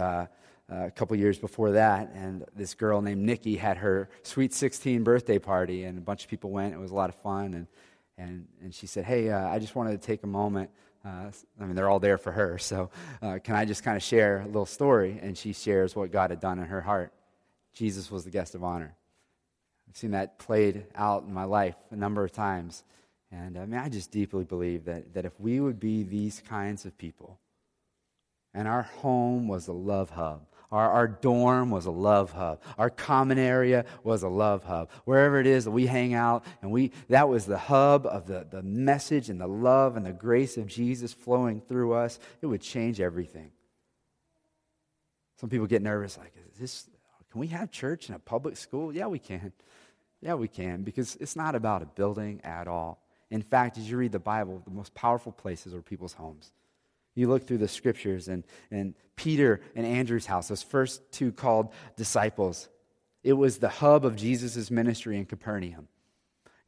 uh, 0.70 0.74
uh, 0.74 0.86
a 0.86 0.92
couple 0.92 1.16
years 1.18 1.40
before 1.40 1.72
that, 1.72 2.12
and 2.14 2.46
this 2.56 2.74
girl 2.74 3.02
named 3.02 3.22
Nikki 3.22 3.56
had 3.56 3.78
her 3.78 4.10
sweet 4.24 4.54
16 4.54 5.04
birthday 5.04 5.40
party, 5.40 5.84
and 5.84 5.98
a 5.98 6.02
bunch 6.02 6.24
of 6.24 6.30
people 6.30 6.52
went. 6.52 6.74
It 6.74 6.80
was 6.80 6.92
a 6.92 6.96
lot 6.96 7.10
of 7.10 7.16
fun, 7.16 7.54
and 7.54 7.68
and 8.18 8.48
and 8.62 8.74
she 8.74 8.88
said, 8.88 9.06
"Hey, 9.06 9.30
uh, 9.30 9.48
I 9.48 9.60
just 9.60 9.76
wanted 9.76 10.00
to 10.00 10.06
take 10.06 10.24
a 10.24 10.28
moment. 10.28 10.70
Uh, 11.04 11.32
I 11.60 11.66
mean, 11.66 11.76
they're 11.76 11.90
all 11.90 12.00
there 12.00 12.18
for 12.18 12.32
her, 12.32 12.58
so 12.58 12.90
uh, 13.22 13.40
can 13.44 13.56
I 13.56 13.66
just 13.66 13.84
kind 13.84 13.98
of 13.98 14.04
share 14.04 14.42
a 14.42 14.46
little 14.46 14.66
story?" 14.66 15.20
And 15.22 15.38
she 15.38 15.54
shares 15.54 15.96
what 15.96 16.12
God 16.12 16.30
had 16.30 16.40
done 16.40 16.60
in 16.60 16.66
her 16.66 16.82
heart. 16.82 17.14
Jesus 17.74 18.12
was 18.12 18.24
the 18.24 18.32
guest 18.32 18.56
of 18.56 18.64
honor. 18.64 18.96
I've 19.90 19.98
seen 19.98 20.12
that 20.12 20.38
played 20.38 20.86
out 20.96 21.24
in 21.24 21.34
my 21.34 21.46
life 21.46 21.76
a 21.92 21.96
number 21.96 22.24
of 22.24 22.32
times, 22.32 22.84
and 23.32 23.58
I 23.58 23.66
mean, 23.66 23.80
I 23.80 23.90
just 23.90 24.12
deeply 24.12 24.44
believe 24.44 24.86
that 24.86 25.14
that 25.14 25.26
if 25.26 25.40
we 25.40 25.60
would 25.60 25.80
be 25.80 26.04
these 26.04 26.42
kinds 26.48 26.86
of 26.86 26.98
people, 26.98 27.40
and 28.54 28.68
our 28.68 28.84
home 28.84 29.48
was 29.48 29.68
a 29.68 29.74
love 29.74 30.12
hub 30.12 30.49
our, 30.72 30.92
our 30.92 31.08
dorm 31.08 31.72
was 31.72 31.86
a 31.86 31.92
love 31.92 32.32
hub. 32.32 32.62
Our 32.78 32.90
common 32.90 33.40
area 33.40 33.86
was 34.04 34.24
a 34.24 34.30
love 34.30 34.64
hub. 34.64 34.90
Wherever 35.06 35.40
it 35.40 35.48
is 35.48 35.66
that 35.66 35.72
we 35.72 35.88
hang 35.88 36.14
out, 36.14 36.46
and 36.62 36.72
we 36.72 36.92
that 37.08 37.28
was 37.28 37.46
the 37.46 37.58
hub 37.58 38.06
of 38.06 38.28
the, 38.28 38.46
the 38.50 38.62
message 38.62 39.30
and 39.30 39.42
the 39.42 39.48
love 39.48 39.98
and 39.98 40.06
the 40.06 40.14
grace 40.14 40.58
of 40.58 40.68
Jesus 40.68 41.12
flowing 41.12 41.62
through 41.62 41.94
us, 41.94 42.20
it 42.42 42.46
would 42.46 42.62
change 42.62 43.02
everything. 43.02 43.52
Some 45.38 45.50
people 45.50 45.68
get 45.68 45.82
nervous, 45.82 46.18
like, 46.18 46.34
is 46.54 46.60
this 46.60 46.90
can 47.32 47.40
we 47.42 47.48
have 47.48 47.72
church 47.72 48.10
in 48.10 48.16
a 48.16 48.20
public 48.20 48.58
school? 48.58 48.94
Yeah, 48.94 49.08
we 49.08 49.20
can. 49.20 49.54
Yeah, 50.22 50.34
we 50.34 50.48
can, 50.48 50.84
because 50.84 51.16
it's 51.18 51.36
not 51.36 51.56
about 51.56 51.82
a 51.82 51.86
building 51.86 52.42
at 52.44 52.68
all. 52.68 53.02
In 53.32 53.42
fact, 53.42 53.78
as 53.78 53.90
you 53.90 53.98
read 53.98 54.12
the 54.12 54.20
Bible, 54.20 54.62
the 54.66 54.72
most 54.72 54.94
powerful 54.94 55.32
places 55.32 55.74
are 55.74 55.82
people's 55.82 56.14
homes. 56.14 56.52
You 57.20 57.28
look 57.28 57.46
through 57.46 57.58
the 57.58 57.68
scriptures, 57.68 58.30
and, 58.30 58.46
and 58.72 58.94
Peter 59.18 59.60
and 59.76 59.86
Andrew's 59.86 60.26
house, 60.26 60.48
those 60.48 60.64
first 60.64 61.12
two 61.12 61.34
called 61.34 61.74
disciples, 61.98 62.70
it 63.26 63.34
was 63.34 63.58
the 63.58 63.68
hub 63.68 64.06
of 64.06 64.16
Jesus' 64.16 64.72
ministry 64.72 65.18
in 65.18 65.26
Capernaum. 65.26 65.90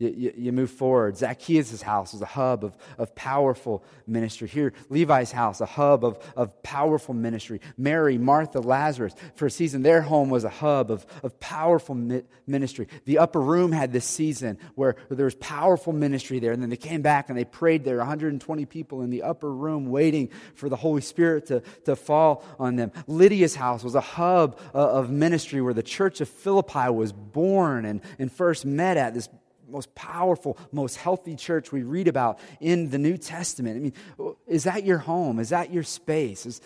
You, 0.02 0.10
you, 0.18 0.34
you, 0.36 0.52
move 0.52 0.72
forward. 0.72 1.16
Zacchaeus' 1.16 1.80
house 1.84 2.14
was 2.14 2.24
a 2.24 2.26
hub 2.26 2.64
of, 2.64 2.76
of 2.98 3.14
powerful 3.14 3.84
ministry. 4.08 4.48
Here, 4.48 4.74
Levi's 4.90 5.32
house, 5.32 5.62
a 5.62 5.68
hub 5.68 6.04
of, 6.04 6.18
of 6.36 6.64
powerful 6.64 7.14
ministry. 7.14 7.62
Mary, 7.78 8.18
Martha, 8.18 8.62
Lazarus, 8.62 9.14
for 9.36 9.46
a 9.46 9.52
season, 9.52 9.84
their 9.84 10.02
home 10.02 10.32
was 10.32 10.44
a 10.44 10.50
hub 10.50 10.90
of, 10.90 11.06
of 11.22 11.40
powerful 11.40 11.94
mi- 11.94 12.24
ministry. 12.48 12.88
The 13.06 13.20
upper 13.20 13.40
room 13.40 13.72
had 13.72 13.94
this 13.94 14.06
season 14.06 14.58
where, 14.74 14.96
where 15.08 15.18
there 15.18 15.26
was 15.26 15.36
powerful 15.36 15.94
ministry 15.94 16.40
there. 16.40 16.52
And 16.52 16.64
then 16.64 16.72
they 16.72 16.78
came 16.78 17.04
back 17.04 17.30
and 17.30 17.38
they 17.38 17.46
prayed 17.46 17.84
there, 17.84 17.98
120 17.98 18.66
people 18.66 19.04
in 19.04 19.12
the 19.12 19.22
upper 19.22 19.54
room 19.54 19.86
waiting 19.92 20.32
for 20.56 20.68
the 20.68 20.78
Holy 20.78 21.02
Spirit 21.02 21.46
to, 21.46 21.62
to 21.86 21.96
fall 21.96 22.44
on 22.58 22.76
them. 22.76 22.92
Lydia's 23.06 23.54
house 23.54 23.84
was 23.84 23.94
a 23.94 24.02
hub 24.02 24.60
uh, 24.74 24.80
of 24.80 25.12
ministry 25.12 25.62
where 25.62 25.76
the 25.76 25.84
church 25.84 26.22
of 26.22 26.28
Philippi 26.28 26.90
was 26.90 27.14
born 27.14 27.86
and, 27.86 28.02
and 28.18 28.32
first 28.32 28.66
met 28.66 28.98
at 28.98 29.14
this 29.14 29.30
most 29.72 29.94
powerful, 29.96 30.58
most 30.72 30.98
healthy 30.98 31.36
church 31.36 31.72
we 31.72 31.84
read 31.84 32.08
about 32.08 32.40
in 32.60 32.90
the 32.90 32.98
New 32.98 33.18
Testament. 33.18 33.78
I 33.78 33.80
mean, 33.80 34.36
is 34.48 34.66
that 34.66 34.84
your 34.84 34.98
home? 34.98 35.40
Is 35.40 35.50
that 35.50 35.72
your 35.72 35.84
space? 35.84 36.46
Is, 36.46 36.62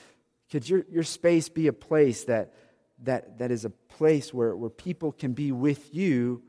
could 0.52 0.68
your, 0.68 0.86
your 0.90 1.04
space 1.04 1.50
be 1.50 1.68
a 1.68 1.74
place 1.74 2.26
that, 2.26 2.54
that, 3.04 3.40
that 3.40 3.52
is 3.52 3.66
a 3.66 3.70
place 3.70 4.34
where, 4.34 4.56
where 4.56 4.70
people 4.70 5.12
can 5.12 5.34
be 5.34 5.52
with 5.52 5.94
you 5.94 6.44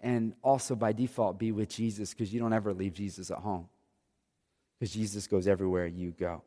and 0.00 0.34
also 0.42 0.74
by 0.74 0.92
default 0.92 1.38
be 1.38 1.52
with 1.52 1.68
Jesus 1.68 2.12
because 2.12 2.32
you 2.32 2.40
don't 2.40 2.52
ever 2.52 2.72
leave 2.72 2.94
Jesus 2.94 3.30
at 3.30 3.38
home? 3.38 3.68
Because 4.78 4.92
Jesus 4.92 5.26
goes 5.26 5.46
everywhere 5.46 5.86
you 5.86 6.10
go. 6.10 6.42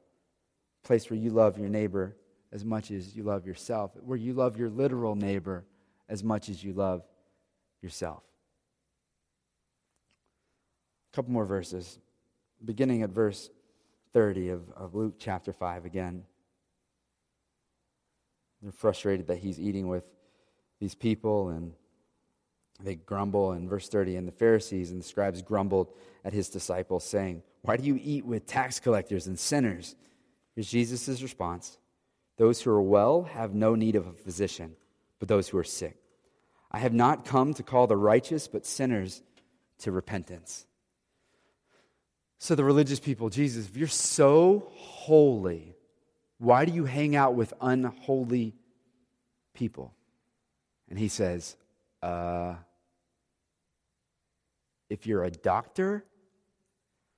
Place 0.83 1.09
where 1.09 1.19
you 1.19 1.29
love 1.29 1.57
your 1.57 1.69
neighbor 1.69 2.15
as 2.51 2.63
much 2.63 2.91
as 2.91 3.15
you 3.15 3.23
love 3.23 3.45
yourself, 3.45 3.91
where 4.01 4.17
you 4.17 4.33
love 4.33 4.57
your 4.57 4.69
literal 4.69 5.15
neighbor 5.15 5.65
as 6.07 6.23
much 6.23 6.49
as 6.49 6.63
you 6.63 6.73
love 6.73 7.03
yourself 7.81 8.23
couple 11.15 11.31
more 11.31 11.45
verses, 11.45 11.97
beginning 12.63 13.01
at 13.01 13.09
verse 13.09 13.49
30 14.11 14.49
of, 14.49 14.69
of 14.75 14.95
Luke 14.95 15.15
chapter 15.17 15.53
5 15.53 15.85
again. 15.85 16.23
They're 18.61 18.73
frustrated 18.73 19.27
that 19.27 19.37
he's 19.37 19.57
eating 19.57 19.87
with 19.87 20.03
these 20.81 20.93
people 20.93 21.49
and 21.49 21.71
they 22.83 22.95
grumble. 22.95 23.53
In 23.53 23.69
verse 23.69 23.87
30, 23.87 24.17
and 24.17 24.27
the 24.27 24.33
Pharisees 24.33 24.91
and 24.91 24.99
the 24.99 25.05
scribes 25.05 25.41
grumbled 25.41 25.93
at 26.25 26.33
his 26.33 26.49
disciples, 26.49 27.05
saying, 27.05 27.43
Why 27.61 27.77
do 27.77 27.85
you 27.85 27.97
eat 28.03 28.25
with 28.25 28.45
tax 28.45 28.81
collectors 28.81 29.27
and 29.27 29.39
sinners? 29.39 29.95
Here's 30.53 30.69
Jesus' 30.69 31.21
response 31.21 31.77
Those 32.37 32.61
who 32.61 32.71
are 32.71 32.81
well 32.81 33.23
have 33.23 33.53
no 33.53 33.75
need 33.75 33.95
of 33.95 34.05
a 34.05 34.11
physician, 34.11 34.75
but 35.19 35.29
those 35.29 35.47
who 35.47 35.57
are 35.57 35.63
sick. 35.63 35.95
I 36.71 36.79
have 36.79 36.93
not 36.93 37.23
come 37.23 37.53
to 37.53 37.63
call 37.63 37.87
the 37.87 37.95
righteous, 37.95 38.49
but 38.49 38.65
sinners 38.65 39.21
to 39.79 39.93
repentance. 39.93 40.65
So 42.45 42.53
the 42.53 42.63
religious 42.63 42.99
people, 42.99 43.31
Jesus, 43.31 43.65
if 43.65 43.75
you're 43.75 43.87
so 43.87 44.71
holy, 44.75 45.75
why 46.37 46.65
do 46.65 46.71
you 46.71 46.85
hang 46.85 47.15
out 47.15 47.33
with 47.33 47.55
unholy 47.59 48.53
people? 49.55 49.95
And 50.87 50.99
he 50.99 51.07
says, 51.07 51.55
uh, 52.03 52.53
if 54.91 55.07
you're 55.07 55.23
a 55.23 55.31
doctor, 55.31 56.05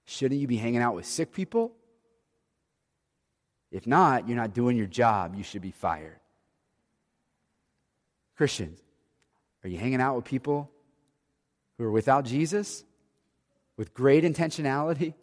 shouldn't 0.05 0.39
you 0.39 0.47
be 0.47 0.55
hanging 0.55 0.81
out 0.81 0.95
with 0.95 1.05
sick 1.05 1.33
people? 1.33 1.73
If 3.69 3.85
not, 3.85 4.29
you're 4.29 4.37
not 4.37 4.53
doing 4.53 4.77
your 4.77 4.87
job. 4.87 5.35
You 5.35 5.43
should 5.43 5.61
be 5.61 5.71
fired. 5.71 6.21
Christians, 8.37 8.79
are 9.65 9.67
you 9.67 9.77
hanging 9.77 9.99
out 9.99 10.15
with 10.15 10.23
people 10.23 10.71
who 11.77 11.83
are 11.83 11.91
without 11.91 12.23
Jesus? 12.23 12.85
With 13.77 13.93
great 13.93 14.23
intentionality? 14.23 15.13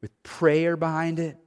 With 0.00 0.22
prayer 0.22 0.76
behind 0.76 1.18
it? 1.18 1.38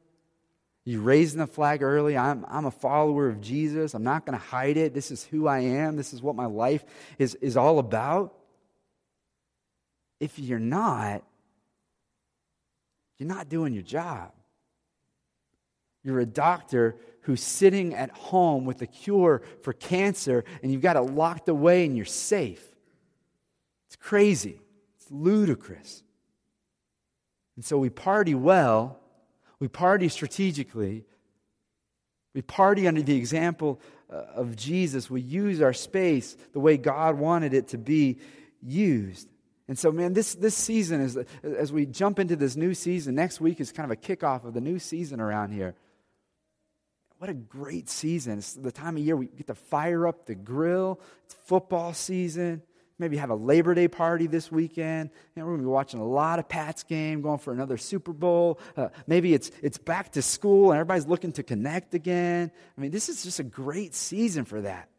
You 0.86 1.02
raising 1.02 1.40
the 1.40 1.48
flag 1.48 1.82
early. 1.82 2.18
I'm, 2.18 2.46
I'm 2.50 2.66
a 2.66 2.72
follower 2.72 3.30
of 3.30 3.40
Jesus. 3.40 3.94
I'm 3.94 4.04
not 4.04 4.26
going 4.26 4.38
to 4.38 4.44
hide 4.44 4.76
it. 4.76 4.94
This 4.94 5.12
is 5.12 5.24
who 5.24 5.48
I 5.48 5.60
am. 5.60 5.96
This 5.96 6.14
is 6.14 6.22
what 6.22 6.36
my 6.36 6.46
life 6.46 6.84
is, 7.18 7.36
is 7.36 7.56
all 7.56 7.80
about. 7.80 8.34
If 10.20 10.40
you're 10.40 10.60
not, 10.60 11.24
you're 13.18 13.30
not 13.30 13.48
doing 13.48 13.74
your 13.74 13.84
job. 13.84 14.32
You're 16.04 16.20
a 16.20 16.26
doctor 16.26 16.98
who's 17.22 17.42
sitting 17.42 17.94
at 17.94 18.12
home 18.12 18.66
with 18.66 18.82
a 18.82 18.88
cure 18.88 19.42
for 19.62 19.72
cancer 19.72 20.44
and 20.62 20.72
you've 20.72 20.82
got 20.82 20.98
it 20.98 21.02
locked 21.02 21.48
away 21.48 21.86
and 21.86 21.96
you're 21.96 22.06
safe. 22.06 22.64
It's 23.88 23.96
crazy. 23.96 24.60
It's 24.98 25.10
ludicrous. 25.10 26.04
And 27.56 27.64
so 27.64 27.78
we 27.78 27.90
party 27.90 28.36
well 28.36 29.00
we 29.64 29.70
party 29.70 30.10
strategically. 30.10 31.06
We 32.34 32.42
party 32.42 32.86
under 32.86 33.02
the 33.02 33.16
example 33.16 33.80
uh, 34.12 34.16
of 34.36 34.58
Jesus. 34.58 35.10
We 35.10 35.22
use 35.22 35.62
our 35.62 35.72
space 35.72 36.36
the 36.52 36.60
way 36.60 36.76
God 36.76 37.18
wanted 37.18 37.54
it 37.54 37.70
to 37.70 37.78
be 37.78 38.20
used. 38.62 39.30
And 39.70 39.80
so, 39.80 39.90
man, 39.90 40.12
this, 40.12 40.36
this 40.36 40.54
season, 40.54 41.00
is, 41.00 41.18
as 41.44 41.72
we 41.72 41.86
jump 41.86 42.20
into 42.20 42.36
this 42.36 42.58
new 42.58 42.74
season, 42.74 43.16
next 43.16 43.40
week 43.40 43.62
is 43.62 43.72
kind 43.72 43.90
of 43.90 43.98
a 43.98 44.02
kickoff 44.02 44.44
of 44.44 44.54
the 44.54 44.60
new 44.60 44.80
season 44.80 45.22
around 45.22 45.54
here. 45.54 45.76
What 47.20 47.30
a 47.30 47.34
great 47.34 47.90
season. 47.90 48.40
It's 48.40 48.52
the 48.52 48.70
time 48.70 48.98
of 48.98 49.04
year 49.04 49.16
we 49.16 49.28
get 49.28 49.48
to 49.48 49.56
fire 49.56 50.06
up 50.06 50.26
the 50.26 50.36
grill. 50.36 51.00
It's 51.24 51.36
football 51.46 51.94
season 51.94 52.64
maybe 53.04 53.18
have 53.18 53.30
a 53.30 53.36
Labor 53.36 53.74
Day 53.74 53.90
party 53.90 54.28
this 54.28 54.50
weekend. 54.50 55.10
You 55.36 55.42
know, 55.42 55.46
we're 55.46 55.54
going 55.54 55.62
to 55.62 55.68
be 55.68 55.72
watching 55.72 56.00
a 56.00 56.08
lot 56.08 56.40
of 56.40 56.48
Pats 56.48 56.84
game, 56.84 57.22
going 57.22 57.38
for 57.38 57.52
another 57.52 57.78
Super 57.78 58.14
Bowl. 58.14 58.60
Uh, 58.78 58.90
maybe 59.08 59.34
it's, 59.34 59.52
it's 59.62 59.78
back 59.78 60.14
to 60.14 60.22
school 60.22 60.72
and 60.72 60.80
everybody's 60.80 61.06
looking 61.06 61.34
to 61.34 61.44
connect 61.44 61.94
again. 61.94 62.50
I 62.78 62.82
mean, 62.82 62.92
this 62.92 63.10
is 63.10 63.24
just 63.24 63.40
a 63.40 63.44
great 63.44 63.94
season 63.94 64.46
for 64.46 64.62
that. 64.62 64.90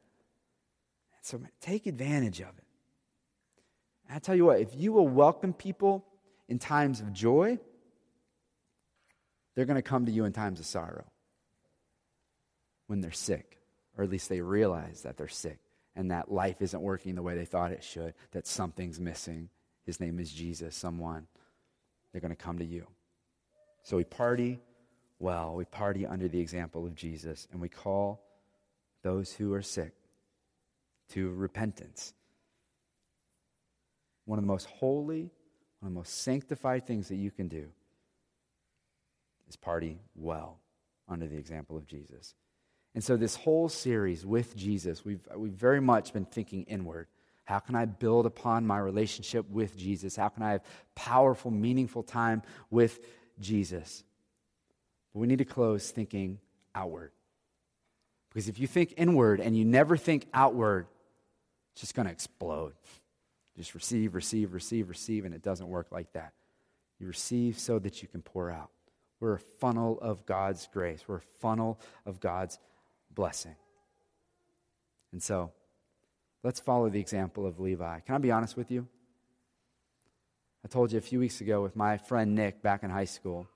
So 1.23 1.41
take 1.63 1.87
advantage 1.87 2.41
of 2.41 2.49
it. 2.49 2.65
And 4.09 4.17
I 4.17 4.19
tell 4.19 4.35
you 4.35 4.45
what, 4.45 4.61
if 4.61 4.75
you 4.75 4.93
will 4.93 5.09
welcome 5.09 5.55
people 5.55 6.05
in 6.47 6.59
times 6.59 7.01
of 7.01 7.11
joy, 7.13 7.59
they're 9.55 9.65
going 9.65 9.77
to 9.77 9.83
come 9.83 10.05
to 10.05 10.13
you 10.13 10.27
in 10.27 10.33
times 10.33 10.61
of 10.61 10.67
sorrow 10.67 11.07
when 12.87 13.01
they're 13.01 13.13
sick, 13.13 13.59
or 13.97 14.05
at 14.05 14.11
least 14.11 14.29
they 14.29 14.43
realize 14.43 15.05
that 15.05 15.17
they're 15.17 15.27
sick 15.27 15.59
and 15.97 16.11
that 16.11 16.31
life 16.31 16.61
isn't 16.61 16.81
working 16.81 17.15
the 17.15 17.23
way 17.23 17.35
they 17.35 17.45
thought 17.45 17.73
it 17.73 17.85
should, 17.85 18.15
that 18.33 18.47
something's 18.47 18.99
missing. 18.99 19.49
His 19.85 20.01
name 20.01 20.19
is 20.19 20.33
Jesus, 20.33 20.75
someone. 20.75 21.27
They're 22.13 22.21
going 22.21 22.35
to 22.35 22.43
come 22.43 22.59
to 22.59 22.65
you. 22.65 22.87
So 23.83 23.97
we 23.97 24.05
party 24.05 24.61
well, 25.19 25.55
we 25.55 25.65
party 25.65 26.07
under 26.07 26.29
the 26.29 26.41
example 26.41 26.87
of 26.87 26.95
Jesus, 26.95 27.47
and 27.53 27.61
we 27.61 27.69
call 27.69 28.23
those 29.03 29.33
who 29.33 29.55
are 29.55 29.63
sick 29.63 29.93
to 31.11 31.31
repentance. 31.31 32.13
One 34.25 34.39
of 34.39 34.45
the 34.45 34.53
most 34.53 34.67
holy, 34.67 35.31
one 35.81 35.89
of 35.89 35.93
the 35.93 35.99
most 35.99 36.23
sanctified 36.23 36.87
things 36.87 37.09
that 37.09 37.17
you 37.17 37.31
can 37.31 37.49
do 37.49 37.69
is 39.49 39.57
party 39.57 39.99
well 40.15 40.59
under 41.09 41.27
the 41.27 41.37
example 41.37 41.77
of 41.77 41.87
Jesus. 41.87 42.35
And 42.95 43.03
so, 43.03 43.17
this 43.17 43.35
whole 43.35 43.69
series 43.69 44.25
with 44.25 44.57
Jesus, 44.57 45.05
we've, 45.05 45.27
we've 45.37 45.53
very 45.53 45.81
much 45.81 46.13
been 46.13 46.25
thinking 46.25 46.63
inward. 46.65 47.09
How 47.45 47.59
can 47.59 47.75
I 47.75 47.85
build 47.85 48.25
upon 48.25 48.67
my 48.67 48.79
relationship 48.79 49.49
with 49.51 49.77
Jesus? 49.77 50.17
How 50.17 50.29
can 50.29 50.43
I 50.43 50.53
have 50.53 50.63
powerful, 50.95 51.51
meaningful 51.51 52.03
time 52.03 52.43
with 52.71 53.01
Jesus? 53.39 54.05
But 55.13 55.21
we 55.21 55.27
need 55.27 55.39
to 55.39 55.45
close 55.45 55.91
thinking 55.91 56.39
outward. 56.75 57.11
Because 58.31 58.49
if 58.49 58.59
you 58.59 58.67
think 58.67 58.95
inward 58.97 59.41
and 59.41 59.57
you 59.57 59.65
never 59.65 59.97
think 59.97 60.27
outward, 60.33 60.87
it's 61.73 61.83
just 61.83 61.95
going 61.95 62.07
to 62.07 62.13
explode. 62.13 62.73
Just 63.57 63.75
receive, 63.75 64.15
receive, 64.15 64.55
receive, 64.55 64.89
receive, 64.89 65.25
and 65.25 65.35
it 65.35 65.43
doesn't 65.43 65.69
work 65.69 65.89
like 65.93 66.13
that. 66.15 66.33
You 66.99 67.07
receive 67.07 67.59
so 67.59 67.79
that 67.79 68.03
you 68.03 68.09
can 68.09 68.23
pour 68.23 68.51
out. 68.51 68.71
We're 69.21 69.35
a 69.35 69.39
funnel 69.39 69.99
of 70.01 70.27
God's 70.27 70.69
grace, 70.73 71.05
we're 71.07 71.19
a 71.19 71.39
funnel 71.41 71.79
of 72.07 72.21
God's 72.21 72.59
blessing. 73.15 73.57
And 75.13 75.23
so, 75.23 75.53
let's 76.43 76.61
follow 76.61 76.89
the 76.89 77.01
example 77.01 77.47
of 77.47 77.61
Levi. 77.61 78.01
Can 78.01 78.15
I 78.15 78.19
be 78.19 78.31
honest 78.31 78.57
with 78.57 78.71
you? 78.71 78.87
I 80.65 80.69
told 80.69 80.93
you 80.93 80.99
a 80.99 81.03
few 81.03 81.21
weeks 81.21 81.41
ago 81.41 81.63
with 81.63 81.77
my 81.77 81.99
friend 81.99 82.35
Nick 82.35 82.63
back 82.63 82.83
in 82.83 82.91
high 82.91 83.05
school, 83.05 83.47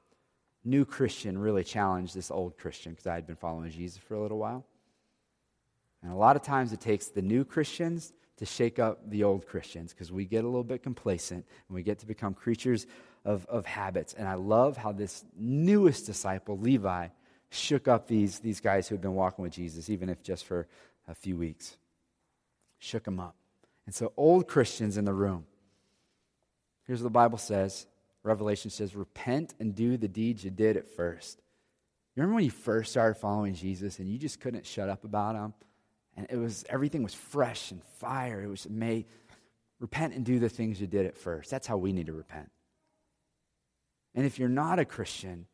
new 0.64 0.84
Christian 0.84 1.38
really 1.38 1.64
challenged 1.64 2.14
this 2.14 2.30
old 2.30 2.58
Christian 2.58 2.92
because 2.92 3.06
I 3.06 3.14
had 3.14 3.26
been 3.26 3.36
following 3.36 3.70
Jesus 3.70 3.98
for 3.98 4.14
a 4.14 4.20
little 4.20 4.38
while. 4.38 4.66
And 6.02 6.12
a 6.12 6.16
lot 6.16 6.36
of 6.36 6.42
times 6.42 6.72
it 6.72 6.80
takes 6.80 7.08
the 7.08 7.22
new 7.22 7.44
Christians 7.44 8.12
to 8.36 8.46
shake 8.46 8.78
up 8.78 9.10
the 9.10 9.24
old 9.24 9.46
Christians 9.46 9.92
because 9.92 10.12
we 10.12 10.24
get 10.24 10.44
a 10.44 10.46
little 10.46 10.64
bit 10.64 10.82
complacent 10.82 11.44
and 11.68 11.74
we 11.74 11.82
get 11.82 11.98
to 12.00 12.06
become 12.06 12.34
creatures 12.34 12.86
of, 13.24 13.46
of 13.46 13.66
habits. 13.66 14.14
And 14.14 14.28
I 14.28 14.34
love 14.34 14.76
how 14.76 14.92
this 14.92 15.24
newest 15.36 16.06
disciple, 16.06 16.58
Levi, 16.58 17.08
shook 17.50 17.88
up 17.88 18.06
these, 18.06 18.40
these 18.40 18.60
guys 18.60 18.88
who 18.88 18.94
had 18.94 19.02
been 19.02 19.14
walking 19.14 19.42
with 19.42 19.52
Jesus, 19.52 19.88
even 19.90 20.08
if 20.08 20.22
just 20.22 20.44
for 20.44 20.66
a 21.06 21.14
few 21.14 21.36
weeks. 21.36 21.76
Shook 22.78 23.04
them 23.04 23.18
up. 23.18 23.34
And 23.86 23.94
so, 23.94 24.12
old 24.16 24.46
Christians 24.46 24.96
in 24.96 25.04
the 25.04 25.14
room, 25.14 25.46
here's 26.86 27.00
what 27.00 27.06
the 27.06 27.10
Bible 27.10 27.38
says 27.38 27.86
Revelation 28.22 28.70
says, 28.70 28.94
repent 28.94 29.54
and 29.58 29.74
do 29.74 29.96
the 29.96 30.08
deeds 30.08 30.44
you 30.44 30.50
did 30.50 30.76
at 30.76 30.88
first. 30.88 31.38
You 32.14 32.22
remember 32.22 32.36
when 32.36 32.44
you 32.44 32.50
first 32.50 32.90
started 32.90 33.14
following 33.14 33.54
Jesus 33.54 33.98
and 33.98 34.08
you 34.08 34.18
just 34.18 34.40
couldn't 34.40 34.66
shut 34.66 34.88
up 34.88 35.04
about 35.04 35.36
him? 35.36 35.54
And 36.16 36.26
it 36.30 36.36
was 36.36 36.64
everything 36.68 37.02
was 37.02 37.14
fresh 37.14 37.70
and 37.70 37.82
fire. 38.00 38.42
It 38.42 38.48
was 38.48 38.68
made 38.68 39.06
repent 39.80 40.14
and 40.14 40.24
do 40.24 40.38
the 40.38 40.48
things 40.48 40.80
you 40.80 40.86
did 40.86 41.06
at 41.06 41.16
first. 41.16 41.50
That's 41.50 41.66
how 41.66 41.76
we 41.76 41.92
need 41.92 42.06
to 42.06 42.12
repent. 42.12 42.50
And 44.14 44.26
if 44.26 44.38
you're 44.38 44.48
not 44.48 44.78
a 44.78 44.84
Christian, 44.84 45.46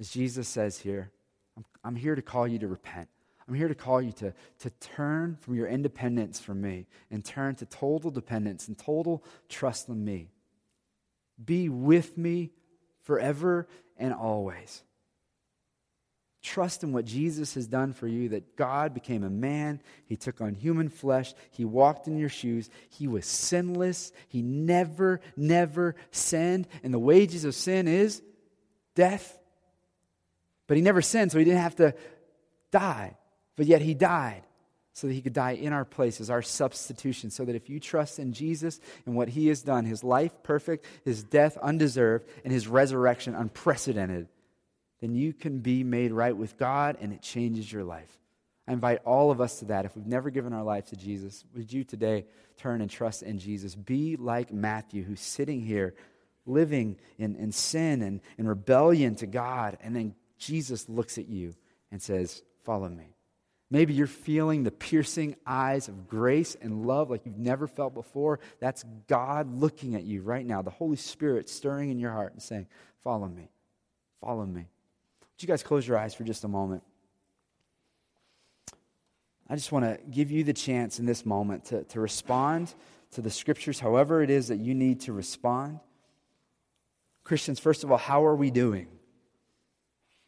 as 0.00 0.10
Jesus 0.10 0.48
says 0.48 0.78
here, 0.78 1.12
I'm, 1.56 1.64
I'm 1.84 1.96
here 1.96 2.14
to 2.14 2.22
call 2.22 2.48
you 2.48 2.58
to 2.58 2.66
repent. 2.66 3.08
I'm 3.46 3.54
here 3.54 3.68
to 3.68 3.74
call 3.74 4.00
you 4.00 4.12
to, 4.12 4.32
to 4.60 4.70
turn 4.70 5.36
from 5.40 5.56
your 5.56 5.66
independence 5.66 6.38
from 6.40 6.60
me 6.60 6.86
and 7.10 7.24
turn 7.24 7.56
to 7.56 7.66
total 7.66 8.10
dependence 8.10 8.68
and 8.68 8.78
total 8.78 9.24
trust 9.48 9.88
in 9.88 10.04
me. 10.04 10.30
Be 11.44 11.68
with 11.68 12.16
me 12.16 12.50
forever 13.02 13.66
and 13.96 14.14
always. 14.14 14.84
Trust 16.42 16.84
in 16.84 16.92
what 16.92 17.04
Jesus 17.04 17.54
has 17.54 17.66
done 17.66 17.92
for 17.92 18.06
you, 18.06 18.28
that 18.30 18.56
God 18.56 18.94
became 18.94 19.24
a 19.24 19.30
man. 19.30 19.82
He 20.06 20.16
took 20.16 20.40
on 20.40 20.54
human 20.54 20.88
flesh. 20.88 21.34
He 21.50 21.64
walked 21.64 22.06
in 22.06 22.16
your 22.16 22.28
shoes. 22.28 22.70
He 22.88 23.08
was 23.08 23.26
sinless. 23.26 24.12
He 24.28 24.42
never, 24.42 25.20
never 25.36 25.96
sinned. 26.12 26.68
And 26.84 26.94
the 26.94 27.00
wages 27.00 27.44
of 27.44 27.54
sin 27.54 27.88
is 27.88 28.22
death. 28.94 29.39
But 30.70 30.76
he 30.76 30.84
never 30.84 31.02
sinned, 31.02 31.32
so 31.32 31.38
he 31.40 31.44
didn't 31.44 31.62
have 31.62 31.74
to 31.76 31.94
die. 32.70 33.16
But 33.56 33.66
yet 33.66 33.82
he 33.82 33.92
died 33.92 34.44
so 34.92 35.08
that 35.08 35.14
he 35.14 35.20
could 35.20 35.32
die 35.32 35.54
in 35.54 35.72
our 35.72 35.84
place 35.84 36.20
as 36.20 36.30
our 36.30 36.42
substitution. 36.42 37.30
So 37.30 37.44
that 37.44 37.56
if 37.56 37.68
you 37.68 37.80
trust 37.80 38.20
in 38.20 38.32
Jesus 38.32 38.78
and 39.04 39.16
what 39.16 39.28
he 39.30 39.48
has 39.48 39.62
done, 39.62 39.84
his 39.84 40.04
life 40.04 40.44
perfect, 40.44 40.86
his 41.04 41.24
death 41.24 41.56
undeserved, 41.56 42.28
and 42.44 42.52
his 42.52 42.68
resurrection 42.68 43.34
unprecedented, 43.34 44.28
then 45.00 45.16
you 45.16 45.32
can 45.32 45.58
be 45.58 45.82
made 45.82 46.12
right 46.12 46.36
with 46.36 46.56
God 46.56 46.98
and 47.00 47.12
it 47.12 47.20
changes 47.20 47.72
your 47.72 47.82
life. 47.82 48.20
I 48.68 48.72
invite 48.72 49.00
all 49.04 49.32
of 49.32 49.40
us 49.40 49.58
to 49.58 49.64
that. 49.64 49.86
If 49.86 49.96
we've 49.96 50.06
never 50.06 50.30
given 50.30 50.52
our 50.52 50.62
life 50.62 50.86
to 50.90 50.96
Jesus, 50.96 51.44
would 51.52 51.72
you 51.72 51.82
today 51.82 52.26
turn 52.58 52.80
and 52.80 52.88
trust 52.88 53.24
in 53.24 53.40
Jesus? 53.40 53.74
Be 53.74 54.14
like 54.14 54.52
Matthew, 54.52 55.02
who's 55.02 55.20
sitting 55.20 55.62
here 55.62 55.96
living 56.46 56.96
in, 57.18 57.34
in 57.34 57.50
sin 57.50 58.02
and 58.02 58.20
in 58.38 58.46
rebellion 58.46 59.16
to 59.16 59.26
God, 59.26 59.76
and 59.82 59.96
then 59.96 60.14
Jesus 60.40 60.88
looks 60.88 61.18
at 61.18 61.28
you 61.28 61.54
and 61.92 62.02
says, 62.02 62.42
Follow 62.64 62.88
me. 62.88 63.14
Maybe 63.70 63.94
you're 63.94 64.08
feeling 64.08 64.64
the 64.64 64.72
piercing 64.72 65.36
eyes 65.46 65.86
of 65.86 66.08
grace 66.08 66.56
and 66.60 66.86
love 66.86 67.08
like 67.08 67.24
you've 67.24 67.38
never 67.38 67.68
felt 67.68 67.94
before. 67.94 68.40
That's 68.58 68.84
God 69.06 69.54
looking 69.54 69.94
at 69.94 70.02
you 70.02 70.22
right 70.22 70.44
now, 70.44 70.60
the 70.60 70.70
Holy 70.70 70.96
Spirit 70.96 71.48
stirring 71.48 71.90
in 71.90 72.00
your 72.00 72.10
heart 72.10 72.32
and 72.32 72.42
saying, 72.42 72.66
Follow 73.04 73.28
me. 73.28 73.50
Follow 74.20 74.44
me. 74.44 74.62
Would 74.62 75.42
you 75.42 75.46
guys 75.46 75.62
close 75.62 75.86
your 75.86 75.96
eyes 75.96 76.14
for 76.14 76.24
just 76.24 76.42
a 76.44 76.48
moment? 76.48 76.82
I 79.48 79.54
just 79.56 79.72
want 79.72 79.84
to 79.84 79.98
give 80.10 80.30
you 80.30 80.44
the 80.44 80.52
chance 80.52 80.98
in 80.98 81.06
this 81.06 81.24
moment 81.24 81.66
to, 81.66 81.84
to 81.84 82.00
respond 82.00 82.74
to 83.12 83.20
the 83.20 83.30
scriptures, 83.30 83.80
however 83.80 84.22
it 84.22 84.30
is 84.30 84.48
that 84.48 84.58
you 84.58 84.74
need 84.74 85.00
to 85.00 85.12
respond. 85.12 85.80
Christians, 87.24 87.58
first 87.58 87.84
of 87.84 87.90
all, 87.90 87.98
how 87.98 88.24
are 88.24 88.36
we 88.36 88.50
doing? 88.50 88.86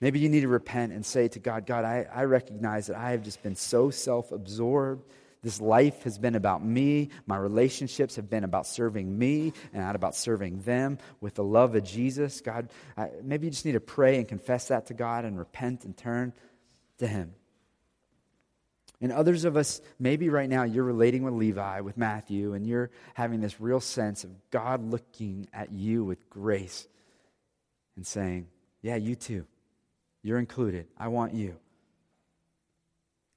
Maybe 0.03 0.19
you 0.19 0.29
need 0.29 0.41
to 0.41 0.49
repent 0.49 0.93
and 0.93 1.07
say 1.07 1.29
to 1.29 1.39
God, 1.39 1.65
God, 1.65 1.85
I, 1.85 2.09
I 2.13 2.25
recognize 2.25 2.89
that 2.89 2.97
I 2.97 3.13
have 3.13 3.23
just 3.23 3.41
been 3.41 3.55
so 3.55 3.91
self 3.91 4.33
absorbed. 4.33 5.09
This 5.45 5.61
life 5.61 6.03
has 6.03 6.19
been 6.19 6.35
about 6.35 6.65
me. 6.65 7.11
My 7.25 7.37
relationships 7.37 8.17
have 8.17 8.29
been 8.29 8.43
about 8.43 8.67
serving 8.67 9.17
me 9.17 9.53
and 9.73 9.83
not 9.83 9.95
about 9.95 10.17
serving 10.17 10.63
them 10.63 10.99
with 11.21 11.35
the 11.35 11.45
love 11.45 11.77
of 11.77 11.85
Jesus. 11.85 12.41
God, 12.41 12.69
I, 12.97 13.11
maybe 13.23 13.47
you 13.47 13.53
just 13.53 13.65
need 13.65 13.73
to 13.73 13.81
pray 13.81 14.19
and 14.19 14.27
confess 14.27 14.69
that 14.69 14.87
to 14.87 14.95
God 14.95 15.25
and 15.25 15.39
repent 15.39 15.85
and 15.85 15.97
turn 15.97 16.33
to 16.99 17.07
Him. 17.07 17.35
And 19.01 19.13
others 19.13 19.45
of 19.45 19.57
us, 19.57 19.81
maybe 20.01 20.29
right 20.29 20.49
now 20.49 20.65
you're 20.65 20.83
relating 20.83 21.23
with 21.23 21.35
Levi, 21.35 21.81
with 21.81 21.97
Matthew, 21.97 22.55
and 22.55 22.67
you're 22.67 22.91
having 23.15 23.41
this 23.41 23.61
real 23.61 23.81
sense 23.81 24.25
of 24.25 24.31
God 24.51 24.83
looking 24.83 25.47
at 25.53 25.71
you 25.71 26.05
with 26.05 26.29
grace 26.29 26.89
and 27.95 28.05
saying, 28.05 28.49
Yeah, 28.81 28.97
you 28.97 29.15
too. 29.15 29.47
You're 30.23 30.39
included. 30.39 30.87
I 30.99 31.09
want 31.09 31.35
you. 31.35 31.57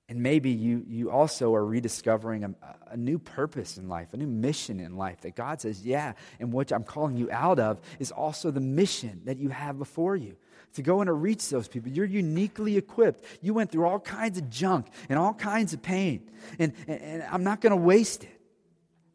And 0.07 0.21
maybe 0.21 0.51
you, 0.51 0.83
you 0.87 1.09
also 1.09 1.55
are 1.55 1.65
rediscovering 1.65 2.43
a, 2.43 2.53
a, 2.91 2.97
new 2.97 3.17
purpose 3.17 3.77
in 3.77 3.89
life, 3.89 4.13
a 4.13 4.17
new 4.17 4.27
mission 4.27 4.79
in 4.79 4.97
life 4.97 5.21
that 5.21 5.35
God 5.35 5.61
says, 5.61 5.83
yeah, 5.83 6.13
and 6.39 6.53
what 6.53 6.71
I'm 6.71 6.83
calling 6.83 7.17
you 7.17 7.27
out 7.31 7.57
of 7.57 7.81
is 7.97 8.11
also 8.11 8.51
the 8.51 8.59
mission 8.59 9.21
that 9.25 9.39
you 9.39 9.49
have 9.49 9.79
before 9.79 10.15
you 10.15 10.35
to 10.73 10.83
go 10.83 11.01
and 11.01 11.07
to 11.07 11.13
reach 11.13 11.49
those 11.49 11.67
people. 11.67 11.91
You're 11.91 12.05
uniquely 12.05 12.77
equipped. 12.77 13.25
You 13.41 13.55
went 13.55 13.71
through 13.71 13.85
all 13.85 13.99
kinds 13.99 14.37
of 14.37 14.47
junk 14.51 14.87
and 15.09 15.17
all 15.17 15.33
kinds 15.33 15.73
of 15.73 15.81
pain. 15.81 16.29
And, 16.59 16.73
and, 16.87 17.01
and 17.01 17.23
I'm 17.23 17.43
not 17.43 17.61
going 17.61 17.71
to 17.71 17.77
waste 17.77 18.23
it, 18.23 18.41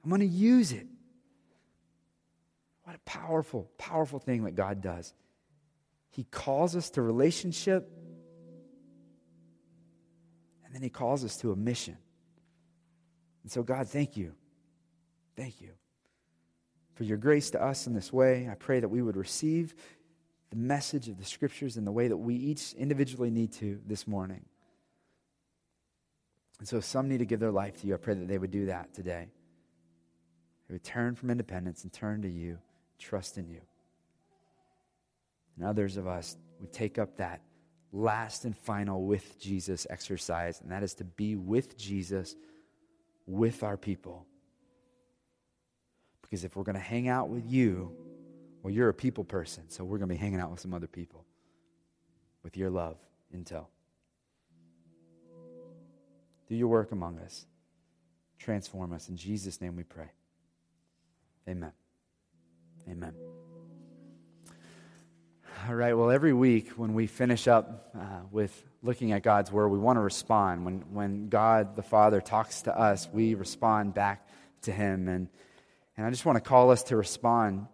I'm 0.03 0.11
going 0.11 0.23
to 0.23 0.27
use 0.27 0.73
it. 0.73 0.89
What 2.83 2.97
a 2.97 3.01
powerful, 3.01 3.71
powerful 3.79 4.19
thing 4.19 4.43
that 4.43 4.57
God 4.57 4.81
does. 4.81 5.15
He 6.11 6.25
calls 6.25 6.75
us 6.75 6.91
to 6.91 7.03
relationship, 7.03 7.89
and 10.65 10.75
then 10.75 10.83
He 10.83 10.91
calls 10.91 11.25
us 11.25 11.37
to 11.39 11.53
a 11.53 11.57
mission. 11.57 11.97
And 13.43 13.51
so, 13.51 13.63
God, 13.63 13.89
thank 13.89 14.17
you. 14.17 14.35
Thank 15.37 15.61
you 15.61 15.71
for 16.95 17.05
your 17.05 17.17
grace 17.17 17.51
to 17.51 17.63
us 17.63 17.87
in 17.87 17.95
this 17.95 18.13
way. 18.13 18.49
I 18.51 18.55
pray 18.55 18.81
that 18.81 18.89
we 18.89 19.01
would 19.01 19.17
receive 19.17 19.75
the 20.51 20.57
message 20.57 21.09
of 21.09 21.17
the 21.17 21.25
scriptures 21.25 21.77
in 21.77 21.85
the 21.85 21.93
way 21.93 22.09
that 22.09 22.17
we 22.17 22.35
each 22.35 22.75
individually 22.75 23.31
need 23.31 23.53
to 23.53 23.81
this 23.87 24.07
morning. 24.07 24.45
And 26.59 26.69
so, 26.69 26.77
if 26.77 26.85
some 26.85 27.09
need 27.09 27.19
to 27.19 27.25
give 27.25 27.41
their 27.41 27.53
life 27.53 27.81
to 27.81 27.87
you, 27.87 27.95
I 27.95 27.99
pray 27.99 28.15
that 28.15 28.29
they 28.29 28.37
would 28.37 28.51
do 28.51 28.67
that 28.67 28.93
today. 28.93 29.29
They 30.69 30.75
would 30.75 30.85
turn 30.85 31.15
from 31.15 31.31
independence 31.31 31.85
and 31.85 31.93
turn 31.93 32.23
to 32.23 32.29
you, 32.29 32.59
trust 32.99 33.39
in 33.39 33.49
you. 33.49 33.61
And 35.61 35.69
others 35.69 35.99
of 35.99 36.07
us 36.07 36.39
would 36.59 36.73
take 36.73 36.99
up 36.99 37.19
that 37.19 37.43
last 37.93 38.47
and 38.47 38.57
final 38.57 39.05
with 39.05 39.39
Jesus 39.39 39.87
exercise, 39.91 40.63
and 40.63 40.73
that 40.73 40.83
is 40.83 40.95
to 40.95 41.05
be 41.05 41.37
with 41.37 41.77
Jesus 41.77 42.35
with 43.27 43.63
our 43.63 43.77
people. 43.77 44.25
Because 46.23 46.45
if 46.45 46.57
we're 46.57 46.63
going 46.63 46.77
to 46.77 46.81
hang 46.81 47.09
out 47.09 47.29
with 47.29 47.45
you, 47.47 47.95
well, 48.63 48.73
you're 48.73 48.89
a 48.89 48.95
people 48.95 49.23
person, 49.23 49.65
so 49.69 49.85
we're 49.85 49.99
going 49.99 50.09
to 50.09 50.15
be 50.15 50.19
hanging 50.19 50.41
out 50.41 50.51
with 50.51 50.61
some 50.61 50.73
other 50.73 50.87
people 50.87 51.27
with 52.43 52.57
your 52.57 52.71
love 52.71 52.97
intel. 53.37 53.67
Do 56.49 56.55
your 56.55 56.69
work 56.69 56.93
among 56.93 57.19
us. 57.19 57.45
Transform 58.39 58.95
us. 58.95 59.11
In 59.11 59.17
Jesus' 59.19 59.61
name 59.61 59.77
we 59.77 59.83
pray. 59.83 60.11
Amen. 61.47 61.73
Amen. 62.89 63.13
All 65.69 65.75
right, 65.75 65.93
well, 65.93 66.11
every 66.11 66.33
week 66.33 66.71
when 66.71 66.95
we 66.95 67.07
finish 67.07 67.47
up 67.47 67.91
uh, 67.95 68.21
with 68.31 68.51
looking 68.83 69.13
at 69.13 69.23
God's 69.23 69.53
Word, 69.53 69.69
we 69.69 69.79
want 69.79 69.97
to 69.99 70.01
respond. 70.01 70.65
When, 70.65 70.81
when 70.93 71.29
God 71.29 71.77
the 71.77 71.83
Father 71.83 72.23
talks 72.23 72.63
to 72.63 72.77
us, 72.77 73.07
we 73.13 73.35
respond 73.35 73.93
back 73.93 74.27
to 74.63 74.73
Him. 74.73 75.07
And, 75.07 75.29
and 75.99 76.07
I 76.07 76.11
just 76.11 76.25
want 76.25 76.37
to 76.37 76.41
call 76.41 76.71
us 76.71 76.85
to 76.85 76.97
respond 76.97 77.67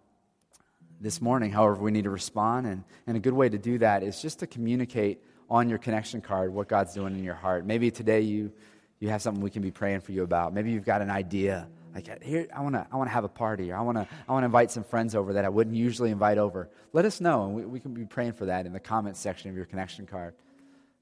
this 0.99 1.21
morning, 1.21 1.49
however, 1.49 1.81
we 1.81 1.91
need 1.91 2.03
to 2.03 2.09
respond. 2.09 2.67
And, 2.67 2.83
and 3.05 3.15
a 3.15 3.21
good 3.21 3.33
way 3.33 3.47
to 3.47 3.57
do 3.57 3.77
that 3.77 4.03
is 4.03 4.21
just 4.21 4.39
to 4.39 4.47
communicate 4.47 5.21
on 5.49 5.69
your 5.69 5.77
connection 5.77 6.19
card 6.19 6.53
what 6.53 6.67
God's 6.67 6.93
doing 6.93 7.15
in 7.15 7.23
your 7.23 7.35
heart. 7.35 7.65
Maybe 7.65 7.89
today 7.89 8.21
you, 8.21 8.51
you 8.99 9.09
have 9.09 9.21
something 9.21 9.41
we 9.41 9.49
can 9.49 9.61
be 9.61 9.71
praying 9.71 10.01
for 10.01 10.11
you 10.11 10.23
about. 10.23 10.53
Maybe 10.53 10.71
you've 10.71 10.85
got 10.85 11.01
an 11.01 11.09
idea. 11.09 11.69
Like, 11.95 12.23
here, 12.23 12.47
I 12.55 12.61
want 12.61 12.75
to 12.75 12.85
I 12.91 12.95
wanna 12.95 13.09
have 13.09 13.23
a 13.23 13.29
party, 13.29 13.71
or 13.71 13.77
I 13.77 13.81
want 13.81 13.97
to 13.97 14.07
I 14.27 14.31
wanna 14.31 14.45
invite 14.45 14.71
some 14.71 14.83
friends 14.83 15.15
over 15.15 15.33
that 15.33 15.45
I 15.45 15.49
wouldn't 15.49 15.75
usually 15.75 16.11
invite 16.11 16.37
over. 16.37 16.69
Let 16.93 17.05
us 17.05 17.19
know, 17.19 17.45
and 17.45 17.55
we, 17.55 17.65
we 17.65 17.79
can 17.79 17.93
be 17.93 18.05
praying 18.05 18.33
for 18.33 18.45
that 18.45 18.65
in 18.65 18.73
the 18.73 18.79
comments 18.79 19.19
section 19.19 19.49
of 19.49 19.55
your 19.55 19.65
connection 19.65 20.05
card. 20.05 20.35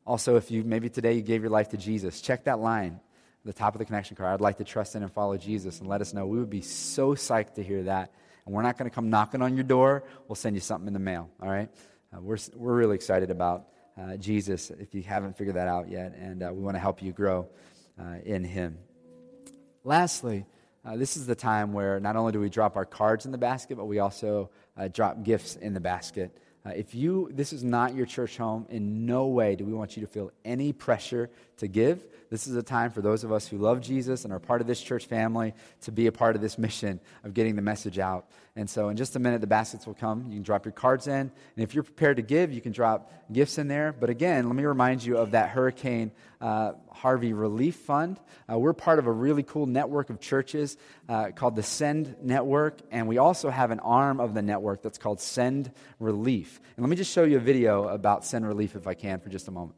Also, 0.05 0.35
if 0.35 0.51
you 0.51 0.63
maybe 0.63 0.89
today 0.89 1.13
you 1.13 1.21
gave 1.21 1.41
your 1.41 1.51
life 1.51 1.69
to 1.69 1.77
Jesus, 1.77 2.21
check 2.21 2.45
that 2.45 2.59
line 2.59 2.99
the 3.43 3.53
top 3.53 3.75
of 3.75 3.79
the 3.79 3.85
connection 3.85 4.15
card. 4.15 4.33
I'd 4.33 4.41
like 4.41 4.57
to 4.57 4.63
trust 4.63 4.95
in 4.95 5.03
and 5.03 5.11
follow 5.11 5.37
Jesus, 5.37 5.79
and 5.79 5.87
let 5.87 6.01
us 6.01 6.13
know. 6.13 6.25
We 6.25 6.39
would 6.39 6.49
be 6.49 6.61
so 6.61 7.13
psyched 7.13 7.55
to 7.55 7.63
hear 7.63 7.83
that 7.83 8.11
and 8.45 8.53
we're 8.53 8.61
not 8.61 8.77
going 8.77 8.89
to 8.89 8.93
come 8.93 9.09
knocking 9.09 9.41
on 9.41 9.55
your 9.55 9.63
door. 9.63 10.03
We'll 10.27 10.35
send 10.35 10.55
you 10.55 10.59
something 10.59 10.87
in 10.87 10.93
the 10.93 10.99
mail, 10.99 11.29
all 11.41 11.49
right? 11.49 11.69
Uh, 12.13 12.21
we're, 12.21 12.37
we're 12.55 12.75
really 12.75 12.95
excited 12.95 13.31
about 13.31 13.67
uh, 13.97 14.17
Jesus 14.17 14.69
if 14.69 14.93
you 14.93 15.01
haven't 15.01 15.37
figured 15.37 15.55
that 15.55 15.67
out 15.67 15.89
yet, 15.89 16.13
and 16.15 16.43
uh, 16.43 16.51
we 16.53 16.61
want 16.61 16.75
to 16.75 16.79
help 16.79 17.01
you 17.01 17.11
grow 17.11 17.47
uh, 17.99 18.17
in 18.23 18.43
Him. 18.43 18.77
Lastly, 19.83 20.45
uh, 20.85 20.95
this 20.95 21.17
is 21.17 21.25
the 21.25 21.35
time 21.35 21.73
where 21.73 21.99
not 21.99 22.15
only 22.15 22.31
do 22.31 22.39
we 22.39 22.49
drop 22.49 22.77
our 22.77 22.85
cards 22.85 23.25
in 23.25 23.31
the 23.31 23.37
basket, 23.37 23.75
but 23.75 23.85
we 23.85 23.99
also 23.99 24.49
uh, 24.77 24.87
drop 24.87 25.23
gifts 25.23 25.55
in 25.55 25.73
the 25.73 25.79
basket. 25.79 26.37
Uh, 26.65 26.69
if 26.69 26.95
you 26.95 27.29
this 27.31 27.53
is 27.53 27.63
not 27.63 27.95
your 27.95 28.05
church 28.05 28.37
home, 28.37 28.65
in 28.69 29.05
no 29.05 29.27
way 29.27 29.55
do 29.55 29.65
we 29.65 29.73
want 29.73 29.95
you 29.95 30.01
to 30.01 30.07
feel 30.07 30.31
any 30.43 30.73
pressure 30.73 31.29
to 31.57 31.67
give. 31.67 32.05
This 32.29 32.47
is 32.47 32.55
a 32.55 32.63
time 32.63 32.91
for 32.91 33.01
those 33.01 33.23
of 33.23 33.31
us 33.31 33.47
who 33.47 33.57
love 33.57 33.81
Jesus 33.81 34.25
and 34.25 34.33
are 34.33 34.39
part 34.39 34.61
of 34.61 34.67
this 34.67 34.81
church 34.81 35.05
family 35.05 35.53
to 35.81 35.91
be 35.91 36.07
a 36.07 36.11
part 36.11 36.35
of 36.35 36.41
this 36.41 36.57
mission 36.57 36.99
of 37.23 37.33
getting 37.33 37.55
the 37.55 37.61
message 37.61 37.99
out. 37.99 38.27
And 38.55 38.69
so, 38.69 38.89
in 38.89 38.97
just 38.97 39.15
a 39.15 39.19
minute, 39.19 39.41
the 39.41 39.47
baskets 39.47 39.85
will 39.85 39.93
come. 39.93 40.25
You 40.27 40.35
can 40.35 40.43
drop 40.43 40.65
your 40.65 40.71
cards 40.71 41.07
in, 41.07 41.13
and 41.13 41.31
if 41.55 41.73
you're 41.73 41.83
prepared 41.83 42.17
to 42.17 42.23
give, 42.23 42.51
you 42.51 42.61
can 42.61 42.71
drop 42.71 43.11
gifts 43.31 43.57
in 43.57 43.67
there. 43.67 43.93
But 43.93 44.09
again, 44.09 44.47
let 44.47 44.55
me 44.55 44.63
remind 44.63 45.03
you 45.03 45.17
of 45.17 45.31
that 45.31 45.49
hurricane 45.49 46.11
uh, 46.41 46.73
Harvey 46.91 47.33
Relief 47.33 47.75
Fund. 47.75 48.19
Uh, 48.51 48.57
we're 48.57 48.73
part 48.73 48.99
of 48.99 49.07
a 49.07 49.11
really 49.11 49.43
cool 49.43 49.65
network 49.65 50.09
of 50.09 50.19
churches 50.19 50.77
uh, 51.09 51.31
called 51.35 51.55
the 51.55 51.63
Send 51.63 52.15
Network, 52.21 52.79
and 52.91 53.07
we 53.07 53.17
also 53.17 53.49
have 53.49 53.71
an 53.71 53.79
arm 53.79 54.19
of 54.19 54.33
the 54.33 54.41
network 54.41 54.81
that's 54.81 54.97
called 54.97 55.19
Send 55.19 55.71
Relief. 55.99 56.61
And 56.77 56.83
let 56.83 56.89
me 56.89 56.95
just 56.95 57.11
show 57.11 57.23
you 57.23 57.37
a 57.37 57.41
video 57.41 57.87
about 57.89 58.25
Send 58.25 58.47
Relief, 58.47 58.75
if 58.75 58.87
I 58.87 58.93
can, 58.93 59.19
for 59.19 59.29
just 59.29 59.47
a 59.47 59.51
moment. 59.51 59.75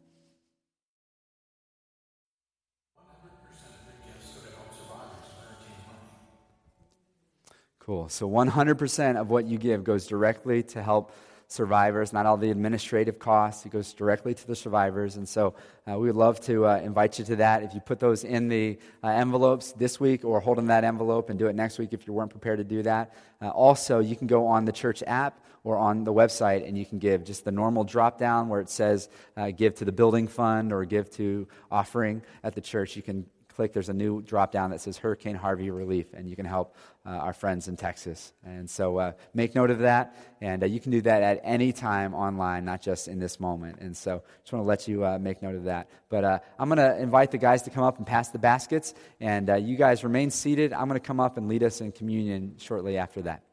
Cool. 7.88 8.10
So 8.10 8.30
100% 8.30 9.16
of 9.16 9.30
what 9.30 9.46
you 9.46 9.58
give 9.58 9.86
goes 9.86 10.08
directly 10.08 10.62
to 10.62 10.84
help 10.84 11.14
survivors, 11.48 12.12
not 12.12 12.26
all 12.26 12.36
the 12.36 12.52
administrative 12.52 13.18
costs. 13.18 13.66
It 13.66 13.72
goes 13.72 13.94
directly 13.94 14.34
to 14.34 14.46
the 14.46 14.58
survivors. 14.58 15.16
And 15.16 15.28
so 15.28 15.56
uh, 15.90 15.98
we 15.98 16.08
would 16.08 16.18
love 16.18 16.42
to 16.42 16.66
uh, 16.66 16.82
invite 16.84 17.18
you 17.18 17.24
to 17.24 17.38
that. 17.38 17.64
If 17.64 17.74
you 17.74 17.80
put 17.80 18.02
those 18.02 18.26
in 18.26 18.50
the 18.50 18.78
uh, 19.02 19.08
envelopes 19.08 19.72
this 19.72 20.02
week 20.02 20.26
or 20.26 20.42
hold 20.42 20.60
in 20.60 20.68
that 20.68 20.84
envelope 20.84 21.30
and 21.30 21.40
do 21.40 21.48
it 21.48 21.56
next 21.56 21.80
week 21.80 21.94
if 21.94 22.06
you 22.06 22.12
weren't 22.12 22.30
prepared 22.30 22.58
to 22.58 22.66
do 22.66 22.84
that. 22.84 23.14
Uh, 23.42 23.52
also, 23.52 24.00
you 24.00 24.18
can 24.18 24.28
go 24.28 24.48
on 24.48 24.66
the 24.66 24.74
church 24.74 25.02
app 25.08 25.42
or 25.64 25.78
on 25.78 26.04
the 26.04 26.12
website 26.12 26.68
and 26.68 26.78
you 26.78 26.86
can 26.86 27.00
give 27.00 27.24
just 27.24 27.46
the 27.46 27.54
normal 27.54 27.86
drop 27.86 28.20
down 28.20 28.50
where 28.50 28.60
it 28.60 28.70
says 28.70 29.08
uh, 29.38 29.50
give 29.52 29.76
to 29.76 29.86
the 29.86 29.94
building 29.94 30.28
fund 30.28 30.74
or 30.74 30.84
give 30.84 31.10
to 31.12 31.48
offering 31.72 32.22
at 32.44 32.54
the 32.54 32.60
church. 32.60 32.98
You 32.98 33.02
can 33.02 33.28
click, 33.58 33.74
there's 33.74 33.90
a 33.90 33.94
new 33.94 34.22
drop 34.22 34.52
down 34.52 34.70
that 34.70 34.80
says 34.80 35.00
Hurricane 35.00 35.36
Harvey 35.36 35.72
Relief, 35.72 36.14
and 36.14 36.30
you 36.30 36.36
can 36.36 36.46
help 36.46 36.76
uh, 37.08 37.10
our 37.10 37.34
friends 37.34 37.68
in 37.68 37.76
Texas. 37.76 38.32
And 38.46 38.70
so 38.70 38.98
uh, 38.98 39.14
make 39.34 39.56
note 39.56 39.72
of 39.72 39.80
that, 39.80 40.16
and 40.42 40.62
uh, 40.62 40.68
you 40.68 40.80
can 40.80 40.92
do 40.92 41.02
that 41.02 41.24
at 41.24 41.42
any 41.44 41.74
time 41.74 42.14
online, 42.14 42.66
not 42.66 42.84
just 42.84 43.08
in 43.08 43.18
this 43.18 43.40
moment. 43.40 43.80
And 43.82 43.98
so 43.98 44.22
just 44.44 44.54
want 44.54 44.64
to 44.64 44.68
let 44.68 44.88
you 44.88 45.04
uh, 45.04 45.18
make 45.18 45.42
note 45.42 45.56
of 45.56 45.64
that. 45.64 45.90
But 46.08 46.24
uh, 46.24 46.40
I'm 46.60 46.70
going 46.70 46.78
to 46.78 47.02
invite 47.02 47.32
the 47.32 47.40
guys 47.40 47.64
to 47.64 47.72
come 47.72 47.84
up 47.84 47.98
and 47.98 48.06
pass 48.06 48.30
the 48.30 48.38
baskets, 48.38 48.94
and 49.20 49.50
you 49.68 49.76
guys 49.76 50.04
remain 50.04 50.30
seated. 50.30 50.72
I'm 50.72 50.88
going 50.88 51.02
to 51.02 51.08
come 51.08 51.20
up 51.20 51.38
and 51.38 51.48
lead 51.48 51.64
us 51.64 51.82
in 51.82 51.92
communion 51.92 52.58
shortly 52.60 53.00
after 53.00 53.24
that. 53.24 53.47